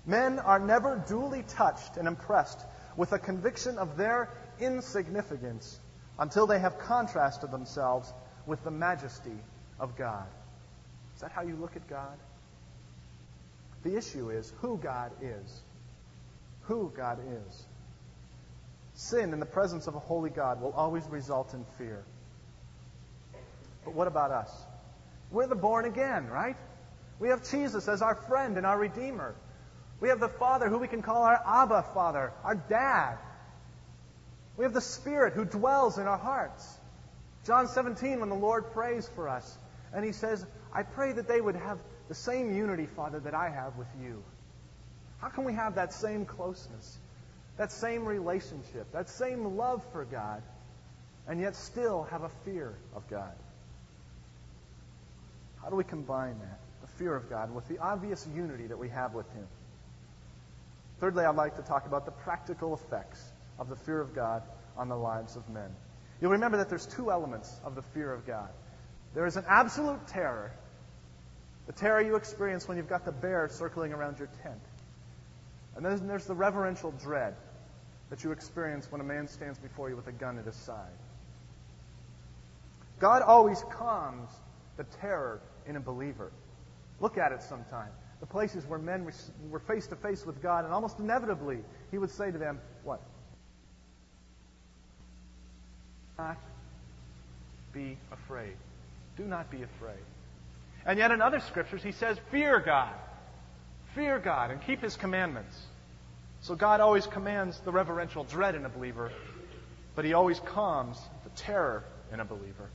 Men 0.07 0.39
are 0.39 0.59
never 0.59 1.03
duly 1.09 1.43
touched 1.43 1.97
and 1.97 2.07
impressed 2.07 2.61
with 2.97 3.13
a 3.13 3.19
conviction 3.19 3.79
of 3.79 3.97
their 3.97 4.29
insignificance 4.61 5.79
until 6.19 6.47
they 6.47 6.59
have 6.59 6.79
contrasted 6.79 7.51
themselves 7.51 8.13
with 8.47 8.63
the 8.63 8.71
majesty 8.71 9.39
of 9.81 9.97
God. 9.97 10.27
Is 11.17 11.23
that 11.23 11.33
how 11.33 11.43
you 11.43 11.57
look 11.57 11.75
at 11.77 11.89
God? 11.89 12.19
The 13.85 13.97
issue 13.97 14.31
is 14.31 14.53
who 14.61 14.79
God 14.79 15.13
is. 15.23 15.63
Who 16.63 16.91
God 16.97 17.21
is. 17.21 17.65
Sin 18.95 19.33
in 19.33 19.41
the 19.41 19.47
presence 19.47 19.87
of 19.87 19.95
a 19.95 19.99
holy 19.99 20.31
God 20.31 20.61
will 20.61 20.73
always 20.73 21.05
result 21.09 21.53
in 21.53 21.65
fear. 21.77 22.03
But 23.85 23.95
what 23.95 24.09
about 24.09 24.31
us? 24.31 24.51
We're 25.31 25.47
the 25.47 25.55
born 25.55 25.85
again, 25.85 26.29
right? 26.29 26.57
We 27.19 27.29
have 27.29 27.49
Jesus 27.51 27.87
as 27.87 28.01
our 28.01 28.15
friend 28.15 28.57
and 28.57 28.65
our 28.65 28.79
Redeemer. 28.79 29.35
We 30.01 30.09
have 30.09 30.21
the 30.21 30.29
Father 30.29 30.69
who 30.69 30.79
we 30.79 30.89
can 30.89 31.03
call 31.03 31.23
our 31.23 31.41
Abba 31.47 31.85
Father, 31.95 32.33
our 32.43 32.55
Dad. 32.55 33.19
We 34.57 34.65
have 34.65 34.73
the 34.73 34.81
Spirit 34.81 35.35
who 35.35 35.45
dwells 35.45 35.99
in 35.99 36.07
our 36.07 36.19
hearts. 36.19 36.67
John 37.45 37.69
17, 37.69 38.21
when 38.21 38.31
the 38.31 38.35
Lord 38.35 38.73
prays 38.73 39.09
for 39.15 39.29
us, 39.29 39.59
and 39.93 40.05
He 40.05 40.13
says, 40.13 40.45
I 40.73 40.83
pray 40.83 41.13
that 41.13 41.29
they 41.29 41.41
would 41.41 41.57
have 41.57 41.79
the 42.09 42.15
same 42.15 42.55
unity, 42.55 42.87
Father, 42.87 43.21
that 43.21 43.35
I 43.35 43.49
have 43.49 43.77
with 43.77 43.89
you. 44.03 44.23
How 45.19 45.29
can 45.29 45.45
we 45.45 45.55
have 45.55 45.77
that 45.77 45.93
same 45.93 46.27
closeness, 46.27 46.99
that 47.57 47.73
same 47.73 48.05
relationship, 48.05 48.93
that 48.93 49.09
same 49.09 49.57
love 49.57 49.83
for 49.93 50.05
God, 50.05 50.43
and 51.27 51.41
yet 51.41 51.57
still 51.57 52.05
have 52.11 52.23
a 52.23 52.31
fear 52.45 52.75
of 52.95 53.09
God? 53.09 53.33
How 55.63 55.71
do 55.71 55.77
we 55.77 55.85
combine 55.85 56.39
that, 56.41 56.61
the 56.83 56.89
fear 56.99 57.17
of 57.17 57.31
God, 57.31 57.55
with 57.55 57.67
the 57.69 57.79
obvious 57.79 58.29
unity 58.35 58.67
that 58.67 58.79
we 58.79 58.91
have 58.91 59.15
with 59.15 59.31
Him? 59.33 59.47
Thirdly, 61.01 61.25
I'd 61.25 61.37
like 61.37 61.57
to 61.57 61.63
talk 61.63 61.87
about 61.87 62.05
the 62.05 62.13
practical 62.13 62.75
effects 62.75 63.23
of 63.59 63.71
the 63.71 63.77
fear 63.77 64.01
of 64.01 64.15
God 64.15 64.43
on 64.77 64.89
the 64.89 64.97
lives 64.97 65.37
of 65.37 65.49
men. 65.49 65.75
You'll 66.21 66.33
remember 66.33 66.59
that 66.59 66.69
there's 66.69 66.87
two 66.87 67.11
elements 67.11 67.51
of 67.65 67.75
the 67.75 67.83
fear 67.83 68.13
of 68.13 68.27
God. 68.27 68.49
There 69.15 69.27
is 69.27 69.37
an 69.37 69.45
absolute 69.49 70.07
terror 70.09 70.53
the 71.67 71.73
terror 71.73 72.01
you 72.01 72.17
experience 72.17 72.69
when 72.69 72.77
you've 72.77 72.89
got 72.89 73.05
the 73.05 73.13
bear 73.13 73.49
circling 73.49 73.93
around 73.93 74.19
your 74.19 74.29
tent. 74.43 74.61
And 75.77 75.85
then 75.85 76.07
there's 76.07 76.27
the 76.27 76.35
reverential 76.35 76.93
dread 76.93 77.35
that 78.11 78.23
you 78.23 78.33
experience 78.33 78.91
when 78.91 79.01
a 79.01 79.05
man 79.05 79.27
stands 79.27 79.59
before 79.59 79.89
you 79.89 79.97
with 79.97 80.07
a 80.07 80.13
gun 80.13 80.39
at 80.39 80.45
his 80.45 80.57
side. 80.57 80.93
God 83.01 83.23
always 83.23 83.65
calms 83.73 84.31
the 84.77 84.85
terror 84.85 85.41
in 85.67 85.77
a 85.77 85.81
believer. 85.81 86.31
Look 87.01 87.19
at 87.19 87.33
it 87.33 87.43
sometime. 87.43 87.91
the 88.21 88.27
places 88.27 88.65
where 88.65 88.79
men 88.79 89.07
were 89.51 89.59
face 89.59 89.87
to 89.89 89.97
face 89.97 90.25
with 90.25 90.41
God, 90.41 90.65
and 90.65 90.73
almost 90.73 90.99
inevitably, 90.99 91.59
he 91.91 91.99
would 91.99 92.11
say 92.11 92.31
to 92.31 92.39
them, 92.39 92.59
What? 92.83 93.03
not 96.19 96.39
be 97.73 97.99
afraid. 98.13 98.55
Do 99.17 99.25
not 99.25 99.51
be 99.51 99.63
afraid. 99.63 100.05
And 100.87 100.99
yet 100.99 101.11
in 101.11 101.23
other 101.23 101.41
scriptures, 101.41 101.83
he 101.83 101.93
says, 101.93 102.19
Fear 102.31 102.61
God. 102.61 102.93
Fear 103.95 104.19
God 104.19 104.51
and 104.51 104.61
keep 104.63 104.83
his 104.83 104.97
commandments. 104.97 105.59
So 106.41 106.55
God 106.55 106.81
always 106.81 107.07
commands 107.07 107.59
the 107.61 107.73
reverential 107.73 108.25
dread 108.25 108.55
in 108.55 108.67
a 108.67 108.69
believer, 108.69 109.11
but 109.95 110.05
he 110.05 110.13
always 110.13 110.41
calms 110.41 110.99
the 111.23 111.31
terror 111.31 111.85
in 112.13 112.21
a 112.21 112.25
believer. 112.25 112.69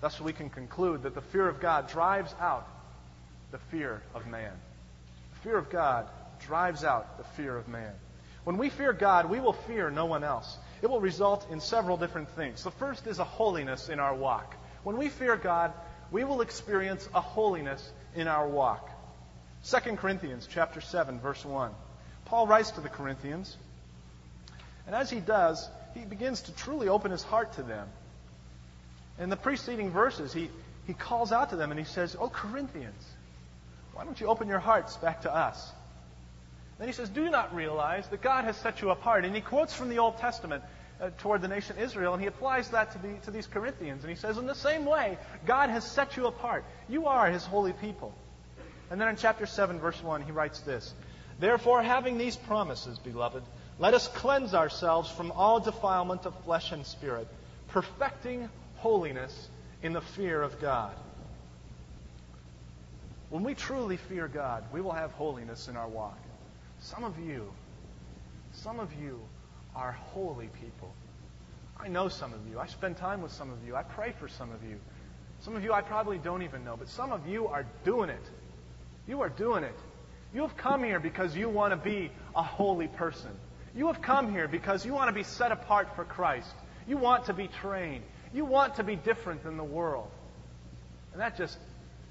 Thus, 0.00 0.18
we 0.18 0.32
can 0.32 0.48
conclude 0.48 1.02
that 1.02 1.14
the 1.14 1.20
fear 1.20 1.46
of 1.46 1.60
God 1.60 1.90
drives 1.90 2.34
out 2.40 2.66
the 3.50 3.58
fear 3.70 4.00
of 4.14 4.26
man. 4.26 4.52
The 5.34 5.40
fear 5.40 5.58
of 5.58 5.68
God 5.68 6.08
drives 6.46 6.84
out 6.84 7.18
the 7.18 7.24
fear 7.24 7.56
of 7.56 7.68
man. 7.68 7.92
When 8.44 8.56
we 8.56 8.70
fear 8.70 8.94
God, 8.94 9.28
we 9.28 9.40
will 9.40 9.52
fear 9.52 9.90
no 9.90 10.06
one 10.06 10.24
else. 10.24 10.56
It 10.80 10.88
will 10.88 11.00
result 11.00 11.46
in 11.50 11.60
several 11.60 11.98
different 11.98 12.30
things. 12.30 12.64
The 12.64 12.70
first 12.70 13.06
is 13.06 13.18
a 13.18 13.24
holiness 13.24 13.90
in 13.90 14.00
our 14.00 14.14
walk. 14.14 14.56
When 14.82 14.96
we 14.96 15.10
fear 15.10 15.36
God, 15.36 15.74
we 16.10 16.24
will 16.24 16.40
experience 16.40 17.08
a 17.14 17.20
holiness 17.20 17.88
in 18.14 18.26
our 18.28 18.48
walk. 18.48 18.90
2 19.64 19.96
Corinthians 19.96 20.48
chapter 20.50 20.80
7 20.80 21.20
verse 21.20 21.44
1. 21.44 21.72
Paul 22.24 22.46
writes 22.46 22.70
to 22.72 22.80
the 22.80 22.88
Corinthians, 22.88 23.56
and 24.86 24.94
as 24.94 25.10
he 25.10 25.20
does, 25.20 25.68
he 25.94 26.00
begins 26.00 26.42
to 26.42 26.52
truly 26.52 26.88
open 26.88 27.10
his 27.10 27.22
heart 27.22 27.52
to 27.54 27.62
them. 27.62 27.88
In 29.18 29.28
the 29.28 29.36
preceding 29.36 29.90
verses, 29.90 30.32
he, 30.32 30.48
he 30.86 30.94
calls 30.94 31.32
out 31.32 31.50
to 31.50 31.56
them 31.56 31.70
and 31.70 31.78
he 31.78 31.84
says, 31.84 32.16
Oh, 32.18 32.28
Corinthians, 32.28 33.04
why 33.92 34.04
don't 34.04 34.20
you 34.20 34.28
open 34.28 34.48
your 34.48 34.60
hearts 34.60 34.96
back 34.96 35.22
to 35.22 35.34
us? 35.34 35.70
Then 36.78 36.88
he 36.88 36.94
says, 36.94 37.10
Do 37.10 37.22
you 37.22 37.30
not 37.30 37.54
realize 37.54 38.08
that 38.08 38.22
God 38.22 38.44
has 38.44 38.56
set 38.56 38.80
you 38.80 38.90
apart? 38.90 39.24
And 39.24 39.34
he 39.34 39.42
quotes 39.42 39.74
from 39.74 39.90
the 39.90 39.98
Old 39.98 40.18
Testament 40.18 40.64
uh, 41.00 41.10
toward 41.18 41.42
the 41.42 41.48
nation 41.48 41.76
Israel, 41.78 42.12
and 42.12 42.20
he 42.20 42.28
applies 42.28 42.68
that 42.70 42.92
to, 42.92 42.98
the, 42.98 43.14
to 43.24 43.30
these 43.30 43.46
Corinthians. 43.46 44.02
And 44.02 44.10
he 44.10 44.16
says, 44.16 44.36
In 44.36 44.46
the 44.46 44.54
same 44.54 44.84
way, 44.84 45.18
God 45.46 45.70
has 45.70 45.84
set 45.84 46.16
you 46.16 46.26
apart. 46.26 46.64
You 46.88 47.06
are 47.06 47.30
his 47.30 47.44
holy 47.44 47.72
people. 47.72 48.14
And 48.90 49.00
then 49.00 49.08
in 49.08 49.16
chapter 49.16 49.46
7, 49.46 49.78
verse 49.78 50.02
1, 50.02 50.22
he 50.22 50.32
writes 50.32 50.60
this 50.60 50.92
Therefore, 51.38 51.82
having 51.82 52.18
these 52.18 52.36
promises, 52.36 52.98
beloved, 52.98 53.42
let 53.78 53.94
us 53.94 54.08
cleanse 54.08 54.52
ourselves 54.52 55.10
from 55.10 55.32
all 55.32 55.58
defilement 55.58 56.26
of 56.26 56.34
flesh 56.44 56.72
and 56.72 56.84
spirit, 56.84 57.26
perfecting 57.68 58.50
holiness 58.76 59.48
in 59.82 59.92
the 59.94 60.00
fear 60.02 60.42
of 60.42 60.60
God. 60.60 60.94
When 63.30 63.44
we 63.44 63.54
truly 63.54 63.96
fear 63.96 64.28
God, 64.28 64.64
we 64.72 64.80
will 64.80 64.92
have 64.92 65.12
holiness 65.12 65.68
in 65.68 65.76
our 65.76 65.88
walk. 65.88 66.18
Some 66.80 67.04
of 67.04 67.18
you, 67.18 67.50
some 68.52 68.80
of 68.80 68.92
you 69.00 69.20
are 69.74 69.92
holy 69.92 70.48
people. 70.60 70.92
I 71.78 71.88
know 71.88 72.08
some 72.08 72.32
of 72.32 72.40
you. 72.50 72.58
I 72.58 72.66
spend 72.66 72.96
time 72.96 73.22
with 73.22 73.32
some 73.32 73.50
of 73.50 73.58
you. 73.66 73.74
I 73.74 73.82
pray 73.82 74.12
for 74.18 74.28
some 74.28 74.52
of 74.52 74.62
you. 74.62 74.78
Some 75.40 75.56
of 75.56 75.64
you 75.64 75.72
I 75.72 75.80
probably 75.80 76.18
don't 76.18 76.42
even 76.42 76.64
know, 76.64 76.76
but 76.76 76.88
some 76.88 77.12
of 77.12 77.26
you 77.26 77.46
are 77.46 77.64
doing 77.84 78.10
it. 78.10 78.22
You 79.08 79.22
are 79.22 79.30
doing 79.30 79.64
it. 79.64 79.76
You 80.34 80.42
have 80.42 80.56
come 80.56 80.84
here 80.84 81.00
because 81.00 81.34
you 81.34 81.48
want 81.48 81.72
to 81.72 81.76
be 81.76 82.10
a 82.36 82.42
holy 82.42 82.88
person. 82.88 83.30
You 83.74 83.86
have 83.86 84.02
come 84.02 84.30
here 84.30 84.48
because 84.48 84.84
you 84.84 84.92
want 84.92 85.08
to 85.08 85.14
be 85.14 85.22
set 85.22 85.52
apart 85.52 85.96
for 85.96 86.04
Christ. 86.04 86.52
You 86.86 86.96
want 86.96 87.26
to 87.26 87.32
be 87.32 87.48
trained. 87.48 88.04
You 88.34 88.44
want 88.44 88.76
to 88.76 88.84
be 88.84 88.96
different 88.96 89.42
than 89.42 89.56
the 89.56 89.64
world. 89.64 90.10
And 91.12 91.20
that 91.20 91.36
just 91.36 91.58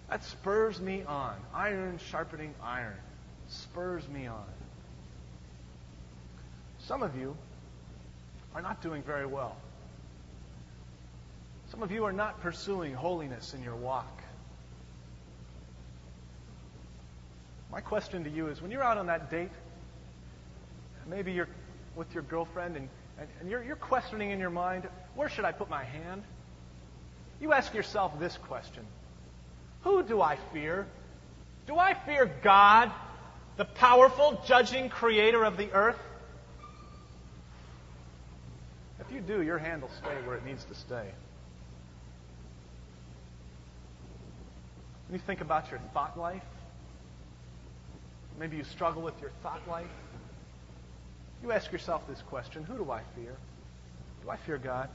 that 0.09 0.23
spurs 0.23 0.81
me 0.81 1.03
on. 1.03 1.35
Iron 1.53 1.99
sharpening 2.09 2.53
iron 2.63 2.95
spurs 3.47 4.07
me 4.07 4.27
on. 4.27 4.45
Some 6.79 7.03
of 7.03 7.15
you 7.15 7.37
are 8.55 8.61
not 8.61 8.81
doing 8.81 9.03
very 9.03 9.25
well. 9.25 9.55
Some 11.71 11.83
of 11.83 11.91
you 11.91 12.05
are 12.05 12.13
not 12.13 12.41
pursuing 12.41 12.93
holiness 12.93 13.53
in 13.53 13.63
your 13.63 13.75
walk. 13.75 14.21
My 17.71 17.81
question 17.81 18.23
to 18.23 18.29
you 18.29 18.47
is 18.47 18.61
when 18.61 18.71
you're 18.71 18.83
out 18.83 18.97
on 18.97 19.07
that 19.07 19.29
date, 19.29 19.51
maybe 21.07 21.31
you're 21.31 21.49
with 21.95 22.11
your 22.13 22.23
girlfriend 22.23 22.75
and, 22.75 22.89
and, 23.19 23.27
and 23.39 23.49
you're, 23.49 23.63
you're 23.63 23.75
questioning 23.75 24.31
in 24.31 24.39
your 24.39 24.49
mind, 24.49 24.87
where 25.15 25.29
should 25.29 25.45
I 25.45 25.51
put 25.51 25.69
my 25.69 25.83
hand? 25.83 26.23
You 27.39 27.53
ask 27.53 27.73
yourself 27.73 28.19
this 28.19 28.35
question 28.37 28.83
Who 29.83 30.01
do 30.03 30.21
I 30.21 30.37
fear? 30.53 30.87
Do 31.67 31.77
I 31.77 31.93
fear 31.93 32.29
God, 32.41 32.91
the 33.57 33.65
powerful, 33.65 34.41
judging 34.47 34.89
creator 34.89 35.43
of 35.43 35.55
the 35.55 35.71
earth? 35.71 35.99
If 39.09 39.15
you 39.15 39.21
do, 39.21 39.41
your 39.41 39.57
hand 39.57 39.81
will 39.81 39.89
stay 39.97 40.15
where 40.23 40.37
it 40.37 40.45
needs 40.45 40.63
to 40.65 40.75
stay. 40.75 41.09
When 45.07 45.19
you 45.19 45.25
think 45.25 45.41
about 45.41 45.71
your 45.71 45.79
thought 45.95 46.15
life, 46.15 46.43
maybe 48.39 48.55
you 48.55 48.63
struggle 48.63 49.01
with 49.01 49.19
your 49.19 49.31
thought 49.41 49.67
life, 49.67 49.89
you 51.41 51.51
ask 51.51 51.71
yourself 51.71 52.07
this 52.07 52.21
question 52.21 52.63
Who 52.65 52.77
do 52.77 52.91
I 52.91 53.01
fear? 53.15 53.35
Do 54.23 54.29
I 54.29 54.37
fear 54.37 54.59
God? 54.59 54.89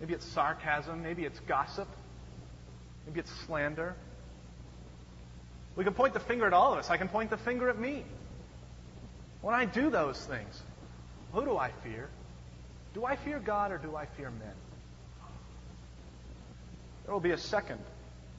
Maybe 0.00 0.14
it's 0.14 0.24
sarcasm, 0.24 1.02
maybe 1.02 1.26
it's 1.26 1.40
gossip, 1.40 1.88
maybe 3.06 3.20
it's 3.20 3.30
slander. 3.46 3.96
We 5.76 5.84
can 5.84 5.92
point 5.92 6.14
the 6.14 6.20
finger 6.20 6.46
at 6.46 6.54
all 6.54 6.72
of 6.72 6.78
us. 6.78 6.88
I 6.88 6.96
can 6.96 7.08
point 7.08 7.28
the 7.28 7.36
finger 7.36 7.68
at 7.68 7.78
me. 7.78 8.04
When 9.42 9.54
I 9.54 9.66
do 9.66 9.90
those 9.90 10.24
things, 10.24 10.62
who 11.34 11.44
do 11.44 11.58
I 11.58 11.70
fear? 11.82 12.08
Do 12.94 13.04
I 13.04 13.16
fear 13.16 13.40
God 13.40 13.72
or 13.72 13.78
do 13.78 13.96
I 13.96 14.06
fear 14.06 14.30
men? 14.30 14.54
There 17.04 17.12
will 17.12 17.20
be 17.20 17.32
a 17.32 17.38
second 17.38 17.80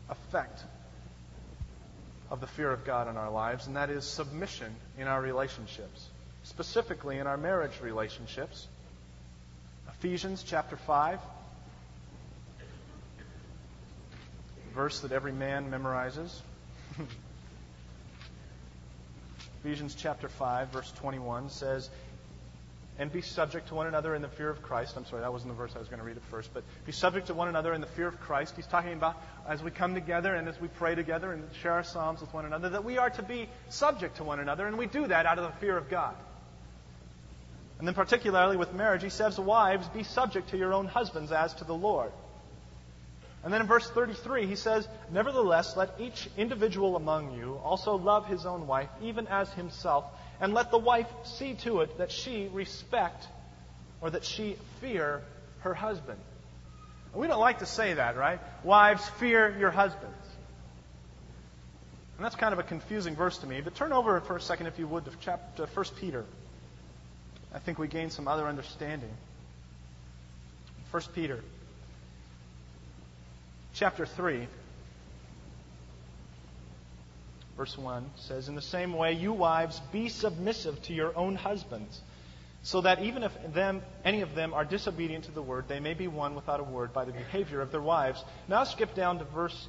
effect 0.10 0.64
of 2.32 2.40
the 2.40 2.48
fear 2.48 2.72
of 2.72 2.86
God 2.86 3.08
in 3.08 3.18
our 3.18 3.30
lives, 3.30 3.68
and 3.68 3.76
that 3.76 3.90
is 3.90 4.06
submission 4.06 4.74
in 4.98 5.08
our 5.08 5.22
relationships, 5.22 6.08
specifically 6.44 7.20
in 7.20 7.28
our 7.28 7.38
marriage 7.38 7.80
relationships. 7.82 8.68
Ephesians 9.90 10.42
chapter 10.44 10.78
5, 10.78 11.20
verse 14.74 15.02
that 15.02 15.12
every 15.12 15.32
man 15.32 15.70
memorizes. 15.70 16.40
Ephesians 19.64 19.96
chapter 19.96 20.28
5, 20.28 20.70
verse 20.70 20.92
21 20.94 21.50
says, 21.50 21.90
and 22.98 23.12
be 23.12 23.22
subject 23.22 23.68
to 23.68 23.76
one 23.76 23.88
another 23.88 24.16
in 24.16 24.22
the 24.22 24.30
fear 24.30 24.50
of 24.50 24.62
Christ. 24.62 24.96
I'm 24.96 25.06
sorry, 25.06 25.22
that 25.22 25.32
wasn't 25.32 25.52
the 25.52 25.58
verse 25.58 25.72
I 25.76 25.80
was 25.80 25.90
going 25.90 26.00
to 26.00 26.06
read 26.06 26.16
at 26.16 26.24
first, 26.24 26.54
but 26.54 26.64
be 26.86 26.92
subject 26.92 27.28
to 27.28 27.34
one 27.34 27.50
another 27.50 27.74
in 27.74 27.82
the 27.82 27.88
fear 27.88 28.08
of 28.08 28.20
Christ. 28.22 28.54
He's 28.56 28.68
talking 28.68 28.94
about 28.94 29.22
as 29.48 29.62
we 29.62 29.72
come 29.72 29.94
together 29.94 30.34
and 30.34 30.48
as 30.48 30.60
we 30.60 30.70
pray 30.70 30.96
together 30.96 31.34
and 31.34 31.44
share 31.62 31.74
our 31.74 31.84
psalms 31.84 32.22
with 32.22 32.34
one 32.34 32.46
another, 32.46 32.70
that 32.70 32.86
we 32.86 32.98
are 32.98 33.10
to 33.10 33.24
be 33.24 33.50
subject 33.70 34.18
to 34.18 34.24
one 34.24 34.40
another, 34.40 34.66
and 34.66 34.78
we 34.78 34.86
do 34.86 35.08
that 35.08 35.26
out 35.26 35.38
of 35.38 35.44
the 35.44 35.60
fear 35.60 35.78
of 35.78 35.90
God. 35.90 36.16
And 37.78 37.88
then, 37.88 37.96
particularly 37.96 38.56
with 38.56 38.74
marriage, 38.74 39.04
he 39.04 39.10
says, 39.10 39.38
Wives, 39.38 39.90
be 39.90 40.04
subject 40.04 40.50
to 40.50 40.58
your 40.58 40.74
own 40.74 40.88
husbands 40.88 41.34
as 41.34 41.54
to 41.56 41.66
the 41.66 41.76
Lord. 41.76 42.12
And 43.44 43.54
then 43.54 43.62
in 43.62 43.68
verse 43.68 43.88
33, 43.90 44.48
he 44.48 44.56
says, 44.56 44.88
Nevertheless, 45.12 45.76
let 45.78 46.00
each 46.00 46.28
individual 46.38 46.96
among 46.96 47.38
you 47.38 47.60
also 47.64 47.96
love 47.96 48.26
his 48.28 48.46
own 48.46 48.66
wife, 48.66 48.90
even 49.02 49.28
as 49.28 49.52
himself 49.54 50.06
and 50.40 50.54
let 50.54 50.72
the 50.72 50.78
wife 50.78 51.08
see 51.24 51.54
to 51.56 51.82
it 51.82 51.98
that 51.98 52.12
she 52.12 52.50
respect 52.52 53.28
or 54.02 54.10
that 54.10 54.26
she 54.26 54.58
fear 54.82 55.22
her 55.60 55.74
husband. 55.74 56.20
And 57.14 57.22
we 57.22 57.28
don't 57.28 57.40
like 57.40 57.60
to 57.60 57.66
say 57.66 57.94
that, 57.94 58.18
right? 58.18 58.40
Wives, 58.64 59.08
fear 59.20 59.58
your 59.58 59.72
husbands. 59.72 60.16
And 62.18 62.26
that's 62.26 62.36
kind 62.36 62.54
of 62.54 62.60
a 62.60 62.64
confusing 62.64 63.16
verse 63.16 63.38
to 63.40 63.48
me. 63.48 63.62
But 63.62 63.76
turn 63.76 63.92
over 63.92 64.20
for 64.22 64.36
a 64.38 64.42
second, 64.42 64.68
if 64.68 64.80
you 64.80 64.88
would, 64.88 65.06
to 65.06 65.12
chapter 65.22 65.66
1 65.66 65.86
Peter. 66.00 66.24
I 67.54 67.60
think 67.60 67.78
we 67.78 67.88
gain 67.88 68.10
some 68.10 68.28
other 68.28 68.48
understanding. 68.48 69.12
1 70.92 71.04
Peter, 71.14 71.42
chapter 73.74 74.06
3 74.06 74.48
verse 77.58 77.78
1 77.78 78.12
says, 78.16 78.48
In 78.48 78.56
the 78.56 78.62
same 78.62 78.94
way, 78.94 79.14
you 79.14 79.34
wives, 79.34 79.82
be 79.92 80.10
submissive 80.10 80.82
to 80.84 80.94
your 80.94 81.16
own 81.18 81.36
husbands, 81.36 82.02
so 82.64 82.82
that 82.82 83.02
even 83.02 83.24
if 83.24 83.32
them, 83.54 83.82
any 84.04 84.22
of 84.22 84.36
them 84.36 84.54
are 84.54 84.66
disobedient 84.66 85.26
to 85.26 85.32
the 85.32 85.42
word, 85.42 85.66
they 85.68 85.80
may 85.80 85.94
be 85.94 86.08
won 86.08 86.36
without 86.36 86.60
a 86.60 86.64
word 86.64 86.94
by 86.94 87.06
the 87.06 87.12
behavior 87.12 87.62
of 87.62 87.72
their 87.72 87.82
wives. 87.82 88.24
Now 88.48 88.64
skip 88.64 88.96
down 88.96 89.20
to 89.20 89.26
verse, 89.26 89.68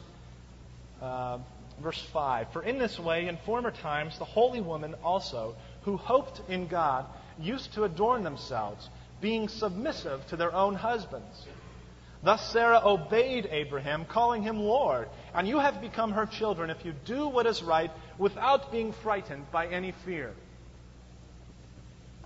uh, 1.01 1.39
verse 1.83 2.01
5. 2.13 2.53
For 2.53 2.63
in 2.63 2.79
this 2.79 2.99
way, 2.99 3.29
in 3.29 3.37
former 3.45 3.71
times, 3.71 4.19
the 4.19 4.25
holy 4.25 4.61
women 4.61 4.95
also, 5.05 5.55
who 5.83 5.97
hoped 5.97 6.41
in 6.49 6.67
God, 6.69 7.07
used 7.39 7.75
to 7.75 7.85
adorn 7.85 8.25
themselves, 8.25 8.89
being 9.21 9.49
submissive 9.49 10.27
to 10.29 10.37
their 10.37 10.55
own 10.55 10.75
husbands. 10.75 11.47
Thus 12.23 12.51
Sarah 12.51 12.81
obeyed 12.85 13.49
Abraham, 13.51 14.05
calling 14.05 14.43
him 14.43 14.59
Lord. 14.59 15.09
And 15.35 15.47
you 15.47 15.59
have 15.59 15.81
become 15.81 16.13
her 16.13 16.27
children 16.27 16.71
if 16.71 16.85
you 16.85 16.95
do 17.05 17.29
what 17.29 17.47
is 17.47 17.63
right 17.63 17.91
without 18.19 18.73
being 18.73 18.93
frightened 18.93 19.51
by 19.53 19.67
any 19.67 19.93
fear. 20.05 20.33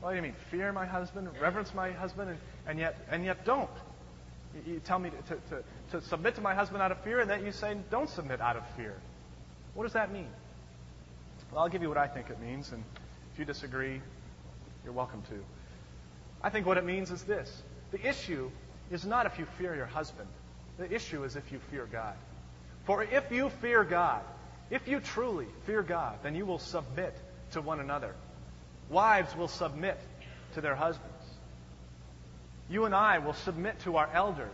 What 0.01 0.11
do 0.11 0.17
you 0.17 0.23
mean? 0.23 0.35
Fear 0.51 0.73
my 0.73 0.87
husband, 0.87 1.29
reverence 1.41 1.75
my 1.75 1.91
husband, 1.93 2.31
and, 2.31 2.39
and 2.67 2.79
yet, 2.79 2.97
and 3.11 3.25
yet 3.25 3.45
don't. 3.45 3.71
You, 4.55 4.75
you 4.75 4.81
tell 4.81 4.99
me 4.99 5.11
to, 5.11 5.35
to, 5.35 5.63
to 5.91 6.07
submit 6.07 6.37
to 6.37 6.41
my 6.41 6.55
husband 6.55 6.83
out 6.83 6.93
of 6.93 7.03
fear, 7.03 7.21
and 7.21 7.29
then 7.29 7.45
you 7.45 7.53
say 7.53 7.77
don't 7.91 8.09
submit 8.09 8.41
out 8.41 8.57
of 8.57 8.63
fear. 8.77 8.95
What 9.75 9.85
does 9.85 9.93
that 9.93 10.11
mean? 10.11 10.29
Well, 11.53 11.63
I'll 11.63 11.69
give 11.69 11.83
you 11.83 11.89
what 11.89 11.99
I 11.99 12.07
think 12.07 12.31
it 12.31 12.41
means, 12.41 12.73
and 12.73 12.83
if 13.33 13.39
you 13.39 13.45
disagree, 13.45 14.01
you're 14.85 14.93
welcome 14.93 15.23
to. 15.23 15.45
I 16.43 16.49
think 16.49 16.67
what 16.67 16.79
it 16.79 16.85
means 16.85 17.11
is 17.11 17.23
this 17.25 17.63
the 17.91 18.09
issue 18.09 18.51
is 18.91 19.07
not 19.07 19.27
if 19.27 19.39
you 19.39 19.47
fear 19.59 19.75
your 19.75 19.87
husband, 19.87 20.29
the 20.79 20.93
issue 20.93 21.25
is 21.25 21.37
if 21.37 21.53
you 21.53 21.61
fear 21.71 21.87
God. 21.91 22.15
For 22.85 23.03
if 23.03 23.31
you 23.31 23.51
fear 23.61 23.85
God, 23.85 24.23
if 24.71 24.89
you 24.89 25.01
truly 25.01 25.47
fear 25.67 25.83
God, 25.83 26.19
then 26.23 26.35
you 26.35 26.47
will 26.47 26.59
submit 26.59 27.17
to 27.53 27.61
one 27.61 27.81
another. 27.81 28.15
Wives 28.89 29.37
will 29.37 29.49
submit 29.49 29.99
to 30.55 30.61
their 30.61 30.75
husbands. 30.75 31.11
You 32.69 32.85
and 32.85 32.95
I 32.95 33.19
will 33.19 33.35
submit 33.35 33.79
to 33.81 33.97
our 33.97 34.09
elders. 34.13 34.49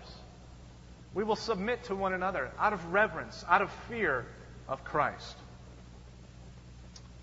We 1.15 1.25
will 1.25 1.37
submit 1.37 1.85
to 1.85 1.95
one 1.95 2.13
another 2.13 2.51
out 2.59 2.73
of 2.73 2.93
reverence, 2.93 3.45
out 3.49 3.63
of 3.63 3.71
fear 3.89 4.27
of 4.69 4.85
Christ. 4.85 5.37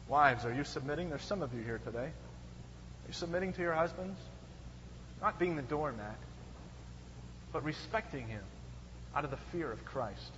Wives, 0.07 0.45
are 0.45 0.53
you 0.53 0.63
submitting? 0.63 1.09
There's 1.09 1.23
some 1.23 1.41
of 1.41 1.53
you 1.53 1.61
here 1.61 1.79
today. 1.83 2.05
Are 2.05 3.07
you 3.07 3.13
submitting 3.13 3.53
to 3.53 3.61
your 3.61 3.73
husbands? 3.73 4.19
Not 5.21 5.39
being 5.39 5.55
the 5.55 5.61
doormat, 5.61 6.17
but 7.53 7.63
respecting 7.63 8.27
him 8.27 8.41
out 9.15 9.23
of 9.23 9.31
the 9.31 9.37
fear 9.51 9.71
of 9.71 9.85
Christ. 9.85 10.31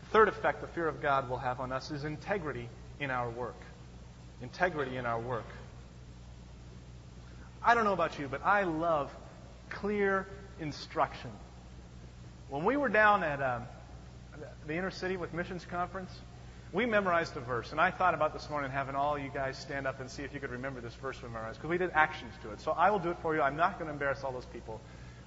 The 0.00 0.06
third 0.06 0.28
effect 0.28 0.60
the 0.60 0.68
fear 0.68 0.88
of 0.88 1.02
God 1.02 1.28
will 1.28 1.38
have 1.38 1.60
on 1.60 1.72
us 1.72 1.90
is 1.90 2.04
integrity 2.04 2.68
in 3.00 3.10
our 3.10 3.28
work. 3.28 3.60
Integrity 4.40 4.96
in 4.96 5.04
our 5.04 5.20
work. 5.20 5.46
I 7.62 7.74
don't 7.74 7.84
know 7.84 7.92
about 7.92 8.18
you, 8.18 8.28
but 8.28 8.44
I 8.44 8.62
love 8.62 9.10
clear 9.70 10.26
instruction. 10.60 11.30
When 12.48 12.64
we 12.64 12.76
were 12.76 12.88
down 12.88 13.22
at 13.22 13.42
um, 13.42 13.62
the 14.66 14.74
inner 14.74 14.90
city 14.90 15.16
with 15.16 15.32
missions 15.32 15.64
conference, 15.64 16.10
we 16.72 16.86
memorized 16.86 17.36
a 17.36 17.40
verse, 17.40 17.70
and 17.72 17.80
I 17.80 17.90
thought 17.90 18.14
about 18.14 18.32
this 18.32 18.48
morning 18.48 18.70
having 18.70 18.94
all 18.94 19.18
you 19.18 19.30
guys 19.32 19.58
stand 19.58 19.86
up 19.86 20.00
and 20.00 20.10
see 20.10 20.22
if 20.22 20.32
you 20.32 20.40
could 20.40 20.50
remember 20.50 20.80
this 20.80 20.94
verse 20.94 21.20
we 21.22 21.28
memorized, 21.28 21.58
because 21.58 21.70
we 21.70 21.78
did 21.78 21.90
actions 21.92 22.32
to 22.42 22.50
it. 22.50 22.60
So 22.60 22.72
I 22.72 22.90
will 22.90 22.98
do 22.98 23.10
it 23.10 23.18
for 23.20 23.34
you. 23.34 23.42
I'm 23.42 23.56
not 23.56 23.78
going 23.78 23.88
to 23.88 23.92
embarrass 23.92 24.24
all 24.24 24.32
those 24.32 24.46
people. 24.46 24.80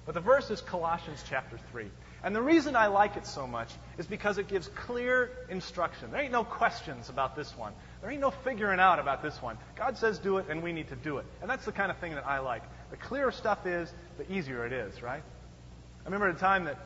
But 0.06 0.14
the 0.14 0.20
verse 0.20 0.50
is 0.50 0.60
Colossians 0.60 1.24
chapter 1.28 1.58
3. 1.72 1.90
And 2.22 2.34
the 2.34 2.42
reason 2.42 2.76
I 2.76 2.86
like 2.86 3.16
it 3.16 3.26
so 3.26 3.46
much 3.46 3.68
is 3.98 4.06
because 4.06 4.38
it 4.38 4.48
gives 4.48 4.68
clear 4.68 5.30
instruction. 5.48 6.10
There 6.10 6.20
ain't 6.20 6.32
no 6.32 6.44
questions 6.44 7.08
about 7.08 7.36
this 7.36 7.56
one. 7.56 7.72
There 8.00 8.10
ain't 8.10 8.20
no 8.20 8.30
figuring 8.30 8.80
out 8.80 8.98
about 8.98 9.22
this 9.22 9.42
one. 9.42 9.58
God 9.76 9.98
says 9.98 10.18
do 10.18 10.38
it, 10.38 10.46
and 10.48 10.62
we 10.62 10.72
need 10.72 10.88
to 10.88 10.96
do 10.96 11.18
it. 11.18 11.26
And 11.40 11.50
that's 11.50 11.64
the 11.64 11.72
kind 11.72 11.90
of 11.90 11.98
thing 11.98 12.14
that 12.14 12.26
I 12.26 12.38
like. 12.38 12.62
The 12.90 12.96
clearer 12.96 13.32
stuff 13.32 13.66
is, 13.66 13.92
the 14.16 14.32
easier 14.32 14.64
it 14.64 14.72
is, 14.72 15.02
right? 15.02 15.22
I 15.22 16.04
remember 16.04 16.28
at 16.28 16.36
a 16.36 16.38
time 16.38 16.64
that 16.64 16.78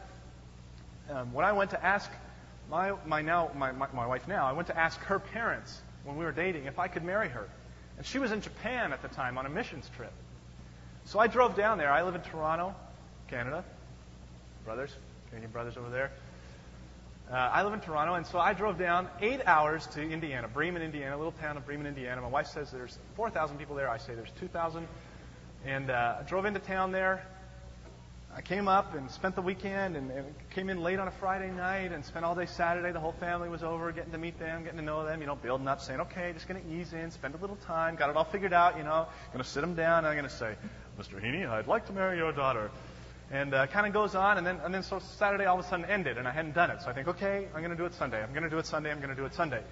um, 1.11 1.33
when 1.33 1.45
I 1.45 1.53
went 1.53 1.71
to 1.71 1.85
ask 1.85 2.11
my, 2.71 2.93
my, 3.05 3.21
now, 3.21 3.51
my, 3.55 3.73
my, 3.73 3.87
my 3.93 4.07
wife 4.07 4.27
now, 4.29 4.47
I 4.47 4.53
went 4.53 4.69
to 4.69 4.79
ask 4.79 4.99
her 5.01 5.19
parents 5.19 5.81
when 6.05 6.17
we 6.17 6.25
were 6.25 6.33
dating 6.33 6.67
if 6.67 6.79
I 6.79 6.89
could 6.89 7.05
marry 7.05 7.29
her. 7.29 7.49
And 7.99 8.07
she 8.07 8.19
was 8.19 8.33
in 8.33 8.41
Japan 8.41 8.93
at 8.93 9.03
the 9.03 9.09
time 9.09 9.37
on 9.37 9.45
a 9.45 9.51
missions 9.51 9.91
trip. 9.97 10.13
So 11.05 11.19
I 11.19 11.27
drove 11.27 11.57
down 11.57 11.79
there. 11.79 11.91
I 11.91 12.03
live 12.03 12.15
in 12.15 12.23
Toronto. 12.23 12.75
Canada. 13.31 13.65
Brothers, 14.65 14.91
Canadian 15.29 15.53
brothers 15.53 15.77
over 15.77 15.89
there. 15.89 16.11
Uh, 17.31 17.35
I 17.35 17.63
live 17.63 17.73
in 17.73 17.81
Toronto, 17.81 18.15
and 18.15 18.27
so 18.27 18.41
I 18.41 18.55
drove 18.55 18.77
down 18.77 19.09
eight 19.21 19.41
hours 19.47 19.87
to 19.89 20.03
Indiana, 20.03 20.49
Bremen, 20.49 20.83
Indiana, 20.83 21.17
little 21.17 21.33
town 21.33 21.57
of 21.57 21.65
Bremen, 21.65 21.87
Indiana. 21.87 22.21
My 22.21 22.29
wife 22.29 22.49
says 22.49 22.73
there's 22.73 22.99
4,000 23.15 23.57
people 23.57 23.77
there. 23.77 23.89
I 23.89 23.99
say 23.99 24.17
there's 24.17 24.33
2,000. 24.41 24.89
And 25.65 25.91
uh, 25.91 26.17
I 26.19 26.23
drove 26.25 26.45
into 26.45 26.59
town 26.59 26.91
there. 26.91 27.25
I 28.35 28.41
came 28.43 28.67
up 28.67 28.95
and 28.95 29.09
spent 29.11 29.37
the 29.37 29.43
weekend 29.43 29.97
and, 29.97 30.11
and 30.11 30.35
came 30.51 30.69
in 30.69 30.83
late 30.83 30.99
on 30.99 31.07
a 31.07 31.13
Friday 31.13 31.51
night 31.51 31.93
and 31.93 32.05
spent 32.05 32.25
all 32.25 32.35
day 32.35 32.47
Saturday. 32.47 32.91
The 32.91 33.01
whole 33.01 33.13
family 33.13 33.49
was 33.49 33.63
over, 33.63 33.93
getting 33.93 34.13
to 34.13 34.19
meet 34.19 34.39
them, 34.41 34.65
getting 34.65 34.79
to 34.79 34.85
know 34.85 35.05
them, 35.05 35.21
you 35.21 35.27
know, 35.29 35.37
building 35.37 35.69
up, 35.69 35.81
saying, 35.81 36.01
okay, 36.01 36.33
just 36.33 36.49
going 36.49 36.61
to 36.61 36.69
ease 36.69 36.93
in, 36.93 37.13
spend 37.13 37.35
a 37.35 37.39
little 37.39 37.57
time, 37.57 37.95
got 37.95 38.11
it 38.11 38.17
all 38.17 38.25
figured 38.25 38.53
out, 38.53 38.77
you 38.77 38.83
know, 38.83 39.07
going 39.33 39.45
to 39.45 39.49
sit 39.49 39.61
them 39.61 39.75
down, 39.75 39.99
and 39.99 40.09
I'm 40.09 40.17
going 40.17 40.29
to 40.29 40.35
say, 40.35 40.55
Mr. 40.99 41.23
Heaney, 41.23 41.49
I'd 41.49 41.69
like 41.69 41.87
to 41.87 41.93
marry 41.93 42.17
your 42.17 42.33
daughter. 42.33 42.71
And 43.33 43.55
uh, 43.55 43.69
kind 43.69 43.87
of 43.87 43.93
goes 43.93 44.17
on, 44.17 44.39
and 44.39 44.47
then, 44.47 44.59
and 44.65 44.75
then 44.75 44.83
so 44.83 44.99
Saturday 44.99 45.45
all 45.45 45.59
of 45.59 45.65
a 45.65 45.69
sudden 45.69 45.85
ended, 45.85 46.19
and 46.19 46.27
I 46.27 46.33
hadn't 46.33 46.55
done 46.55 46.71
it. 46.71 46.83
So 46.83 46.91
I 46.91 46.93
think, 46.93 47.07
okay, 47.07 47.47
I'm 47.55 47.61
going 47.61 47.71
to 47.71 47.77
do 47.77 47.85
it 47.85 47.95
Sunday. 47.95 48.21
I'm 48.21 48.33
going 48.33 48.43
to 48.43 48.51
do 48.51 48.59
it 48.59 48.67
Sunday. 48.67 48.91
I'm 48.91 48.99
going 48.99 49.11
to 49.11 49.15
do 49.15 49.25
it 49.25 49.35
Sunday. 49.35 49.63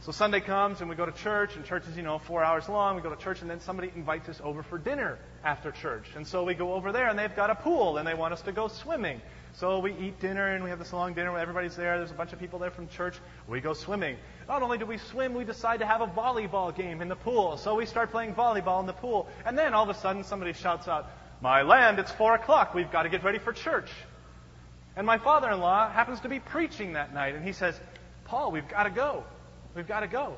So 0.00 0.10
Sunday 0.10 0.40
comes, 0.40 0.80
and 0.80 0.90
we 0.90 0.96
go 0.96 1.06
to 1.06 1.12
church, 1.12 1.54
and 1.54 1.64
church 1.64 1.84
is, 1.86 1.96
you 1.96 2.02
know, 2.02 2.18
four 2.18 2.42
hours 2.42 2.68
long. 2.68 2.96
We 2.96 3.02
go 3.02 3.14
to 3.14 3.22
church, 3.22 3.40
and 3.40 3.48
then 3.48 3.60
somebody 3.60 3.92
invites 3.94 4.28
us 4.28 4.40
over 4.42 4.62
for 4.64 4.76
dinner 4.76 5.18
after 5.44 5.70
church. 5.70 6.06
And 6.16 6.26
so 6.26 6.42
we 6.42 6.54
go 6.54 6.74
over 6.74 6.90
there, 6.90 7.08
and 7.08 7.18
they've 7.18 7.34
got 7.34 7.50
a 7.50 7.54
pool, 7.54 7.98
and 7.98 8.06
they 8.06 8.12
want 8.12 8.34
us 8.34 8.42
to 8.42 8.52
go 8.52 8.66
swimming. 8.66 9.22
So 9.54 9.78
we 9.78 9.92
eat 9.92 10.18
dinner, 10.18 10.54
and 10.54 10.64
we 10.64 10.70
have 10.70 10.80
this 10.80 10.92
long 10.92 11.14
dinner 11.14 11.30
where 11.30 11.40
everybody's 11.40 11.76
there. 11.76 11.98
There's 11.98 12.10
a 12.10 12.14
bunch 12.14 12.32
of 12.32 12.40
people 12.40 12.58
there 12.58 12.72
from 12.72 12.88
church. 12.88 13.14
We 13.46 13.60
go 13.60 13.74
swimming. 13.74 14.16
Not 14.48 14.62
only 14.62 14.76
do 14.76 14.86
we 14.86 14.98
swim, 14.98 15.34
we 15.34 15.44
decide 15.44 15.78
to 15.80 15.86
have 15.86 16.00
a 16.00 16.08
volleyball 16.08 16.76
game 16.76 17.00
in 17.00 17.08
the 17.08 17.16
pool. 17.16 17.56
So 17.56 17.76
we 17.76 17.86
start 17.86 18.10
playing 18.10 18.34
volleyball 18.34 18.80
in 18.80 18.86
the 18.86 18.92
pool. 18.92 19.28
And 19.46 19.56
then 19.56 19.72
all 19.72 19.88
of 19.88 19.96
a 19.96 19.98
sudden, 20.00 20.24
somebody 20.24 20.52
shouts 20.52 20.88
out, 20.88 21.08
my 21.42 21.62
land, 21.62 21.98
it's 21.98 22.12
four 22.12 22.34
o'clock. 22.36 22.72
We've 22.72 22.90
got 22.90 23.02
to 23.02 23.08
get 23.08 23.24
ready 23.24 23.40
for 23.40 23.52
church. 23.52 23.90
And 24.94 25.04
my 25.06 25.18
father 25.18 25.50
in 25.50 25.58
law 25.58 25.90
happens 25.90 26.20
to 26.20 26.28
be 26.28 26.38
preaching 26.38 26.92
that 26.92 27.12
night, 27.12 27.34
and 27.34 27.44
he 27.44 27.52
says, 27.52 27.78
Paul, 28.24 28.52
we've 28.52 28.68
got 28.68 28.84
to 28.84 28.90
go. 28.90 29.24
We've 29.74 29.88
got 29.88 30.00
to 30.00 30.06
go. 30.06 30.36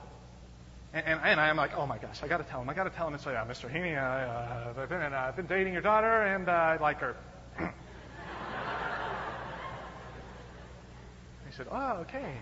And, 0.94 1.04
and, 1.06 1.20
and 1.22 1.40
I'm 1.40 1.56
like, 1.56 1.76
oh 1.76 1.86
my 1.86 1.98
gosh, 1.98 2.22
I 2.22 2.28
got 2.28 2.38
to 2.38 2.44
tell 2.44 2.62
him. 2.62 2.70
I 2.70 2.74
got 2.74 2.84
to 2.84 2.90
tell 2.90 3.06
him. 3.06 3.14
And 3.14 3.22
so, 3.22 3.30
yeah, 3.30 3.44
Mr. 3.44 3.70
Heaney, 3.70 3.98
uh, 3.98 4.80
I've, 4.80 4.88
been, 4.88 5.02
uh, 5.02 5.24
I've 5.28 5.36
been 5.36 5.46
dating 5.46 5.74
your 5.74 5.82
daughter, 5.82 6.22
and 6.22 6.48
uh, 6.48 6.52
I 6.52 6.76
like 6.78 7.00
her. 7.00 7.16
he 7.58 7.66
said, 11.54 11.66
oh, 11.70 11.98
okay. 12.02 12.32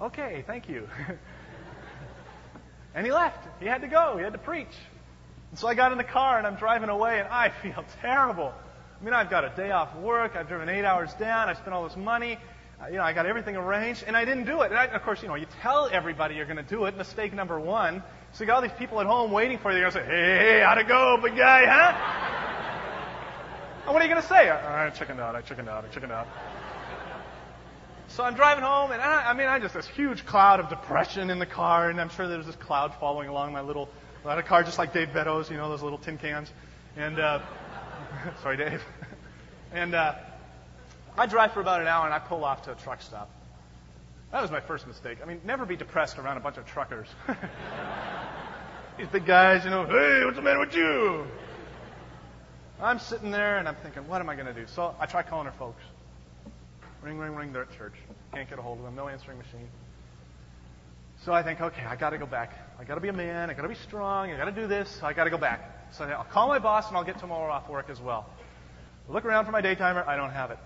Okay, 0.00 0.44
thank 0.46 0.68
you. 0.68 0.88
and 2.94 3.04
he 3.04 3.12
left. 3.12 3.46
He 3.60 3.66
had 3.66 3.82
to 3.82 3.88
go. 3.88 4.16
He 4.16 4.22
had 4.22 4.32
to 4.32 4.38
preach. 4.38 4.74
So 5.54 5.68
I 5.68 5.74
got 5.74 5.92
in 5.92 5.98
the 5.98 6.04
car 6.04 6.38
and 6.38 6.46
I'm 6.46 6.56
driving 6.56 6.88
away 6.88 7.20
and 7.20 7.28
I 7.28 7.50
feel 7.62 7.84
terrible. 8.00 8.52
I 9.00 9.04
mean, 9.04 9.14
I've 9.14 9.30
got 9.30 9.44
a 9.44 9.50
day 9.56 9.70
off 9.70 9.94
work. 9.96 10.36
I've 10.36 10.48
driven 10.48 10.68
eight 10.68 10.84
hours 10.84 11.12
down. 11.14 11.48
I 11.48 11.54
spent 11.54 11.74
all 11.74 11.84
this 11.86 11.96
money. 11.96 12.38
You 12.90 12.96
know, 12.96 13.02
I 13.02 13.12
got 13.12 13.26
everything 13.26 13.54
arranged 13.56 14.04
and 14.06 14.16
I 14.16 14.24
didn't 14.24 14.44
do 14.44 14.62
it. 14.62 14.70
And 14.70 14.78
I, 14.78 14.86
of 14.86 15.02
course, 15.02 15.22
you 15.22 15.28
know, 15.28 15.34
you 15.34 15.46
tell 15.60 15.88
everybody 15.92 16.34
you're 16.34 16.46
going 16.46 16.56
to 16.56 16.62
do 16.62 16.86
it. 16.86 16.96
Mistake 16.96 17.32
number 17.32 17.60
one. 17.60 18.02
So 18.32 18.42
you 18.42 18.46
got 18.46 18.56
all 18.56 18.62
these 18.62 18.72
people 18.78 19.00
at 19.00 19.06
home 19.06 19.30
waiting 19.30 19.58
for 19.58 19.70
you. 19.70 19.78
They're 19.78 19.90
going 19.90 20.04
to 20.04 20.10
say, 20.10 20.16
hey, 20.16 20.38
hey, 20.38 20.60
how'd 20.64 20.78
it 20.78 20.88
go, 20.88 21.18
big 21.22 21.36
guy, 21.36 21.66
huh? 21.66 21.92
and 23.84 23.92
what 23.92 24.02
are 24.02 24.06
you 24.06 24.10
going 24.10 24.22
to 24.22 24.28
say? 24.28 24.48
Uh, 24.48 24.56
I 24.56 24.90
chickened 24.90 25.20
out. 25.20 25.36
I 25.36 25.42
chickened 25.42 25.68
out. 25.68 25.84
I 25.84 25.88
chickened 25.88 26.12
out. 26.12 26.26
So 28.08 28.24
I'm 28.24 28.34
driving 28.34 28.64
home, 28.64 28.90
and 28.90 29.00
I, 29.00 29.30
I 29.30 29.32
mean, 29.34 29.48
I 29.48 29.58
just 29.58 29.74
this 29.74 29.86
huge 29.86 30.26
cloud 30.26 30.60
of 30.60 30.68
depression 30.68 31.30
in 31.30 31.38
the 31.38 31.46
car, 31.46 31.88
and 31.88 32.00
I'm 32.00 32.10
sure 32.10 32.28
there's 32.28 32.46
this 32.46 32.56
cloud 32.56 32.92
following 33.00 33.28
along 33.28 33.52
my 33.52 33.62
little 33.62 33.88
Had 34.24 34.38
a 34.38 34.42
car 34.42 34.62
just 34.62 34.78
like 34.78 34.92
Dave 34.92 35.12
Beddoes, 35.12 35.50
you 35.50 35.56
know, 35.56 35.68
those 35.68 35.82
little 35.82 35.98
tin 35.98 36.16
cans. 36.16 36.50
And, 36.96 37.18
uh, 37.18 37.40
sorry, 38.42 38.56
Dave. 38.56 38.82
and, 39.72 39.94
uh, 39.94 40.14
I 41.16 41.26
drive 41.26 41.52
for 41.52 41.60
about 41.60 41.80
an 41.80 41.88
hour 41.88 42.06
and 42.06 42.14
I 42.14 42.18
pull 42.18 42.44
off 42.44 42.62
to 42.64 42.72
a 42.72 42.74
truck 42.74 43.02
stop. 43.02 43.30
That 44.30 44.40
was 44.40 44.50
my 44.50 44.60
first 44.60 44.86
mistake. 44.86 45.18
I 45.22 45.26
mean, 45.26 45.40
never 45.44 45.66
be 45.66 45.76
depressed 45.76 46.18
around 46.18 46.38
a 46.38 46.40
bunch 46.40 46.56
of 46.56 46.66
truckers. 46.66 47.06
These 48.98 49.08
big 49.08 49.26
guys, 49.26 49.64
you 49.64 49.70
know, 49.70 49.84
hey, 49.84 50.24
what's 50.24 50.36
the 50.36 50.42
matter 50.42 50.60
with 50.60 50.74
you? 50.74 51.26
I'm 52.80 52.98
sitting 52.98 53.30
there 53.30 53.58
and 53.58 53.68
I'm 53.68 53.76
thinking, 53.76 54.06
what 54.08 54.20
am 54.20 54.30
I 54.30 54.34
going 54.34 54.46
to 54.46 54.54
do? 54.54 54.66
So 54.66 54.94
I 54.98 55.06
try 55.06 55.22
calling 55.22 55.46
her 55.46 55.52
folks. 55.52 55.82
Ring, 57.02 57.18
ring, 57.18 57.34
ring. 57.34 57.52
They're 57.52 57.62
at 57.62 57.76
church. 57.76 57.94
Can't 58.32 58.48
get 58.48 58.58
a 58.58 58.62
hold 58.62 58.78
of 58.78 58.84
them. 58.84 58.94
No 58.94 59.08
answering 59.08 59.38
machine. 59.38 59.68
So 61.24 61.32
I 61.32 61.42
think, 61.42 61.60
okay, 61.60 61.84
I 61.84 61.94
got 61.94 62.10
to 62.10 62.18
go 62.18 62.26
back. 62.26 62.52
I 62.80 62.84
got 62.84 62.96
to 62.96 63.00
be 63.00 63.08
a 63.08 63.12
man. 63.12 63.48
I 63.48 63.54
got 63.54 63.62
to 63.62 63.68
be 63.68 63.76
strong. 63.76 64.32
I 64.32 64.36
got 64.36 64.46
to 64.46 64.52
do 64.52 64.66
this. 64.66 65.00
I 65.02 65.12
got 65.12 65.24
to 65.24 65.30
go 65.30 65.38
back. 65.38 65.92
So 65.92 66.04
I'll 66.04 66.24
call 66.24 66.48
my 66.48 66.58
boss 66.58 66.88
and 66.88 66.96
I'll 66.96 67.04
get 67.04 67.18
tomorrow 67.20 67.52
off 67.52 67.68
work 67.68 67.90
as 67.90 68.00
well. 68.00 68.26
Look 69.08 69.24
around 69.24 69.46
for 69.46 69.52
my 69.52 69.60
day 69.60 69.76
timer. 69.76 70.04
I 70.06 70.16
don't 70.16 70.30
have 70.30 70.50
it. 70.50 70.58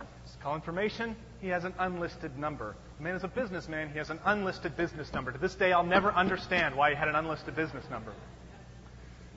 call 0.42 0.54
information. 0.54 1.14
He 1.40 1.48
has 1.48 1.64
an 1.64 1.74
unlisted 1.78 2.38
number. 2.38 2.74
The 2.96 3.04
man 3.04 3.16
is 3.16 3.24
a 3.24 3.28
businessman. 3.28 3.90
He 3.90 3.98
has 3.98 4.08
an 4.08 4.18
unlisted 4.24 4.76
business 4.76 5.12
number. 5.12 5.30
To 5.30 5.38
this 5.38 5.54
day, 5.54 5.72
I'll 5.72 5.84
never 5.84 6.10
understand 6.12 6.74
why 6.74 6.90
he 6.90 6.96
had 6.96 7.08
an 7.08 7.16
unlisted 7.16 7.54
business 7.54 7.84
number. 7.90 8.12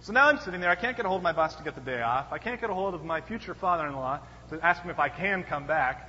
So 0.01 0.13
now 0.13 0.27
I'm 0.27 0.39
sitting 0.39 0.61
there. 0.61 0.69
I 0.69 0.75
can't 0.75 0.95
get 0.95 1.05
a 1.05 1.09
hold 1.09 1.19
of 1.19 1.23
my 1.23 1.33
boss 1.33 1.55
to 1.55 1.63
get 1.63 1.75
the 1.75 1.81
day 1.81 2.01
off. 2.01 2.27
I 2.31 2.37
can't 2.37 2.61
get 2.61 2.69
a 2.69 2.73
hold 2.73 2.93
of 2.93 3.03
my 3.03 3.19
future 3.19 3.53
father-in-law 3.53 4.21
to 4.51 4.65
ask 4.65 4.81
him 4.81 4.89
if 4.89 4.99
I 4.99 5.09
can 5.09 5.43
come 5.43 5.67
back. 5.67 6.08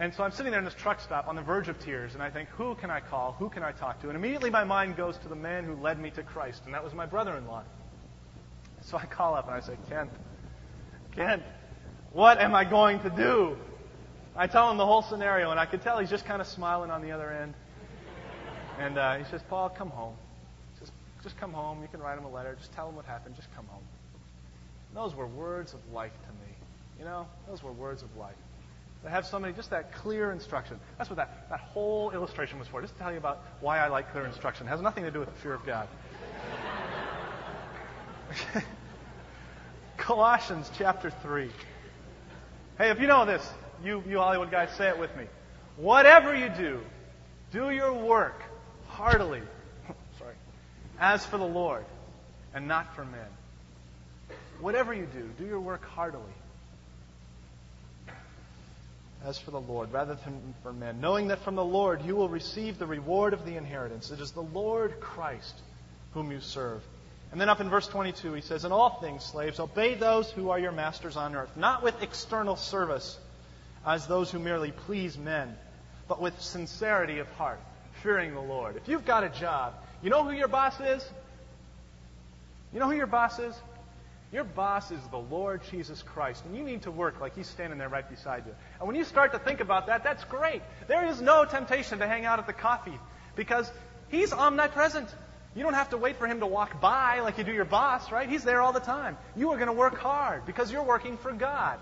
And 0.00 0.14
so 0.14 0.22
I'm 0.22 0.30
sitting 0.30 0.52
there 0.52 0.60
in 0.60 0.64
this 0.64 0.74
truck 0.74 1.00
stop 1.00 1.26
on 1.26 1.34
the 1.34 1.42
verge 1.42 1.68
of 1.68 1.78
tears, 1.80 2.14
and 2.14 2.22
I 2.22 2.30
think, 2.30 2.48
who 2.50 2.76
can 2.76 2.88
I 2.88 3.00
call? 3.00 3.32
Who 3.40 3.48
can 3.48 3.64
I 3.64 3.72
talk 3.72 4.00
to? 4.02 4.08
And 4.08 4.16
immediately 4.16 4.48
my 4.48 4.62
mind 4.62 4.96
goes 4.96 5.18
to 5.18 5.28
the 5.28 5.34
man 5.34 5.64
who 5.64 5.74
led 5.74 5.98
me 5.98 6.10
to 6.10 6.22
Christ, 6.22 6.62
and 6.66 6.74
that 6.74 6.84
was 6.84 6.94
my 6.94 7.04
brother 7.04 7.36
in 7.36 7.46
law. 7.48 7.64
So 8.82 8.96
I 8.96 9.06
call 9.06 9.34
up 9.34 9.48
and 9.48 9.56
I 9.56 9.60
say, 9.60 9.76
Kent, 9.88 10.10
Kent, 11.16 11.42
What 12.12 12.40
am 12.40 12.54
I 12.54 12.64
going 12.64 13.00
to 13.00 13.10
do? 13.10 13.56
I 14.36 14.46
tell 14.46 14.70
him 14.70 14.76
the 14.76 14.86
whole 14.86 15.02
scenario, 15.02 15.50
and 15.50 15.58
I 15.58 15.66
could 15.66 15.82
tell 15.82 15.98
he's 15.98 16.10
just 16.10 16.24
kind 16.24 16.40
of 16.40 16.46
smiling 16.46 16.92
on 16.92 17.02
the 17.02 17.10
other 17.10 17.32
end. 17.32 17.54
And 18.78 18.96
uh, 18.96 19.16
he 19.16 19.24
says, 19.24 19.40
Paul, 19.50 19.68
come 19.68 19.90
home. 19.90 20.14
Just, 20.78 20.92
just 21.24 21.36
come 21.38 21.52
home. 21.52 21.82
You 21.82 21.88
can 21.88 22.00
write 22.00 22.16
him 22.16 22.24
a 22.24 22.30
letter. 22.30 22.54
Just 22.56 22.72
tell 22.72 22.88
him 22.88 22.94
what 22.94 23.04
happened. 23.04 23.34
Just 23.34 23.52
come 23.56 23.66
home. 23.66 23.82
And 24.88 24.96
those 24.96 25.16
were 25.16 25.26
words 25.26 25.74
of 25.74 25.80
life 25.92 26.12
to 26.12 26.32
me. 26.34 26.54
You 27.00 27.04
know, 27.04 27.26
those 27.48 27.64
were 27.64 27.72
words 27.72 28.04
of 28.04 28.16
life. 28.16 28.36
To 29.04 29.10
have 29.10 29.26
somebody, 29.26 29.54
just 29.54 29.70
that 29.70 29.92
clear 29.94 30.32
instruction. 30.32 30.80
That's 30.96 31.08
what 31.08 31.16
that, 31.16 31.48
that 31.50 31.60
whole 31.60 32.10
illustration 32.10 32.58
was 32.58 32.66
for. 32.66 32.80
Just 32.80 32.94
to 32.94 32.98
tell 32.98 33.12
you 33.12 33.18
about 33.18 33.44
why 33.60 33.78
I 33.78 33.88
like 33.88 34.10
clear 34.10 34.26
instruction. 34.26 34.66
It 34.66 34.70
has 34.70 34.80
nothing 34.80 35.04
to 35.04 35.10
do 35.10 35.20
with 35.20 35.28
the 35.32 35.40
fear 35.40 35.54
of 35.54 35.64
God. 35.64 35.88
Colossians 39.96 40.70
chapter 40.76 41.10
3. 41.10 41.50
Hey, 42.76 42.90
if 42.90 43.00
you 43.00 43.06
know 43.06 43.24
this, 43.24 43.48
you, 43.84 44.02
you 44.06 44.18
Hollywood 44.18 44.50
guys, 44.50 44.70
say 44.76 44.88
it 44.88 44.98
with 44.98 45.14
me. 45.16 45.24
Whatever 45.76 46.34
you 46.36 46.48
do, 46.48 46.80
do 47.52 47.70
your 47.70 47.92
work 47.92 48.42
heartily, 48.88 49.42
sorry, 50.18 50.34
as 50.98 51.24
for 51.24 51.38
the 51.38 51.46
Lord 51.46 51.84
and 52.52 52.66
not 52.66 52.96
for 52.96 53.04
men. 53.04 53.28
Whatever 54.60 54.92
you 54.92 55.06
do, 55.06 55.30
do 55.38 55.46
your 55.46 55.60
work 55.60 55.84
heartily 55.84 56.32
as 59.24 59.38
for 59.38 59.50
the 59.50 59.60
Lord, 59.60 59.92
rather 59.92 60.14
than 60.14 60.54
for 60.62 60.72
men, 60.72 61.00
knowing 61.00 61.28
that 61.28 61.40
from 61.40 61.56
the 61.56 61.64
Lord 61.64 62.02
you 62.04 62.16
will 62.16 62.28
receive 62.28 62.78
the 62.78 62.86
reward 62.86 63.32
of 63.32 63.44
the 63.44 63.56
inheritance. 63.56 64.10
It 64.10 64.20
is 64.20 64.32
the 64.32 64.42
Lord 64.42 65.00
Christ 65.00 65.54
whom 66.14 66.30
you 66.30 66.40
serve. 66.40 66.82
And 67.30 67.40
then 67.40 67.48
up 67.48 67.60
in 67.60 67.68
verse 67.68 67.86
22, 67.86 68.32
he 68.32 68.40
says, 68.40 68.64
In 68.64 68.72
all 68.72 69.00
things, 69.00 69.24
slaves, 69.24 69.60
obey 69.60 69.94
those 69.94 70.30
who 70.30 70.50
are 70.50 70.58
your 70.58 70.72
masters 70.72 71.16
on 71.16 71.34
earth, 71.34 71.54
not 71.56 71.82
with 71.82 72.02
external 72.02 72.56
service 72.56 73.18
as 73.84 74.06
those 74.06 74.30
who 74.30 74.38
merely 74.38 74.72
please 74.72 75.18
men, 75.18 75.54
but 76.08 76.20
with 76.20 76.40
sincerity 76.40 77.18
of 77.18 77.28
heart, 77.32 77.60
fearing 78.02 78.34
the 78.34 78.40
Lord. 78.40 78.76
If 78.76 78.88
you've 78.88 79.04
got 79.04 79.24
a 79.24 79.28
job, 79.28 79.74
you 80.02 80.10
know 80.10 80.24
who 80.24 80.30
your 80.30 80.48
boss 80.48 80.80
is? 80.80 81.06
You 82.72 82.80
know 82.80 82.86
who 82.86 82.96
your 82.96 83.06
boss 83.06 83.38
is? 83.38 83.54
Your 84.30 84.44
boss 84.44 84.90
is 84.90 85.00
the 85.10 85.18
Lord 85.18 85.62
Jesus 85.70 86.02
Christ, 86.02 86.44
and 86.44 86.54
you 86.54 86.62
need 86.62 86.82
to 86.82 86.90
work 86.90 87.18
like 87.20 87.34
he's 87.34 87.46
standing 87.46 87.78
there 87.78 87.88
right 87.88 88.08
beside 88.08 88.44
you. 88.46 88.54
And 88.78 88.86
when 88.86 88.94
you 88.94 89.04
start 89.04 89.32
to 89.32 89.38
think 89.38 89.60
about 89.60 89.86
that, 89.86 90.04
that's 90.04 90.22
great. 90.24 90.60
There 90.86 91.06
is 91.06 91.22
no 91.22 91.46
temptation 91.46 92.00
to 92.00 92.06
hang 92.06 92.26
out 92.26 92.38
at 92.38 92.46
the 92.46 92.52
coffee 92.52 92.98
because 93.36 93.70
he's 94.10 94.34
omnipresent. 94.34 95.08
You 95.54 95.62
don't 95.62 95.74
have 95.74 95.90
to 95.90 95.96
wait 95.96 96.16
for 96.16 96.26
him 96.26 96.40
to 96.40 96.46
walk 96.46 96.78
by 96.78 97.20
like 97.20 97.38
you 97.38 97.44
do 97.44 97.52
your 97.52 97.64
boss, 97.64 98.12
right? 98.12 98.28
He's 98.28 98.44
there 98.44 98.60
all 98.60 98.72
the 98.72 98.80
time. 98.80 99.16
You 99.34 99.50
are 99.52 99.56
going 99.56 99.68
to 99.68 99.72
work 99.72 99.96
hard 99.96 100.44
because 100.44 100.70
you're 100.70 100.84
working 100.84 101.16
for 101.16 101.32
God. 101.32 101.78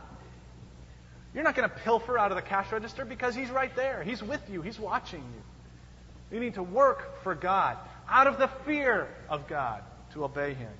You're 1.34 1.44
not 1.44 1.57
going 1.57 1.68
to 1.68 1.74
pilfer 1.74 2.16
out 2.16 2.30
of 2.30 2.36
the 2.36 2.42
cash 2.42 2.70
register 2.70 3.05
because 3.05 3.34
he's 3.34 3.51
right 3.51 3.74
there. 3.74 4.05
He's 4.05 4.22
with 4.22 4.49
you, 4.49 4.62
he's 4.62 4.78
watching 4.78 5.20
you. 5.20 6.36
You 6.36 6.40
need 6.40 6.55
to 6.55 6.62
work 6.62 7.22
for 7.24 7.34
God 7.34 7.76
out 8.09 8.28
of 8.28 8.38
the 8.38 8.49
fear 8.64 9.09
of 9.28 9.49
God 9.49 9.82
to 10.12 10.24
obey 10.24 10.55
him. 10.55 10.72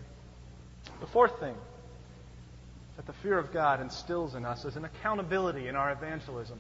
The 1.01 1.07
fourth 1.07 1.39
thing 1.41 1.55
that 2.97 3.07
the 3.07 3.13
fear 3.13 3.39
of 3.39 3.53
God 3.53 3.81
instills 3.81 4.35
in 4.35 4.45
us 4.45 4.65
is 4.65 4.77
an 4.77 4.85
accountability 4.85 5.69
in 5.69 5.77
our 5.77 5.93
evangelism. 5.93 6.59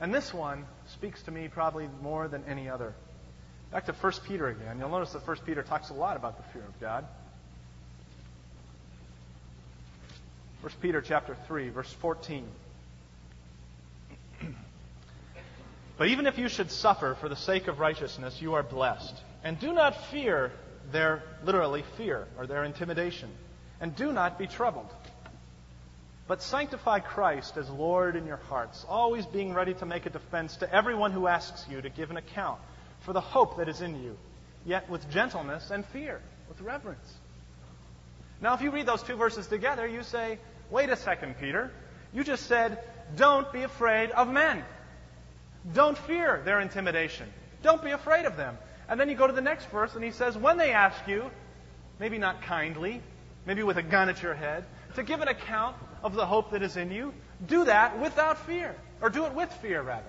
And 0.00 0.12
this 0.14 0.32
one 0.32 0.64
speaks 0.94 1.22
to 1.22 1.30
me 1.30 1.48
probably 1.48 1.88
more 2.02 2.26
than 2.28 2.42
any 2.44 2.68
other. 2.68 2.94
Back 3.70 3.86
to 3.86 3.92
1 3.92 4.12
Peter 4.26 4.48
again. 4.48 4.78
You'll 4.78 4.88
notice 4.88 5.12
that 5.12 5.26
1 5.26 5.36
Peter 5.44 5.62
talks 5.62 5.90
a 5.90 5.94
lot 5.94 6.16
about 6.16 6.36
the 6.38 6.52
fear 6.52 6.62
of 6.62 6.80
God. 6.80 7.04
1 10.62 10.72
Peter 10.80 11.02
chapter 11.02 11.36
3, 11.46 11.68
verse 11.68 11.92
14. 11.92 12.46
but 15.98 16.08
even 16.08 16.26
if 16.26 16.38
you 16.38 16.48
should 16.48 16.70
suffer 16.70 17.16
for 17.20 17.28
the 17.28 17.36
sake 17.36 17.68
of 17.68 17.78
righteousness, 17.78 18.40
you 18.40 18.54
are 18.54 18.62
blessed. 18.62 19.14
And 19.42 19.60
do 19.60 19.74
not 19.74 20.06
fear 20.06 20.52
their, 20.90 21.22
literally, 21.44 21.84
fear, 21.98 22.26
or 22.38 22.46
their 22.46 22.64
intimidation 22.64 23.30
and 23.80 23.94
do 23.94 24.12
not 24.12 24.38
be 24.38 24.46
troubled. 24.46 24.92
But 26.26 26.42
sanctify 26.42 27.00
Christ 27.00 27.56
as 27.58 27.68
Lord 27.68 28.16
in 28.16 28.26
your 28.26 28.40
hearts, 28.48 28.84
always 28.88 29.26
being 29.26 29.52
ready 29.52 29.74
to 29.74 29.86
make 29.86 30.06
a 30.06 30.10
defense 30.10 30.56
to 30.56 30.74
everyone 30.74 31.12
who 31.12 31.26
asks 31.26 31.66
you 31.70 31.82
to 31.82 31.90
give 31.90 32.10
an 32.10 32.16
account 32.16 32.60
for 33.00 33.12
the 33.12 33.20
hope 33.20 33.58
that 33.58 33.68
is 33.68 33.82
in 33.82 34.02
you, 34.02 34.16
yet 34.64 34.88
with 34.88 35.10
gentleness 35.10 35.70
and 35.70 35.84
fear, 35.86 36.20
with 36.48 36.60
reverence. 36.62 37.14
Now, 38.40 38.54
if 38.54 38.62
you 38.62 38.70
read 38.70 38.86
those 38.86 39.02
two 39.02 39.16
verses 39.16 39.46
together, 39.46 39.86
you 39.86 40.02
say, 40.02 40.38
wait 40.70 40.88
a 40.88 40.96
second, 40.96 41.36
Peter. 41.38 41.70
You 42.12 42.24
just 42.24 42.46
said, 42.46 42.78
don't 43.16 43.52
be 43.52 43.62
afraid 43.62 44.10
of 44.10 44.30
men. 44.30 44.64
Don't 45.74 45.96
fear 45.96 46.40
their 46.44 46.60
intimidation. 46.60 47.26
Don't 47.62 47.82
be 47.82 47.90
afraid 47.90 48.24
of 48.24 48.36
them. 48.36 48.56
And 48.88 48.98
then 48.98 49.08
you 49.08 49.14
go 49.14 49.26
to 49.26 49.32
the 49.32 49.40
next 49.40 49.66
verse, 49.66 49.94
and 49.94 50.04
he 50.04 50.10
says, 50.10 50.36
when 50.36 50.56
they 50.56 50.72
ask 50.72 51.06
you, 51.06 51.30
maybe 51.98 52.18
not 52.18 52.42
kindly, 52.42 53.02
maybe 53.46 53.62
with 53.62 53.76
a 53.76 53.82
gun 53.82 54.08
at 54.08 54.22
your 54.22 54.34
head, 54.34 54.64
to 54.94 55.02
give 55.02 55.20
an 55.20 55.28
account 55.28 55.76
of 56.02 56.14
the 56.14 56.26
hope 56.26 56.50
that 56.52 56.62
is 56.62 56.76
in 56.76 56.90
you, 56.90 57.12
do 57.46 57.64
that 57.64 57.98
without 58.00 58.46
fear. 58.46 58.74
Or 59.00 59.10
do 59.10 59.26
it 59.26 59.34
with 59.34 59.52
fear, 59.54 59.82
rather. 59.82 60.04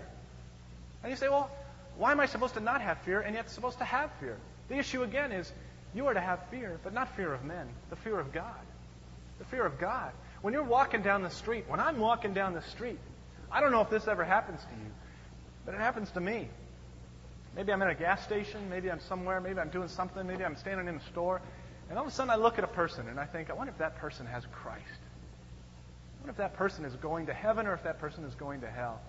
And 1.04 1.12
you 1.12 1.18
say, 1.18 1.28
well, 1.28 1.50
why 1.98 2.12
am 2.12 2.20
I 2.20 2.26
supposed 2.26 2.54
to 2.56 2.60
not 2.60 2.82
have 2.82 3.00
fear 3.00 3.22
and 3.22 3.36
yet 3.36 3.50
supposed 3.50 3.78
to 3.80 3.84
have 3.84 4.12
fear? 4.20 4.38
The 4.70 4.76
issue 4.78 5.04
again 5.04 5.32
is 5.32 5.52
you 5.94 6.08
are 6.08 6.14
to 6.14 6.22
have 6.22 6.40
fear, 6.50 6.80
but 6.84 6.94
not 6.94 7.16
fear 7.16 7.34
of 7.34 7.44
men, 7.44 7.68
the 7.90 7.96
fear 7.96 8.20
of 8.20 8.34
God. 8.34 8.60
The 9.40 9.46
fear 9.46 9.66
of 9.66 9.80
God. 9.80 10.12
When 10.42 10.54
you're 10.54 10.64
walking 10.64 11.02
down 11.02 11.24
the 11.24 11.30
street, 11.30 11.66
when 11.68 11.80
I'm 11.80 11.98
walking 11.98 12.34
down 12.34 12.54
the 12.54 12.62
street, 12.62 13.00
I 13.52 13.62
don't 13.62 13.72
know 13.72 13.82
if 13.82 13.90
this 13.90 14.08
ever 14.08 14.24
happens 14.24 14.62
to 14.62 14.84
you, 14.84 14.92
but 15.66 15.74
it 15.74 15.80
happens 15.80 16.12
to 16.12 16.20
me. 16.20 16.48
Maybe 17.56 17.72
I'm 17.72 17.82
at 17.82 17.90
a 17.90 17.96
gas 17.96 18.24
station, 18.24 18.70
maybe 18.70 18.92
I'm 18.92 19.00
somewhere, 19.00 19.40
maybe 19.40 19.60
I'm 19.60 19.70
doing 19.70 19.88
something, 19.88 20.28
maybe 20.28 20.44
I'm 20.44 20.58
standing 20.58 20.88
in 20.88 20.96
a 20.96 21.04
store, 21.06 21.42
and 21.90 21.98
all 21.98 22.06
of 22.06 22.12
a 22.12 22.16
sudden 22.16 22.30
I 22.30 22.36
look 22.36 22.58
at 22.58 22.64
a 22.64 22.68
person 22.68 23.08
and 23.08 23.20
I 23.20 23.26
think, 23.26 23.50
I 23.50 23.54
wonder 23.54 23.72
if 23.72 23.80
that 23.80 23.98
person 23.98 24.26
has 24.26 24.46
Christ. 24.52 24.84
I 24.86 26.22
wonder 26.22 26.32
if 26.32 26.38
that 26.38 26.56
person 26.56 26.86
is 26.86 26.96
going 26.96 27.28
to 27.28 27.34
heaven 27.34 27.68
or 27.68 27.74
if 27.74 27.84
that 27.84 28.00
person 28.00 28.24
is 28.24 28.34
going 28.36 28.62
to 28.62 28.70
hell. 28.70 29.02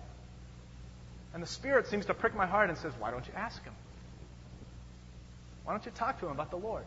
And 1.33 1.41
the 1.41 1.47
Spirit 1.47 1.87
seems 1.87 2.05
to 2.05 2.13
prick 2.13 2.35
my 2.35 2.45
heart 2.45 2.69
and 2.69 2.77
says, 2.77 2.93
Why 2.99 3.11
don't 3.11 3.27
you 3.27 3.33
ask 3.35 3.63
him? 3.63 3.73
Why 5.65 5.73
don't 5.73 5.85
you 5.85 5.91
talk 5.91 6.19
to 6.19 6.25
him 6.27 6.31
about 6.31 6.49
the 6.49 6.57
Lord? 6.57 6.85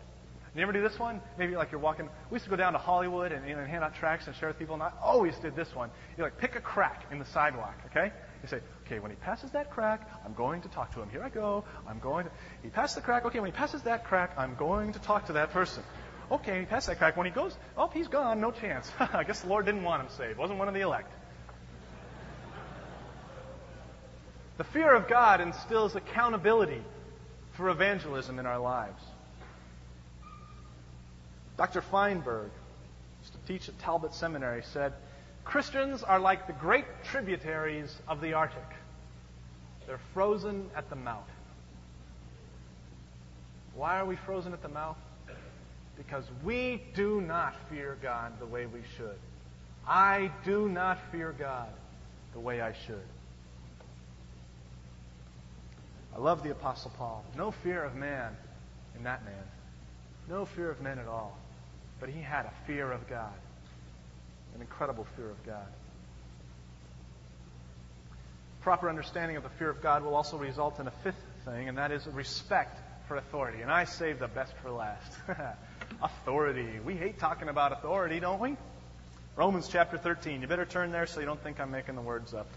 You 0.54 0.62
ever 0.62 0.72
do 0.72 0.82
this 0.82 0.98
one? 0.98 1.20
Maybe 1.38 1.54
like 1.54 1.70
you're 1.70 1.80
walking. 1.80 2.08
We 2.28 2.34
used 2.34 2.44
to 2.44 2.50
go 2.50 2.56
down 2.56 2.72
to 2.72 2.78
Hollywood 2.78 3.30
and, 3.30 3.44
and 3.44 3.68
hand 3.68 3.84
out 3.84 3.94
tracts 3.94 4.26
and 4.26 4.34
share 4.34 4.48
with 4.48 4.58
people, 4.58 4.74
and 4.74 4.82
I 4.82 4.90
always 5.00 5.36
did 5.38 5.54
this 5.54 5.72
one. 5.74 5.90
You 6.18 6.24
like 6.24 6.38
pick 6.38 6.56
a 6.56 6.60
crack 6.60 7.04
in 7.12 7.20
the 7.20 7.24
sidewalk, 7.26 7.76
okay? 7.86 8.12
You 8.42 8.48
say, 8.48 8.60
okay, 8.84 8.98
when 8.98 9.12
he 9.12 9.16
passes 9.16 9.52
that 9.52 9.70
crack, 9.70 10.10
I'm 10.24 10.34
going 10.34 10.62
to 10.62 10.68
talk 10.68 10.92
to 10.94 11.02
him. 11.02 11.08
Here 11.08 11.22
I 11.22 11.28
go. 11.28 11.64
I'm 11.86 12.00
going 12.00 12.24
to. 12.24 12.32
He 12.64 12.68
passed 12.68 12.96
the 12.96 13.00
crack. 13.00 13.26
Okay, 13.26 13.38
when 13.38 13.50
he 13.50 13.56
passes 13.56 13.82
that 13.82 14.04
crack, 14.04 14.32
I'm 14.36 14.56
going 14.56 14.92
to 14.94 14.98
talk 14.98 15.26
to 15.26 15.34
that 15.34 15.52
person. 15.52 15.84
Okay, 16.32 16.60
he 16.60 16.66
passed 16.66 16.88
that 16.88 16.98
crack. 16.98 17.16
When 17.16 17.26
he 17.26 17.32
goes, 17.32 17.56
oh, 17.76 17.88
he's 17.92 18.08
gone. 18.08 18.40
No 18.40 18.50
chance. 18.50 18.90
I 18.98 19.22
guess 19.22 19.42
the 19.42 19.48
Lord 19.48 19.66
didn't 19.66 19.84
want 19.84 20.02
him 20.02 20.08
saved. 20.16 20.38
Wasn't 20.38 20.58
one 20.58 20.66
of 20.66 20.74
the 20.74 20.80
elect. 20.80 21.12
The 24.58 24.64
fear 24.64 24.94
of 24.94 25.08
God 25.08 25.40
instills 25.40 25.94
accountability 25.94 26.82
for 27.52 27.68
evangelism 27.68 28.38
in 28.38 28.46
our 28.46 28.58
lives. 28.58 29.02
Dr. 31.60 31.82
Feinberg, 31.82 32.48
who 32.48 33.20
used 33.20 33.34
to 33.34 33.52
teach 33.52 33.68
at 33.68 33.78
Talbot 33.80 34.14
Seminary, 34.14 34.62
said, 34.72 34.94
Christians 35.44 36.02
are 36.02 36.18
like 36.18 36.46
the 36.46 36.54
great 36.54 36.86
tributaries 37.04 37.94
of 38.08 38.22
the 38.22 38.32
Arctic. 38.32 38.64
They're 39.86 40.00
frozen 40.14 40.70
at 40.74 40.88
the 40.88 40.96
mouth. 40.96 41.28
Why 43.74 43.98
are 43.98 44.06
we 44.06 44.16
frozen 44.16 44.54
at 44.54 44.62
the 44.62 44.70
mouth? 44.70 44.96
Because 45.98 46.24
we 46.42 46.82
do 46.94 47.20
not 47.20 47.54
fear 47.68 47.98
God 48.00 48.40
the 48.40 48.46
way 48.46 48.64
we 48.64 48.80
should. 48.96 49.18
I 49.86 50.32
do 50.46 50.66
not 50.66 50.98
fear 51.12 51.34
God 51.38 51.68
the 52.32 52.40
way 52.40 52.62
I 52.62 52.72
should. 52.72 53.04
I 56.16 56.20
love 56.20 56.42
the 56.42 56.52
Apostle 56.52 56.92
Paul. 56.96 57.22
No 57.36 57.50
fear 57.50 57.84
of 57.84 57.96
man 57.96 58.34
in 58.96 59.02
that 59.02 59.26
man. 59.26 59.44
No 60.26 60.46
fear 60.46 60.70
of 60.70 60.80
men 60.80 60.98
at 60.98 61.06
all. 61.06 61.36
But 62.00 62.08
he 62.08 62.20
had 62.20 62.46
a 62.46 62.52
fear 62.66 62.90
of 62.90 63.08
God 63.08 63.32
an 64.54 64.60
incredible 64.60 65.06
fear 65.16 65.30
of 65.30 65.46
God. 65.46 65.66
Proper 68.60 68.88
understanding 68.88 69.36
of 69.36 69.42
the 69.42 69.48
fear 69.48 69.70
of 69.70 69.80
God 69.80 70.04
will 70.04 70.14
also 70.14 70.36
result 70.36 70.80
in 70.80 70.86
a 70.86 70.90
fifth 70.90 71.22
thing, 71.44 71.68
and 71.68 71.78
that 71.78 71.92
is 71.92 72.06
respect 72.06 72.78
for 73.08 73.16
authority. 73.16 73.62
And 73.62 73.70
I 73.70 73.84
save 73.84 74.18
the 74.18 74.28
best 74.28 74.52
for 74.62 74.70
last. 74.70 75.12
authority. 76.02 76.78
We 76.84 76.94
hate 76.94 77.18
talking 77.18 77.48
about 77.48 77.72
authority, 77.72 78.20
don't 78.20 78.40
we? 78.40 78.56
Romans 79.34 79.68
chapter 79.68 79.96
13. 79.96 80.42
You 80.42 80.46
better 80.46 80.66
turn 80.66 80.92
there 80.92 81.06
so 81.06 81.20
you 81.20 81.26
don't 81.26 81.42
think 81.42 81.58
I'm 81.58 81.70
making 81.70 81.94
the 81.94 82.02
words 82.02 82.34
up. 82.34 82.48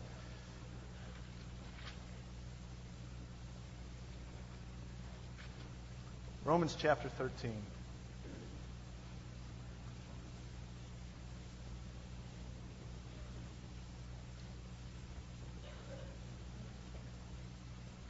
Romans 6.44 6.76
chapter 6.78 7.08
13. 7.08 7.54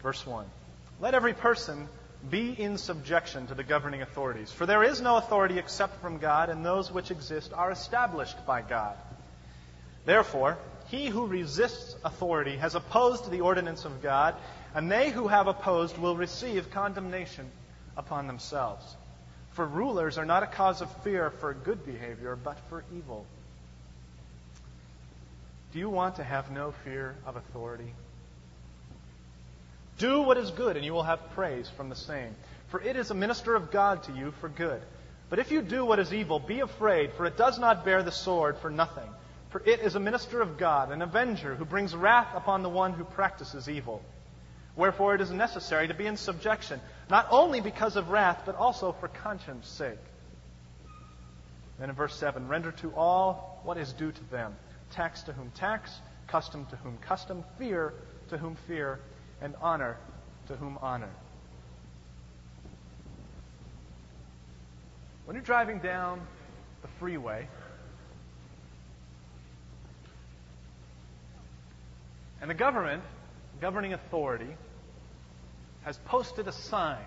Verse 0.03 0.25
1 0.27 0.45
Let 0.99 1.15
every 1.15 1.33
person 1.33 1.87
be 2.29 2.51
in 2.51 2.77
subjection 2.77 3.47
to 3.47 3.55
the 3.55 3.63
governing 3.63 4.01
authorities, 4.01 4.51
for 4.51 4.65
there 4.65 4.83
is 4.83 5.01
no 5.01 5.17
authority 5.17 5.57
except 5.57 6.01
from 6.01 6.19
God, 6.19 6.49
and 6.49 6.63
those 6.63 6.91
which 6.91 7.11
exist 7.11 7.51
are 7.53 7.71
established 7.71 8.45
by 8.45 8.61
God. 8.61 8.95
Therefore, 10.05 10.57
he 10.87 11.07
who 11.07 11.25
resists 11.25 11.95
authority 12.03 12.57
has 12.57 12.75
opposed 12.75 13.31
the 13.31 13.41
ordinance 13.41 13.85
of 13.85 14.01
God, 14.01 14.35
and 14.75 14.91
they 14.91 15.09
who 15.09 15.27
have 15.27 15.47
opposed 15.47 15.97
will 15.97 16.15
receive 16.15 16.71
condemnation 16.71 17.49
upon 17.97 18.27
themselves. 18.27 18.83
For 19.51 19.65
rulers 19.65 20.17
are 20.17 20.25
not 20.25 20.43
a 20.43 20.47
cause 20.47 20.81
of 20.81 20.89
fear 21.03 21.29
for 21.29 21.53
good 21.53 21.85
behavior, 21.85 22.37
but 22.41 22.57
for 22.69 22.83
evil. 22.95 23.25
Do 25.71 25.79
you 25.79 25.89
want 25.89 26.17
to 26.17 26.23
have 26.23 26.51
no 26.51 26.71
fear 26.83 27.15
of 27.25 27.35
authority? 27.35 27.93
Do 29.97 30.21
what 30.21 30.37
is 30.37 30.51
good, 30.51 30.75
and 30.75 30.85
you 30.85 30.93
will 30.93 31.03
have 31.03 31.31
praise 31.31 31.69
from 31.69 31.89
the 31.89 31.95
same. 31.95 32.35
For 32.69 32.81
it 32.81 32.95
is 32.95 33.11
a 33.11 33.15
minister 33.15 33.55
of 33.55 33.71
God 33.71 34.03
to 34.03 34.11
you 34.11 34.31
for 34.39 34.49
good. 34.49 34.81
But 35.29 35.39
if 35.39 35.51
you 35.51 35.61
do 35.61 35.85
what 35.85 35.99
is 35.99 36.13
evil, 36.13 36.39
be 36.39 36.59
afraid, 36.59 37.13
for 37.13 37.25
it 37.25 37.37
does 37.37 37.59
not 37.59 37.85
bear 37.85 38.03
the 38.03 38.11
sword 38.11 38.57
for 38.57 38.69
nothing. 38.69 39.09
For 39.49 39.61
it 39.65 39.79
is 39.79 39.95
a 39.95 39.99
minister 39.99 40.41
of 40.41 40.57
God, 40.57 40.91
an 40.91 41.01
avenger, 41.01 41.55
who 41.55 41.65
brings 41.65 41.95
wrath 41.95 42.29
upon 42.35 42.63
the 42.63 42.69
one 42.69 42.93
who 42.93 43.03
practices 43.03 43.69
evil. 43.69 44.01
Wherefore 44.75 45.13
it 45.13 45.21
is 45.21 45.29
necessary 45.29 45.87
to 45.87 45.93
be 45.93 46.07
in 46.07 46.17
subjection, 46.17 46.81
not 47.09 47.27
only 47.29 47.61
because 47.61 47.95
of 47.95 48.09
wrath, 48.09 48.41
but 48.45 48.55
also 48.55 48.91
for 48.93 49.07
conscience 49.07 49.67
sake. 49.67 49.99
Then 51.79 51.89
in 51.89 51.95
verse 51.95 52.15
7 52.15 52.47
render 52.47 52.71
to 52.71 52.93
all 52.95 53.61
what 53.63 53.77
is 53.77 53.93
due 53.93 54.11
to 54.11 54.23
them 54.31 54.55
tax 54.91 55.23
to 55.23 55.33
whom 55.33 55.51
tax, 55.51 55.91
custom 56.27 56.65
to 56.67 56.75
whom 56.77 56.97
custom, 56.99 57.43
fear 57.57 57.93
to 58.29 58.37
whom 58.37 58.55
fear, 58.67 58.99
and 59.43 59.55
honor 59.61 59.97
to 60.47 60.55
whom 60.55 60.79
honor. 60.81 61.11
When 65.25 65.35
you're 65.35 65.43
driving 65.43 65.79
down 65.79 66.21
the 66.81 66.87
freeway, 66.99 67.47
and 72.41 72.49
the 72.49 72.55
government, 72.55 73.03
governing 73.61 73.93
authority, 73.93 74.55
has 75.83 75.97
posted 76.05 76.47
a 76.47 76.51
sign. 76.51 77.05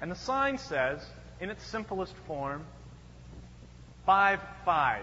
And 0.00 0.10
the 0.10 0.16
sign 0.16 0.58
says, 0.58 1.04
in 1.40 1.50
its 1.50 1.64
simplest 1.66 2.14
form, 2.26 2.64
5 4.06 4.40
5. 4.64 5.02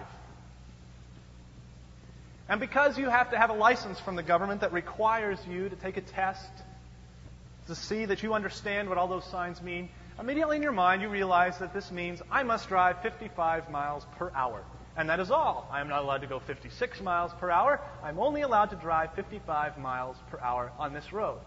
And 2.49 2.59
because 2.59 2.97
you 2.97 3.09
have 3.09 3.31
to 3.31 3.37
have 3.37 3.49
a 3.49 3.53
license 3.53 3.99
from 3.99 4.15
the 4.15 4.23
government 4.23 4.61
that 4.61 4.71
requires 4.71 5.39
you 5.49 5.67
to 5.69 5.75
take 5.75 5.97
a 5.97 6.01
test 6.01 6.49
to 7.67 7.75
see 7.75 8.05
that 8.05 8.23
you 8.23 8.33
understand 8.33 8.87
what 8.87 8.97
all 8.97 9.07
those 9.07 9.25
signs 9.25 9.61
mean, 9.61 9.89
immediately 10.19 10.55
in 10.55 10.63
your 10.63 10.71
mind 10.71 11.01
you 11.01 11.09
realize 11.09 11.57
that 11.59 11.73
this 11.73 11.91
means 11.91 12.21
I 12.31 12.43
must 12.43 12.69
drive 12.69 13.01
55 13.01 13.69
miles 13.69 14.05
per 14.17 14.31
hour. 14.33 14.63
And 14.95 15.09
that 15.09 15.19
is 15.19 15.29
all. 15.29 15.67
I 15.71 15.81
am 15.81 15.89
not 15.89 16.03
allowed 16.03 16.21
to 16.21 16.27
go 16.27 16.39
56 16.39 17.01
miles 17.01 17.31
per 17.39 17.51
hour. 17.51 17.79
I'm 18.03 18.17
only 18.17 18.41
allowed 18.41 18.71
to 18.71 18.75
drive 18.77 19.13
55 19.13 19.77
miles 19.77 20.15
per 20.31 20.39
hour 20.39 20.71
on 20.79 20.93
this 20.93 21.13
road. 21.13 21.39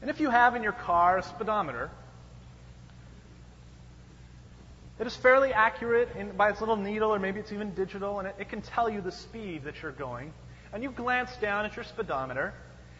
And 0.00 0.10
if 0.10 0.20
you 0.20 0.30
have 0.30 0.54
in 0.54 0.62
your 0.62 0.72
car 0.72 1.18
a 1.18 1.22
speedometer, 1.22 1.90
it 5.00 5.06
is 5.06 5.16
fairly 5.16 5.52
accurate 5.52 6.08
in, 6.16 6.32
by 6.32 6.50
its 6.50 6.60
little 6.60 6.76
needle, 6.76 7.14
or 7.14 7.18
maybe 7.18 7.38
it's 7.38 7.52
even 7.52 7.72
digital, 7.74 8.18
and 8.18 8.28
it, 8.28 8.34
it 8.38 8.48
can 8.48 8.62
tell 8.62 8.90
you 8.90 9.00
the 9.00 9.12
speed 9.12 9.64
that 9.64 9.80
you're 9.82 9.92
going. 9.92 10.32
And 10.72 10.82
you 10.82 10.90
glance 10.90 11.30
down 11.40 11.64
at 11.64 11.76
your 11.76 11.84
speedometer, 11.84 12.52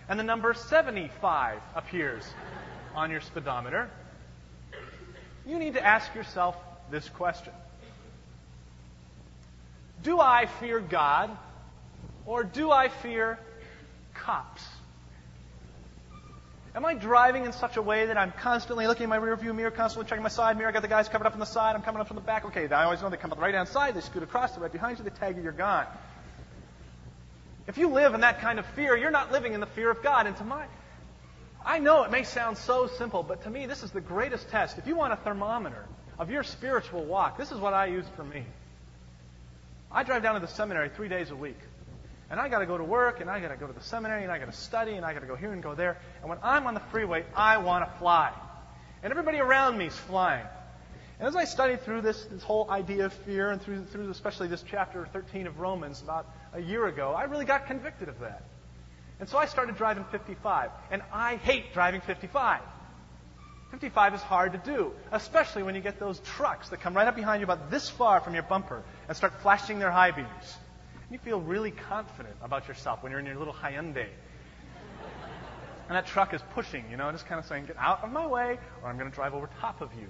and 0.09 0.19
the 0.19 0.25
number 0.25 0.55
75 0.55 1.59
appears 1.75 2.25
on 2.95 3.11
your 3.11 3.21
speedometer. 3.21 3.91
You 5.47 5.59
need 5.59 5.75
to 5.75 5.85
ask 5.85 6.15
yourself 6.15 6.57
this 6.91 7.09
question 7.09 7.53
Do 10.03 10.21
I 10.21 10.47
fear 10.61 10.81
God, 10.81 11.37
or 12.27 12.45
do 12.45 12.71
I 12.71 12.89
fear 12.89 13.39
cops? 14.15 14.63
Am 16.79 16.85
I 16.85 16.95
driving 16.95 17.45
in 17.45 17.53
such 17.53 17.77
a 17.77 17.83
way 17.83 18.07
that 18.07 18.17
I'm 18.17 18.31
constantly 18.31 18.87
looking 18.87 19.03
in 19.03 19.11
my 19.11 19.19
rearview 19.19 19.53
mirror, 19.53 19.73
constantly 19.73 20.09
checking 20.09 20.23
my 20.23 20.29
side 20.29 20.57
mirror? 20.57 20.69
I 20.69 20.73
got 20.73 20.83
the 20.83 20.87
guys 20.87 21.09
covered 21.09 21.27
up 21.27 21.33
on 21.33 21.41
the 21.41 21.45
side. 21.45 21.75
I'm 21.75 21.83
coming 21.83 22.01
up 22.01 22.07
from 22.07 22.15
the 22.15 22.23
back. 22.23 22.45
Okay, 22.45 22.69
I 22.69 22.85
always 22.85 23.03
know 23.03 23.11
they 23.11 23.17
come 23.17 23.33
up 23.33 23.39
the 23.39 23.43
right 23.43 23.53
hand 23.53 23.67
side. 23.67 23.97
They 23.97 24.01
scoot 24.01 24.23
across. 24.23 24.53
They're 24.53 24.63
right 24.63 24.71
behind 24.71 24.97
you. 24.97 25.03
They 25.03 25.11
tag 25.11 25.37
you. 25.37 25.43
You're 25.43 25.51
gone. 25.51 25.87
If 27.67 27.79
you 27.79 27.89
live 27.89 28.15
in 28.15 28.21
that 28.21 28.41
kind 28.41 28.61
of 28.61 28.67
fear, 28.77 28.97
you're 28.97 29.11
not 29.11 29.33
living 29.33 29.55
in 29.55 29.61
the 29.61 29.67
fear 29.67 29.91
of 29.91 30.05
God. 30.05 30.29
And 30.29 30.37
to 30.37 30.45
my, 30.45 30.67
I 31.67 31.81
know 31.81 32.05
it 32.05 32.13
may 32.13 32.23
sound 32.23 32.57
so 32.57 32.87
simple, 32.87 33.25
but 33.25 33.43
to 33.43 33.51
me, 33.51 33.67
this 33.67 33.83
is 33.83 33.91
the 33.91 34.01
greatest 34.01 34.49
test. 34.49 34.79
If 34.79 34.87
you 34.87 34.95
want 34.95 35.13
a 35.13 35.17
thermometer 35.17 35.85
of 36.17 36.31
your 36.31 36.45
spiritual 36.45 37.05
walk, 37.05 37.39
this 37.39 37.51
is 37.51 37.59
what 37.59 37.75
I 37.75 37.87
use 37.87 38.07
for 38.15 38.23
me. 38.23 38.45
I 39.91 40.05
drive 40.05 40.23
down 40.23 40.35
to 40.35 40.41
the 40.41 40.47
seminary 40.47 40.91
three 40.91 41.09
days 41.09 41.33
a 41.33 41.37
week. 41.37 41.59
And 42.31 42.39
I 42.39 42.49
got 42.49 42.59
to 42.59 42.67
go 42.67 42.77
to 42.77 42.85
work, 42.85 43.21
and 43.21 43.31
I 43.31 43.41
got 43.41 43.49
to 43.49 43.57
go 43.57 43.67
to 43.67 43.73
the 43.73 43.81
seminary, 43.81 44.23
and 44.23 44.31
I 44.31 44.39
got 44.39 44.51
to 44.51 44.57
study, 44.57 44.93
and 44.93 45.05
I 45.05 45.15
got 45.15 45.21
to 45.21 45.27
go 45.27 45.37
here 45.37 45.53
and 45.53 45.63
go 45.63 45.75
there. 45.75 45.99
And 46.21 46.29
when 46.29 46.39
I'm 46.43 46.67
on 46.67 46.75
the 46.75 46.81
freeway, 46.81 47.25
I 47.35 47.59
want 47.59 47.91
to 47.91 47.99
fly. 47.99 48.33
And 49.03 49.11
everybody 49.11 49.39
around 49.39 49.79
me 49.79 49.87
is 49.87 49.97
flying. 49.97 50.45
And 51.19 51.27
as 51.27 51.35
I 51.35 51.45
studied 51.45 51.83
through 51.83 52.03
this, 52.03 52.23
this 52.27 52.43
whole 52.43 52.71
idea 52.71 53.07
of 53.07 53.13
fear, 53.13 53.51
and 53.51 53.61
through, 53.61 53.87
through 53.87 54.11
especially 54.11 54.49
this 54.49 54.63
chapter 54.69 55.07
13 55.13 55.47
of 55.47 55.59
Romans 55.59 56.03
about 56.03 56.27
a 56.53 56.61
year 56.61 56.87
ago, 56.87 57.13
I 57.13 57.25
really 57.25 57.47
got 57.47 57.67
convicted 57.67 58.09
of 58.09 58.21
that. 58.21 58.45
And 59.21 59.29
so 59.29 59.39
I 59.39 59.47
started 59.47 59.77
driving 59.77 60.05
55. 60.05 60.71
And 60.91 61.03
I 61.13 61.37
hate 61.37 61.73
driving 61.73 62.03
55. 62.03 62.61
55 63.71 64.15
is 64.15 64.21
hard 64.23 64.53
to 64.53 64.59
do, 64.59 64.93
especially 65.13 65.63
when 65.63 65.75
you 65.75 65.81
get 65.81 65.99
those 65.99 66.21
trucks 66.21 66.71
that 66.71 66.81
come 66.81 66.95
right 66.95 67.07
up 67.07 67.17
behind 67.17 67.41
you 67.41 67.45
about 67.45 67.71
this 67.71 67.89
far 67.89 68.21
from 68.21 68.35
your 68.35 68.43
bumper 68.43 68.83
and 69.09 69.17
start 69.17 69.33
flashing 69.43 69.79
their 69.79 69.91
high 69.91 70.11
beams. 70.11 70.57
You 71.11 71.19
feel 71.19 71.41
really 71.41 71.71
confident 71.71 72.37
about 72.43 72.69
yourself 72.69 73.03
when 73.03 73.13
you're 73.13 73.21
in 73.21 73.27
your 73.27 73.37
little 73.37 73.55
Hyundai. 73.55 74.09
And 75.89 75.97
that 75.97 76.07
truck 76.07 76.35
is 76.35 76.43
pushing, 76.53 76.85
you 76.91 76.99
know, 76.99 77.11
just 77.13 77.27
kind 77.27 77.39
of 77.39 77.47
saying, 77.47 77.67
get 77.67 77.77
out 77.79 78.05
of 78.05 78.13
my 78.13 78.27
way, 78.27 78.59
or 78.83 78.91
I'm 78.91 78.99
going 78.99 79.09
to 79.09 79.15
drive 79.15 79.33
over 79.33 79.49
top 79.61 79.81
of 79.81 79.89
you. 79.95 80.07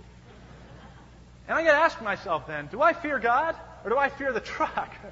And 1.47 1.57
I 1.57 1.63
got 1.63 1.73
to 1.73 1.79
ask 1.79 2.03
myself 2.03 2.49
then, 2.49 2.67
do 2.67 2.83
I 2.83 2.93
fear 2.93 3.21
God, 3.21 3.55
or 3.85 3.91
do 3.91 3.97
I 3.97 4.09
fear 4.09 4.33
the 4.33 4.41
truck? 4.41 4.93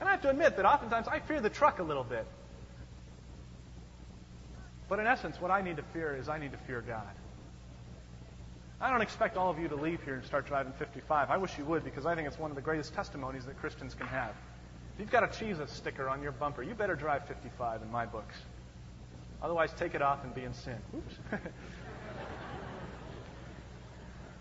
And 0.00 0.08
I 0.08 0.12
have 0.12 0.22
to 0.22 0.30
admit 0.30 0.56
that 0.56 0.64
oftentimes 0.64 1.08
I 1.08 1.20
fear 1.20 1.42
the 1.42 1.50
truck 1.50 1.78
a 1.78 1.82
little 1.82 2.04
bit. 2.04 2.26
But 4.88 4.98
in 4.98 5.06
essence, 5.06 5.38
what 5.38 5.50
I 5.50 5.60
need 5.60 5.76
to 5.76 5.82
fear 5.92 6.16
is 6.16 6.26
I 6.26 6.38
need 6.38 6.52
to 6.52 6.56
fear 6.56 6.80
God. 6.80 7.14
I 8.80 8.88
don't 8.88 9.02
expect 9.02 9.36
all 9.36 9.50
of 9.50 9.58
you 9.58 9.68
to 9.68 9.76
leave 9.76 10.02
here 10.02 10.14
and 10.14 10.24
start 10.24 10.46
driving 10.46 10.72
55. 10.72 11.28
I 11.28 11.36
wish 11.36 11.58
you 11.58 11.66
would 11.66 11.84
because 11.84 12.06
I 12.06 12.14
think 12.14 12.26
it's 12.26 12.38
one 12.38 12.50
of 12.50 12.54
the 12.54 12.62
greatest 12.62 12.94
testimonies 12.94 13.44
that 13.44 13.58
Christians 13.60 13.94
can 13.94 14.06
have. 14.06 14.34
You've 15.00 15.10
got 15.10 15.24
a 15.24 15.38
Jesus 15.38 15.72
sticker 15.72 16.10
on 16.10 16.22
your 16.22 16.32
bumper, 16.32 16.62
you 16.62 16.74
better 16.74 16.94
drive 16.94 17.26
55 17.26 17.80
in 17.80 17.90
my 17.90 18.04
books. 18.04 18.34
Otherwise, 19.42 19.72
take 19.78 19.94
it 19.94 20.02
off 20.02 20.22
and 20.24 20.34
be 20.34 20.44
in 20.44 20.52
sin. 20.52 20.76
Oops. 20.94 21.14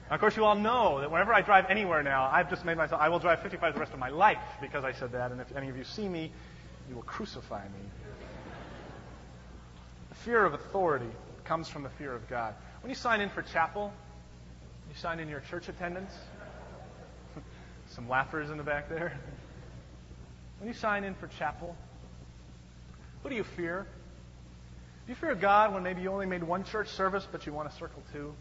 of 0.10 0.20
course, 0.20 0.36
you 0.36 0.44
all 0.44 0.56
know 0.56 1.00
that 1.00 1.10
whenever 1.10 1.34
I 1.34 1.42
drive 1.42 1.68
anywhere 1.70 2.04
now, 2.04 2.30
I've 2.30 2.50
just 2.50 2.66
made 2.66 2.76
myself, 2.76 3.00
I 3.00 3.08
will 3.08 3.20
drive 3.20 3.42
55 3.42 3.74
the 3.74 3.80
rest 3.80 3.94
of 3.94 4.00
my 4.00 4.10
life 4.10 4.44
because 4.60 4.84
I 4.84 4.92
said 4.92 5.14
that. 5.14 5.32
And 5.32 5.40
if 5.40 5.56
any 5.56 5.70
of 5.70 5.78
you 5.78 5.86
see 5.86 6.10
me, 6.10 6.30
you 6.90 6.96
will 6.96 7.04
crucify 7.04 7.64
me. 7.64 7.80
The 10.10 10.16
fear 10.16 10.44
of 10.44 10.54
authority 10.54 11.10
comes 11.46 11.70
from 11.70 11.84
the 11.84 11.90
fear 11.92 12.14
of 12.14 12.28
God. 12.28 12.54
When 12.82 12.90
you 12.90 12.96
sign 12.96 13.22
in 13.22 13.30
for 13.30 13.44
chapel, 13.44 13.94
you 14.90 14.96
sign 14.98 15.22
in 15.22 15.30
your 15.30 15.40
church 15.40 15.70
attendance. 15.70 16.12
Some 17.92 18.10
laughers 18.10 18.50
in 18.50 18.58
the 18.58 18.64
back 18.64 18.90
there. 18.90 19.18
When 20.60 20.68
you 20.68 20.74
sign 20.74 21.04
in 21.04 21.16
for 21.16 21.28
chapel, 21.28 21.76
who 23.24 23.30
do 23.30 23.36
you 23.36 23.44
fear? 23.44 23.86
Do 25.06 25.12
you 25.12 25.16
fear 25.16 25.34
God 25.36 25.74
when 25.74 25.84
maybe 25.84 26.02
you 26.02 26.12
only 26.12 26.26
made 26.26 26.44
one 26.44 26.64
church 26.64 26.90
service, 26.90 27.28
but 27.32 27.46
you 27.46 27.54
want 27.54 27.70
to 27.70 27.76
circle 27.76 28.04
two? 28.14 28.34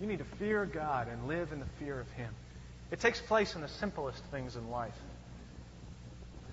You 0.00 0.06
need 0.06 0.18
to 0.18 0.36
fear 0.38 0.66
God 0.66 1.08
and 1.08 1.26
live 1.26 1.52
in 1.52 1.60
the 1.60 1.66
fear 1.78 1.98
of 1.98 2.10
Him. 2.12 2.32
It 2.90 3.00
takes 3.00 3.20
place 3.20 3.54
in 3.54 3.62
the 3.62 3.68
simplest 3.68 4.22
things 4.26 4.56
in 4.56 4.70
life. 4.70 4.94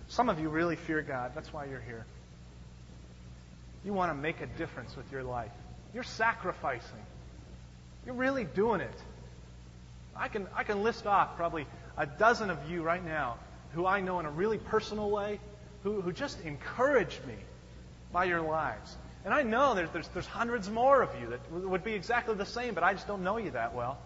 Some 0.07 0.29
of 0.29 0.39
you 0.39 0.49
really 0.49 0.75
fear 0.75 1.01
God. 1.01 1.33
That's 1.35 1.51
why 1.51 1.65
you're 1.65 1.81
here. 1.81 2.05
You 3.83 3.93
want 3.93 4.11
to 4.11 4.15
make 4.15 4.41
a 4.41 4.45
difference 4.45 4.95
with 4.95 5.11
your 5.11 5.23
life. 5.23 5.51
You're 5.93 6.03
sacrificing. 6.03 7.05
You're 8.05 8.15
really 8.15 8.45
doing 8.45 8.81
it. 8.81 8.95
I 10.15 10.27
can, 10.27 10.47
I 10.55 10.63
can 10.63 10.83
list 10.83 11.05
off 11.05 11.35
probably 11.35 11.65
a 11.97 12.05
dozen 12.05 12.49
of 12.49 12.69
you 12.69 12.81
right 12.83 13.03
now 13.03 13.37
who 13.73 13.85
I 13.85 14.01
know 14.01 14.19
in 14.19 14.25
a 14.25 14.31
really 14.31 14.57
personal 14.57 15.09
way 15.09 15.39
who, 15.83 16.01
who 16.01 16.11
just 16.11 16.39
encouraged 16.41 17.25
me 17.25 17.35
by 18.11 18.25
your 18.25 18.41
lives. 18.41 18.95
And 19.25 19.33
I 19.33 19.43
know 19.43 19.73
there's, 19.75 19.89
there's, 19.91 20.07
there's 20.09 20.27
hundreds 20.27 20.69
more 20.69 21.01
of 21.01 21.09
you 21.21 21.29
that 21.29 21.51
would 21.51 21.83
be 21.83 21.93
exactly 21.93 22.35
the 22.35 22.45
same, 22.45 22.73
but 22.73 22.83
I 22.83 22.93
just 22.93 23.07
don't 23.07 23.23
know 23.23 23.37
you 23.37 23.51
that 23.51 23.73
well. 23.73 23.97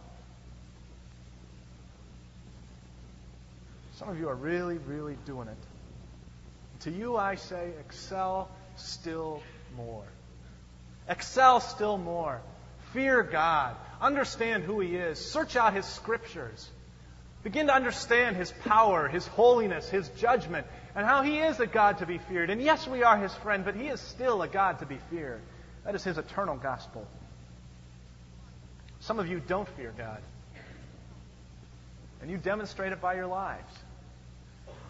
Some 3.96 4.10
of 4.10 4.20
you 4.20 4.30
are 4.30 4.36
really, 4.36 4.78
really 4.78 5.18
doing 5.26 5.48
it. 5.48 5.58
To 6.82 6.92
you 6.92 7.18
I 7.18 7.36
say, 7.36 7.72
excel 7.80 8.50
still 8.76 9.42
more. 9.76 10.06
Excel 11.10 11.60
still 11.62 11.98
more. 11.98 12.42
Fear 12.94 13.24
God. 13.24 13.76
Understand 14.00 14.64
who 14.64 14.80
He 14.80 14.96
is. 14.96 15.20
Search 15.20 15.56
out 15.56 15.74
His 15.74 15.86
scriptures. 15.86 16.70
Begin 17.48 17.68
to 17.68 17.74
understand 17.74 18.36
His 18.36 18.52
power, 18.66 19.08
His 19.08 19.26
holiness, 19.26 19.88
His 19.88 20.10
judgment, 20.18 20.68
and 20.94 21.06
how 21.06 21.22
He 21.22 21.40
is 21.40 21.62
a 21.62 21.66
God 21.66 22.00
to 22.00 22.06
be 22.06 22.18
feared. 22.18 22.50
And 22.50 22.62
yes, 22.62 22.86
we 22.86 23.04
are 23.04 23.18
His 23.18 23.34
friend, 23.36 23.64
but 23.64 23.74
He 23.74 23.88
is 23.88 24.02
still 24.02 24.42
a 24.42 24.50
God 24.50 24.80
to 24.80 24.86
be 24.86 24.98
feared. 25.10 25.40
That 25.86 25.96
is 25.96 26.04
His 26.04 26.18
eternal 26.18 26.58
gospel. 26.58 27.08
Some 29.00 29.18
of 29.18 29.30
you 29.30 29.40
don't 29.40 29.66
fear 29.78 29.94
God. 29.98 30.22
And 32.22 32.30
you 32.30 32.36
demonstrate 32.36 32.92
it 32.92 33.00
by 33.00 33.14
your 33.14 33.28
lives. 33.28 33.74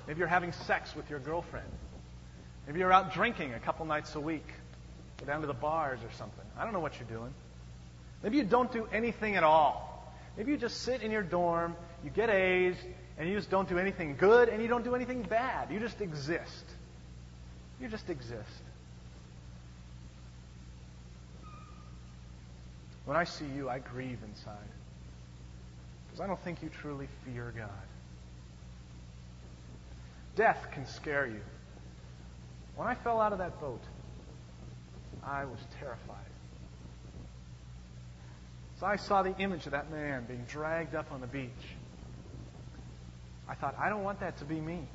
Maybe 0.07 0.17
you're 0.17 0.27
having 0.27 0.51
sex 0.51 0.95
with 0.95 1.11
your 1.11 1.19
girlfriend. 1.19 1.69
Maybe 2.65 2.79
you're 2.79 2.91
out 2.91 3.13
drinking 3.13 3.53
a 3.53 3.59
couple 3.59 3.85
nights 3.85 4.15
a 4.15 4.19
week. 4.19 4.47
Go 5.19 5.27
down 5.27 5.41
to 5.41 5.47
the 5.47 5.53
bars 5.53 5.99
or 5.99 6.11
something. 6.17 6.45
I 6.57 6.63
don't 6.63 6.73
know 6.73 6.79
what 6.79 6.97
you're 6.97 7.19
doing. 7.19 7.35
Maybe 8.23 8.37
you 8.37 8.45
don't 8.45 8.71
do 8.71 8.87
anything 8.91 9.35
at 9.35 9.43
all. 9.43 9.93
Maybe 10.37 10.53
you 10.53 10.57
just 10.57 10.81
sit 10.81 11.03
in 11.03 11.11
your 11.11 11.21
dorm, 11.23 11.75
you 12.03 12.09
get 12.09 12.29
A's, 12.29 12.75
and 13.17 13.27
you 13.27 13.35
just 13.35 13.49
don't 13.49 13.67
do 13.67 13.79
anything 13.79 14.15
good 14.15 14.49
and 14.49 14.61
you 14.61 14.67
don't 14.67 14.83
do 14.83 14.95
anything 14.95 15.23
bad. 15.23 15.71
You 15.71 15.79
just 15.79 16.01
exist. 16.01 16.65
You 17.81 17.87
just 17.87 18.09
exist. 18.09 18.61
When 23.05 23.17
I 23.17 23.23
see 23.23 23.45
you, 23.55 23.69
I 23.69 23.79
grieve 23.79 24.19
inside. 24.27 24.57
Because 26.07 26.21
I 26.21 26.27
don't 26.27 26.39
think 26.43 26.61
you 26.61 26.69
truly 26.69 27.07
fear 27.25 27.53
God. 27.55 27.69
Death 30.35 30.67
can 30.73 30.85
scare 30.85 31.25
you. 31.25 31.41
When 32.75 32.87
I 32.87 32.93
fell 32.93 33.19
out 33.19 33.31
of 33.31 33.39
that 33.39 33.59
boat, 33.59 33.81
I 35.23 35.45
was 35.45 35.59
terrified. 35.79 36.17
So 38.79 38.85
I 38.85 38.97
saw 38.97 39.23
the 39.23 39.35
image 39.39 39.65
of 39.65 39.71
that 39.71 39.89
man 39.89 40.25
being 40.27 40.45
dragged 40.47 40.93
up 40.93 41.11
on 41.11 41.21
the 41.21 41.27
beach. 41.27 41.49
I 43.49 43.55
thought, 43.55 43.75
I 43.79 43.89
don't 43.89 44.03
want 44.03 44.19
that 44.19 44.37
to 44.37 44.45
be 44.45 44.59
me. 44.59 44.87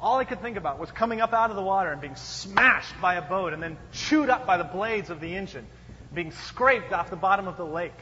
All 0.00 0.18
I 0.18 0.24
could 0.24 0.42
think 0.42 0.56
about 0.56 0.78
was 0.78 0.90
coming 0.90 1.20
up 1.20 1.32
out 1.32 1.50
of 1.50 1.56
the 1.56 1.62
water 1.62 1.90
and 1.90 2.00
being 2.00 2.16
smashed 2.16 3.00
by 3.00 3.14
a 3.14 3.22
boat 3.22 3.52
and 3.52 3.62
then 3.62 3.78
chewed 3.92 4.28
up 4.28 4.46
by 4.46 4.56
the 4.56 4.64
blades 4.64 5.08
of 5.10 5.20
the 5.20 5.34
engine, 5.34 5.66
being 6.14 6.32
scraped 6.32 6.92
off 6.92 7.08
the 7.08 7.16
bottom 7.16 7.48
of 7.48 7.56
the 7.56 7.64
lake. 7.64 7.98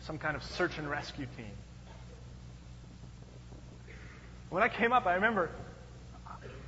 Some 0.00 0.18
kind 0.18 0.36
of 0.36 0.42
search 0.42 0.78
and 0.78 0.88
rescue 0.88 1.26
team. 1.36 1.50
When 4.48 4.62
I 4.62 4.68
came 4.68 4.92
up, 4.92 5.06
I 5.06 5.14
remember 5.14 5.50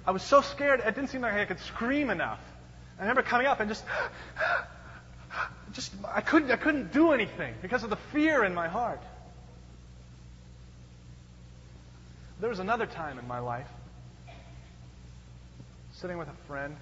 I 0.06 0.10
was 0.12 0.22
so 0.22 0.40
scared, 0.40 0.80
it 0.80 0.94
didn't 0.94 1.08
seem 1.08 1.22
like 1.22 1.34
I 1.34 1.44
could 1.46 1.58
scream 1.60 2.10
enough. 2.10 2.38
I 2.98 3.02
remember 3.02 3.22
coming 3.22 3.46
up 3.46 3.60
and 3.60 3.68
just, 3.68 3.84
just 5.72 5.92
I 6.06 6.20
couldn't, 6.20 6.50
I 6.50 6.56
couldn't 6.56 6.92
do 6.92 7.12
anything 7.12 7.54
because 7.60 7.82
of 7.82 7.90
the 7.90 7.96
fear 7.96 8.44
in 8.44 8.54
my 8.54 8.68
heart. 8.68 9.02
There 12.40 12.50
was 12.50 12.58
another 12.58 12.86
time 12.86 13.18
in 13.18 13.26
my 13.26 13.38
life, 13.38 13.68
sitting 15.94 16.18
with 16.18 16.28
a 16.28 16.46
friend 16.46 16.76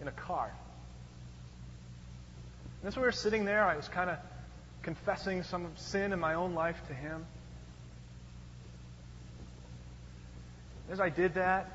in 0.00 0.08
a 0.08 0.12
car. 0.12 0.52
And 2.80 2.88
as 2.88 2.96
we 2.96 3.02
were 3.02 3.12
sitting 3.12 3.44
there, 3.44 3.64
I 3.64 3.76
was 3.76 3.88
kind 3.88 4.10
of 4.10 4.18
confessing 4.82 5.42
some 5.42 5.66
sin 5.76 6.12
in 6.12 6.20
my 6.20 6.34
own 6.34 6.54
life 6.54 6.76
to 6.88 6.94
him. 6.94 7.24
As 10.90 11.00
I 11.00 11.08
did 11.08 11.34
that, 11.34 11.70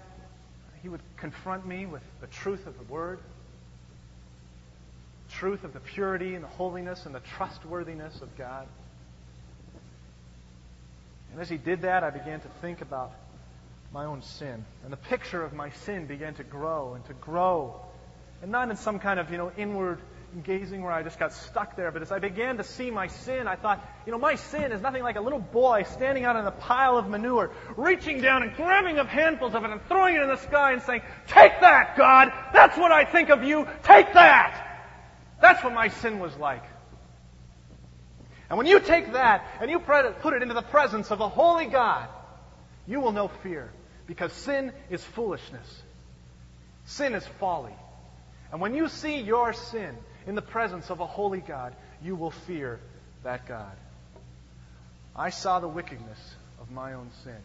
he 0.82 0.90
would 0.90 1.02
confront 1.18 1.66
me 1.66 1.86
with 1.86 2.04
the 2.22 2.28
truth 2.28 2.68
of 2.68 2.78
the 2.78 2.84
Word, 2.84 3.20
truth 5.30 5.64
of 5.64 5.74
the 5.74 5.80
purity 5.80 6.36
and 6.36 6.44
the 6.44 6.50
holiness 6.50 7.06
and 7.06 7.16
the 7.16 7.20
trustworthiness 7.20 8.22
of 8.22 8.38
God. 8.38 8.68
And 11.32 11.42
as 11.42 11.50
he 11.50 11.58
did 11.58 11.82
that, 11.82 12.04
I 12.04 12.12
began 12.12 12.40
to 12.42 12.48
think 12.62 12.82
about 12.82 13.12
my 13.94 14.06
own 14.06 14.24
sin. 14.24 14.66
And 14.84 14.92
the 14.92 14.98
picture 14.98 15.44
of 15.44 15.54
my 15.54 15.70
sin 15.86 16.08
began 16.08 16.34
to 16.36 16.44
grow 16.44 16.96
and 16.96 17.06
to 17.06 17.14
grow. 17.14 17.80
And 18.42 18.52
not 18.52 18.70
in 18.70 18.76
some 18.76 19.00
kind 19.00 19.20
of, 19.20 19.32
you 19.32 19.38
know, 19.38 19.52
inward 19.56 20.00
gazing 20.44 20.82
where 20.82 20.92
I 20.92 21.04
just 21.04 21.20
got 21.20 21.32
stuck 21.32 21.76
there. 21.76 21.92
But 21.92 22.02
as 22.02 22.12
I 22.12 22.18
began 22.18 22.58
to 22.58 22.64
see 22.64 22.90
my 22.90 23.06
sin, 23.06 23.48
I 23.48 23.56
thought, 23.56 23.88
you 24.08 24.12
know, 24.12 24.18
my 24.18 24.34
sin 24.34 24.72
is 24.72 24.82
nothing 24.82 25.04
like 25.04 25.16
a 25.16 25.22
little 25.22 25.40
boy 25.40 25.84
standing 25.84 26.26
out 26.26 26.36
in 26.36 26.46
a 26.46 26.52
pile 26.52 26.98
of 26.98 27.08
manure, 27.08 27.52
reaching 27.78 28.20
down 28.20 28.42
and 28.42 28.56
grabbing 28.56 28.98
up 28.98 29.08
handfuls 29.08 29.54
of 29.54 29.64
it 29.64 29.70
and 29.70 29.80
throwing 29.88 30.16
it 30.16 30.24
in 30.24 30.28
the 30.28 30.38
sky 30.38 30.74
and 30.74 30.82
saying, 30.82 31.02
Take 31.28 31.62
that, 31.62 31.96
God! 31.96 32.34
That's 32.52 32.76
what 32.76 32.92
I 32.92 33.06
think 33.06 33.30
of 33.30 33.44
you! 33.44 33.68
Take 33.84 34.12
that! 34.14 34.90
That's 35.40 35.64
what 35.64 35.74
my 35.74 35.90
sin 35.90 36.18
was 36.18 36.36
like. 36.38 36.64
And 38.50 38.58
when 38.58 38.66
you 38.66 38.80
take 38.80 39.14
that 39.14 39.46
and 39.62 39.70
you 39.70 39.80
put 39.80 40.34
it 40.34 40.42
into 40.42 40.56
the 40.56 40.62
presence 40.64 41.12
of 41.12 41.20
a 41.22 41.30
holy 41.30 41.68
God, 41.68 42.10
you 42.88 43.00
will 43.00 43.12
know 43.12 43.28
fear. 43.28 43.72
Because 44.08 44.34
sin 44.34 44.72
is 44.90 45.04
foolishness. 45.04 45.82
Sin 46.86 47.14
is 47.14 47.26
folly. 47.40 47.74
And 48.52 48.62
when 48.62 48.76
you 48.76 48.88
see 48.88 49.20
your 49.20 49.54
sin 49.54 49.96
in 50.28 50.36
the 50.36 50.42
presence 50.42 50.90
of 50.90 51.00
a 51.00 51.08
holy 51.08 51.40
God, 51.40 51.74
you 52.04 52.16
will 52.16 52.32
fear 52.32 52.80
that 53.24 53.48
God. 53.48 53.72
I 55.16 55.30
saw 55.30 55.60
the 55.60 55.68
wickedness 55.68 56.20
of 56.60 56.72
my 56.72 56.94
own 56.94 57.10
sin, 57.24 57.38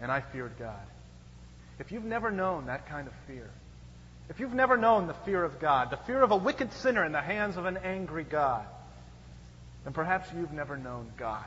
and 0.00 0.10
I 0.12 0.20
feared 0.20 0.58
God. 0.58 0.86
If 1.78 1.92
you've 1.92 2.04
never 2.04 2.30
known 2.30 2.66
that 2.66 2.88
kind 2.88 3.06
of 3.06 3.12
fear, 3.26 3.50
if 4.28 4.40
you've 4.40 4.54
never 4.54 4.76
known 4.76 5.06
the 5.06 5.14
fear 5.14 5.42
of 5.44 5.60
God, 5.60 5.90
the 5.90 5.96
fear 5.98 6.22
of 6.22 6.30
a 6.30 6.36
wicked 6.36 6.72
sinner 6.72 7.04
in 7.04 7.12
the 7.12 7.20
hands 7.20 7.56
of 7.56 7.66
an 7.66 7.76
angry 7.76 8.24
God, 8.24 8.64
then 9.84 9.92
perhaps 9.92 10.28
you've 10.36 10.52
never 10.52 10.76
known 10.76 11.12
God. 11.16 11.44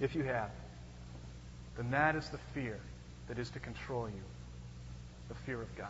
If 0.00 0.14
you 0.14 0.24
have, 0.24 0.50
then 1.76 1.90
that 1.90 2.16
is 2.16 2.28
the 2.28 2.38
fear 2.52 2.78
that 3.28 3.38
is 3.38 3.50
to 3.50 3.58
control 3.58 4.08
you 4.08 4.22
the 5.28 5.34
fear 5.34 5.60
of 5.60 5.74
God. 5.76 5.88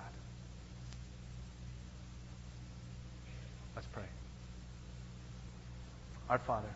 Let's 3.75 3.89
pray. 3.89 4.05
Our 6.31 6.39
Father, 6.39 6.69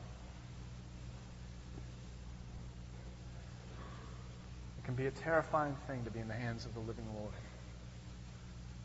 it 4.79 4.85
can 4.85 4.95
be 4.95 5.07
a 5.07 5.11
terrifying 5.11 5.77
thing 5.87 6.05
to 6.05 6.11
be 6.11 6.19
in 6.19 6.29
the 6.29 6.35
hands 6.35 6.67
of 6.67 6.75
the 6.75 6.81
living 6.81 7.07
Lord, 7.15 7.33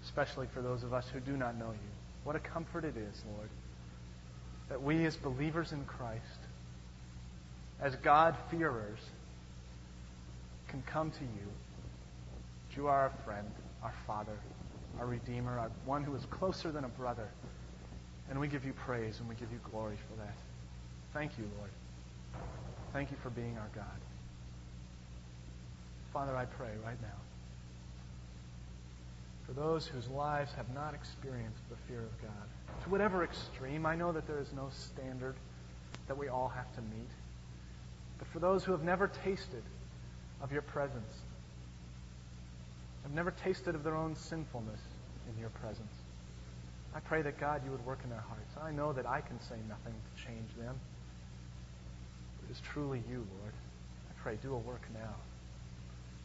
especially 0.03 0.47
for 0.53 0.61
those 0.61 0.83
of 0.83 0.93
us 0.93 1.07
who 1.11 1.19
do 1.19 1.35
not 1.35 1.57
know 1.57 1.71
you. 1.71 1.91
What 2.23 2.35
a 2.35 2.39
comfort 2.39 2.85
it 2.85 2.95
is, 2.95 3.23
Lord, 3.35 3.49
that 4.69 4.81
we 4.81 5.05
as 5.05 5.17
believers 5.17 5.71
in 5.71 5.83
Christ, 5.85 6.21
as 7.83 7.95
God-fearers, 7.97 8.99
can 10.69 10.81
come 10.87 11.11
to 11.11 11.23
you. 11.23 11.47
You 12.75 12.87
are 12.87 13.01
our 13.01 13.11
friend 13.23 13.47
our 13.83 13.93
Father, 14.07 14.39
our 14.97 15.05
Redeemer, 15.05 15.59
our 15.59 15.69
one 15.85 16.03
who 16.03 16.15
is 16.15 16.25
closer 16.27 16.71
than 16.71 16.85
a 16.85 16.87
brother. 16.87 17.27
And 18.29 18.39
we 18.39 18.47
give 18.47 18.63
you 18.63 18.71
praise 18.71 19.19
and 19.19 19.27
we 19.27 19.35
give 19.35 19.51
you 19.51 19.59
glory 19.69 19.97
for 20.09 20.17
that. 20.21 20.33
Thank 21.13 21.37
you, 21.37 21.43
Lord. 21.57 21.69
Thank 22.93 23.11
you 23.11 23.17
for 23.21 23.29
being 23.29 23.57
our 23.57 23.67
God. 23.75 23.85
Father, 26.13 26.35
I 26.37 26.45
pray 26.45 26.69
right 26.85 27.01
now 27.01 27.19
for 29.45 29.53
those 29.53 29.85
whose 29.85 30.07
lives 30.07 30.51
have 30.53 30.73
not 30.73 30.93
experienced 30.93 31.61
the 31.69 31.75
fear 31.87 31.99
of 31.99 32.21
God, 32.21 32.83
to 32.83 32.89
whatever 32.89 33.23
extreme, 33.23 33.85
I 33.85 33.95
know 33.95 34.11
that 34.11 34.25
there 34.25 34.39
is 34.39 34.53
no 34.53 34.69
standard 34.71 35.35
that 36.07 36.17
we 36.17 36.29
all 36.29 36.47
have 36.47 36.73
to 36.75 36.81
meet. 36.81 37.09
But 38.23 38.31
for 38.31 38.39
those 38.39 38.63
who 38.63 38.71
have 38.71 38.83
never 38.83 39.09
tasted 39.25 39.63
of 40.41 40.53
your 40.53 40.61
presence, 40.61 41.13
have 43.03 43.11
never 43.11 43.31
tasted 43.31 43.75
of 43.75 43.83
their 43.83 43.97
own 43.97 44.15
sinfulness 44.15 44.79
in 45.27 45.37
your 45.41 45.49
presence. 45.49 45.91
I 46.95 47.01
pray 47.01 47.21
that 47.21 47.37
God, 47.37 47.63
you 47.65 47.71
would 47.71 47.85
work 47.85 47.99
in 48.01 48.09
their 48.09 48.23
hearts. 48.25 48.55
I 48.63 48.71
know 48.71 48.93
that 48.93 49.05
I 49.05 49.19
can 49.19 49.41
say 49.41 49.55
nothing 49.67 49.93
to 49.93 50.23
change 50.23 50.47
them. 50.57 50.73
It 52.47 52.53
is 52.53 52.61
truly 52.61 53.03
you, 53.09 53.27
Lord. 53.41 53.53
I 54.09 54.13
pray, 54.23 54.37
do 54.41 54.53
a 54.53 54.57
work 54.57 54.83
now. 54.93 55.15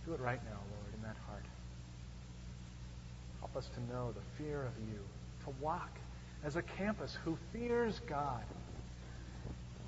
Do 0.07 0.14
it 0.14 0.20
right 0.20 0.40
now, 0.44 0.61
Lord, 0.70 0.94
in 0.94 1.03
that 1.03 1.16
heart. 1.26 1.44
Help 3.40 3.57
us 3.57 3.68
to 3.74 3.92
know 3.92 4.12
the 4.12 4.44
fear 4.44 4.62
of 4.62 4.72
you, 4.88 5.01
to 5.46 5.61
walk 5.61 5.90
as 6.44 6.55
a 6.55 6.62
campus 6.62 7.18
who 7.24 7.36
fears 7.53 8.01
God. 8.07 8.44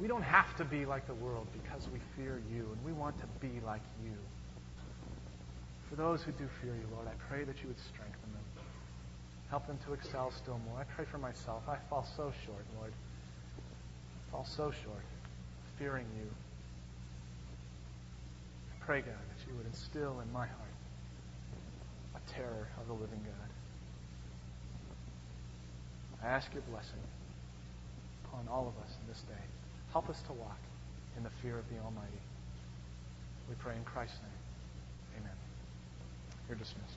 We 0.01 0.09
don't 0.09 0.22
have 0.22 0.57
to 0.57 0.64
be 0.64 0.86
like 0.86 1.07
the 1.07 1.14
world 1.14 1.46
because 1.53 1.86
we 1.92 2.01
fear 2.16 2.40
you, 2.51 2.70
and 2.72 2.84
we 2.84 2.92
want 2.92 3.18
to 3.18 3.26
be 3.40 3.61
like 3.66 3.82
you. 4.03 4.16
For 5.90 5.96
those 5.96 6.22
who 6.22 6.32
do 6.32 6.48
fear 6.62 6.74
you, 6.74 6.86
Lord, 6.94 7.07
I 7.07 7.12
pray 7.28 7.44
that 7.44 7.61
you 7.61 7.68
would 7.68 7.78
strengthen 7.78 8.32
them. 8.32 8.64
Help 9.51 9.66
them 9.66 9.78
to 9.86 9.92
excel 9.92 10.30
still 10.30 10.59
more. 10.66 10.78
I 10.78 10.84
pray 10.84 11.05
for 11.05 11.18
myself. 11.18 11.64
I 11.68 11.76
fall 11.90 12.07
so 12.16 12.32
short, 12.46 12.64
Lord. 12.78 12.92
I 12.94 14.30
fall 14.30 14.46
so 14.57 14.70
short, 14.84 15.05
fearing 15.78 16.07
you. 16.16 16.30
I 18.72 18.84
pray, 18.84 19.01
God, 19.01 19.09
that 19.09 19.51
you 19.51 19.57
would 19.57 19.66
instill 19.66 20.20
in 20.20 20.32
my 20.32 20.46
heart 20.46 20.70
a 22.16 22.32
terror 22.32 22.68
of 22.80 22.86
the 22.86 22.94
living 22.94 23.20
God. 23.22 23.51
I 26.22 26.28
ask 26.28 26.53
your 26.55 26.62
blessing 26.70 27.01
upon 28.24 28.48
all 28.48 28.68
of 28.68 28.82
us 28.82 28.96
in 29.03 29.09
this 29.09 29.20
day. 29.22 29.59
Help 29.93 30.09
us 30.09 30.22
to 30.22 30.32
walk 30.32 30.59
in 31.16 31.24
the 31.24 31.30
fear 31.43 31.59
of 31.59 31.68
the 31.68 31.78
Almighty. 31.84 32.20
We 33.49 33.57
pray 33.57 33.74
in 33.76 33.84
Christ's 33.84 34.18
name. 34.22 35.20
Amen. 35.20 35.36
You're 36.49 36.59
dismissed. 36.59 36.97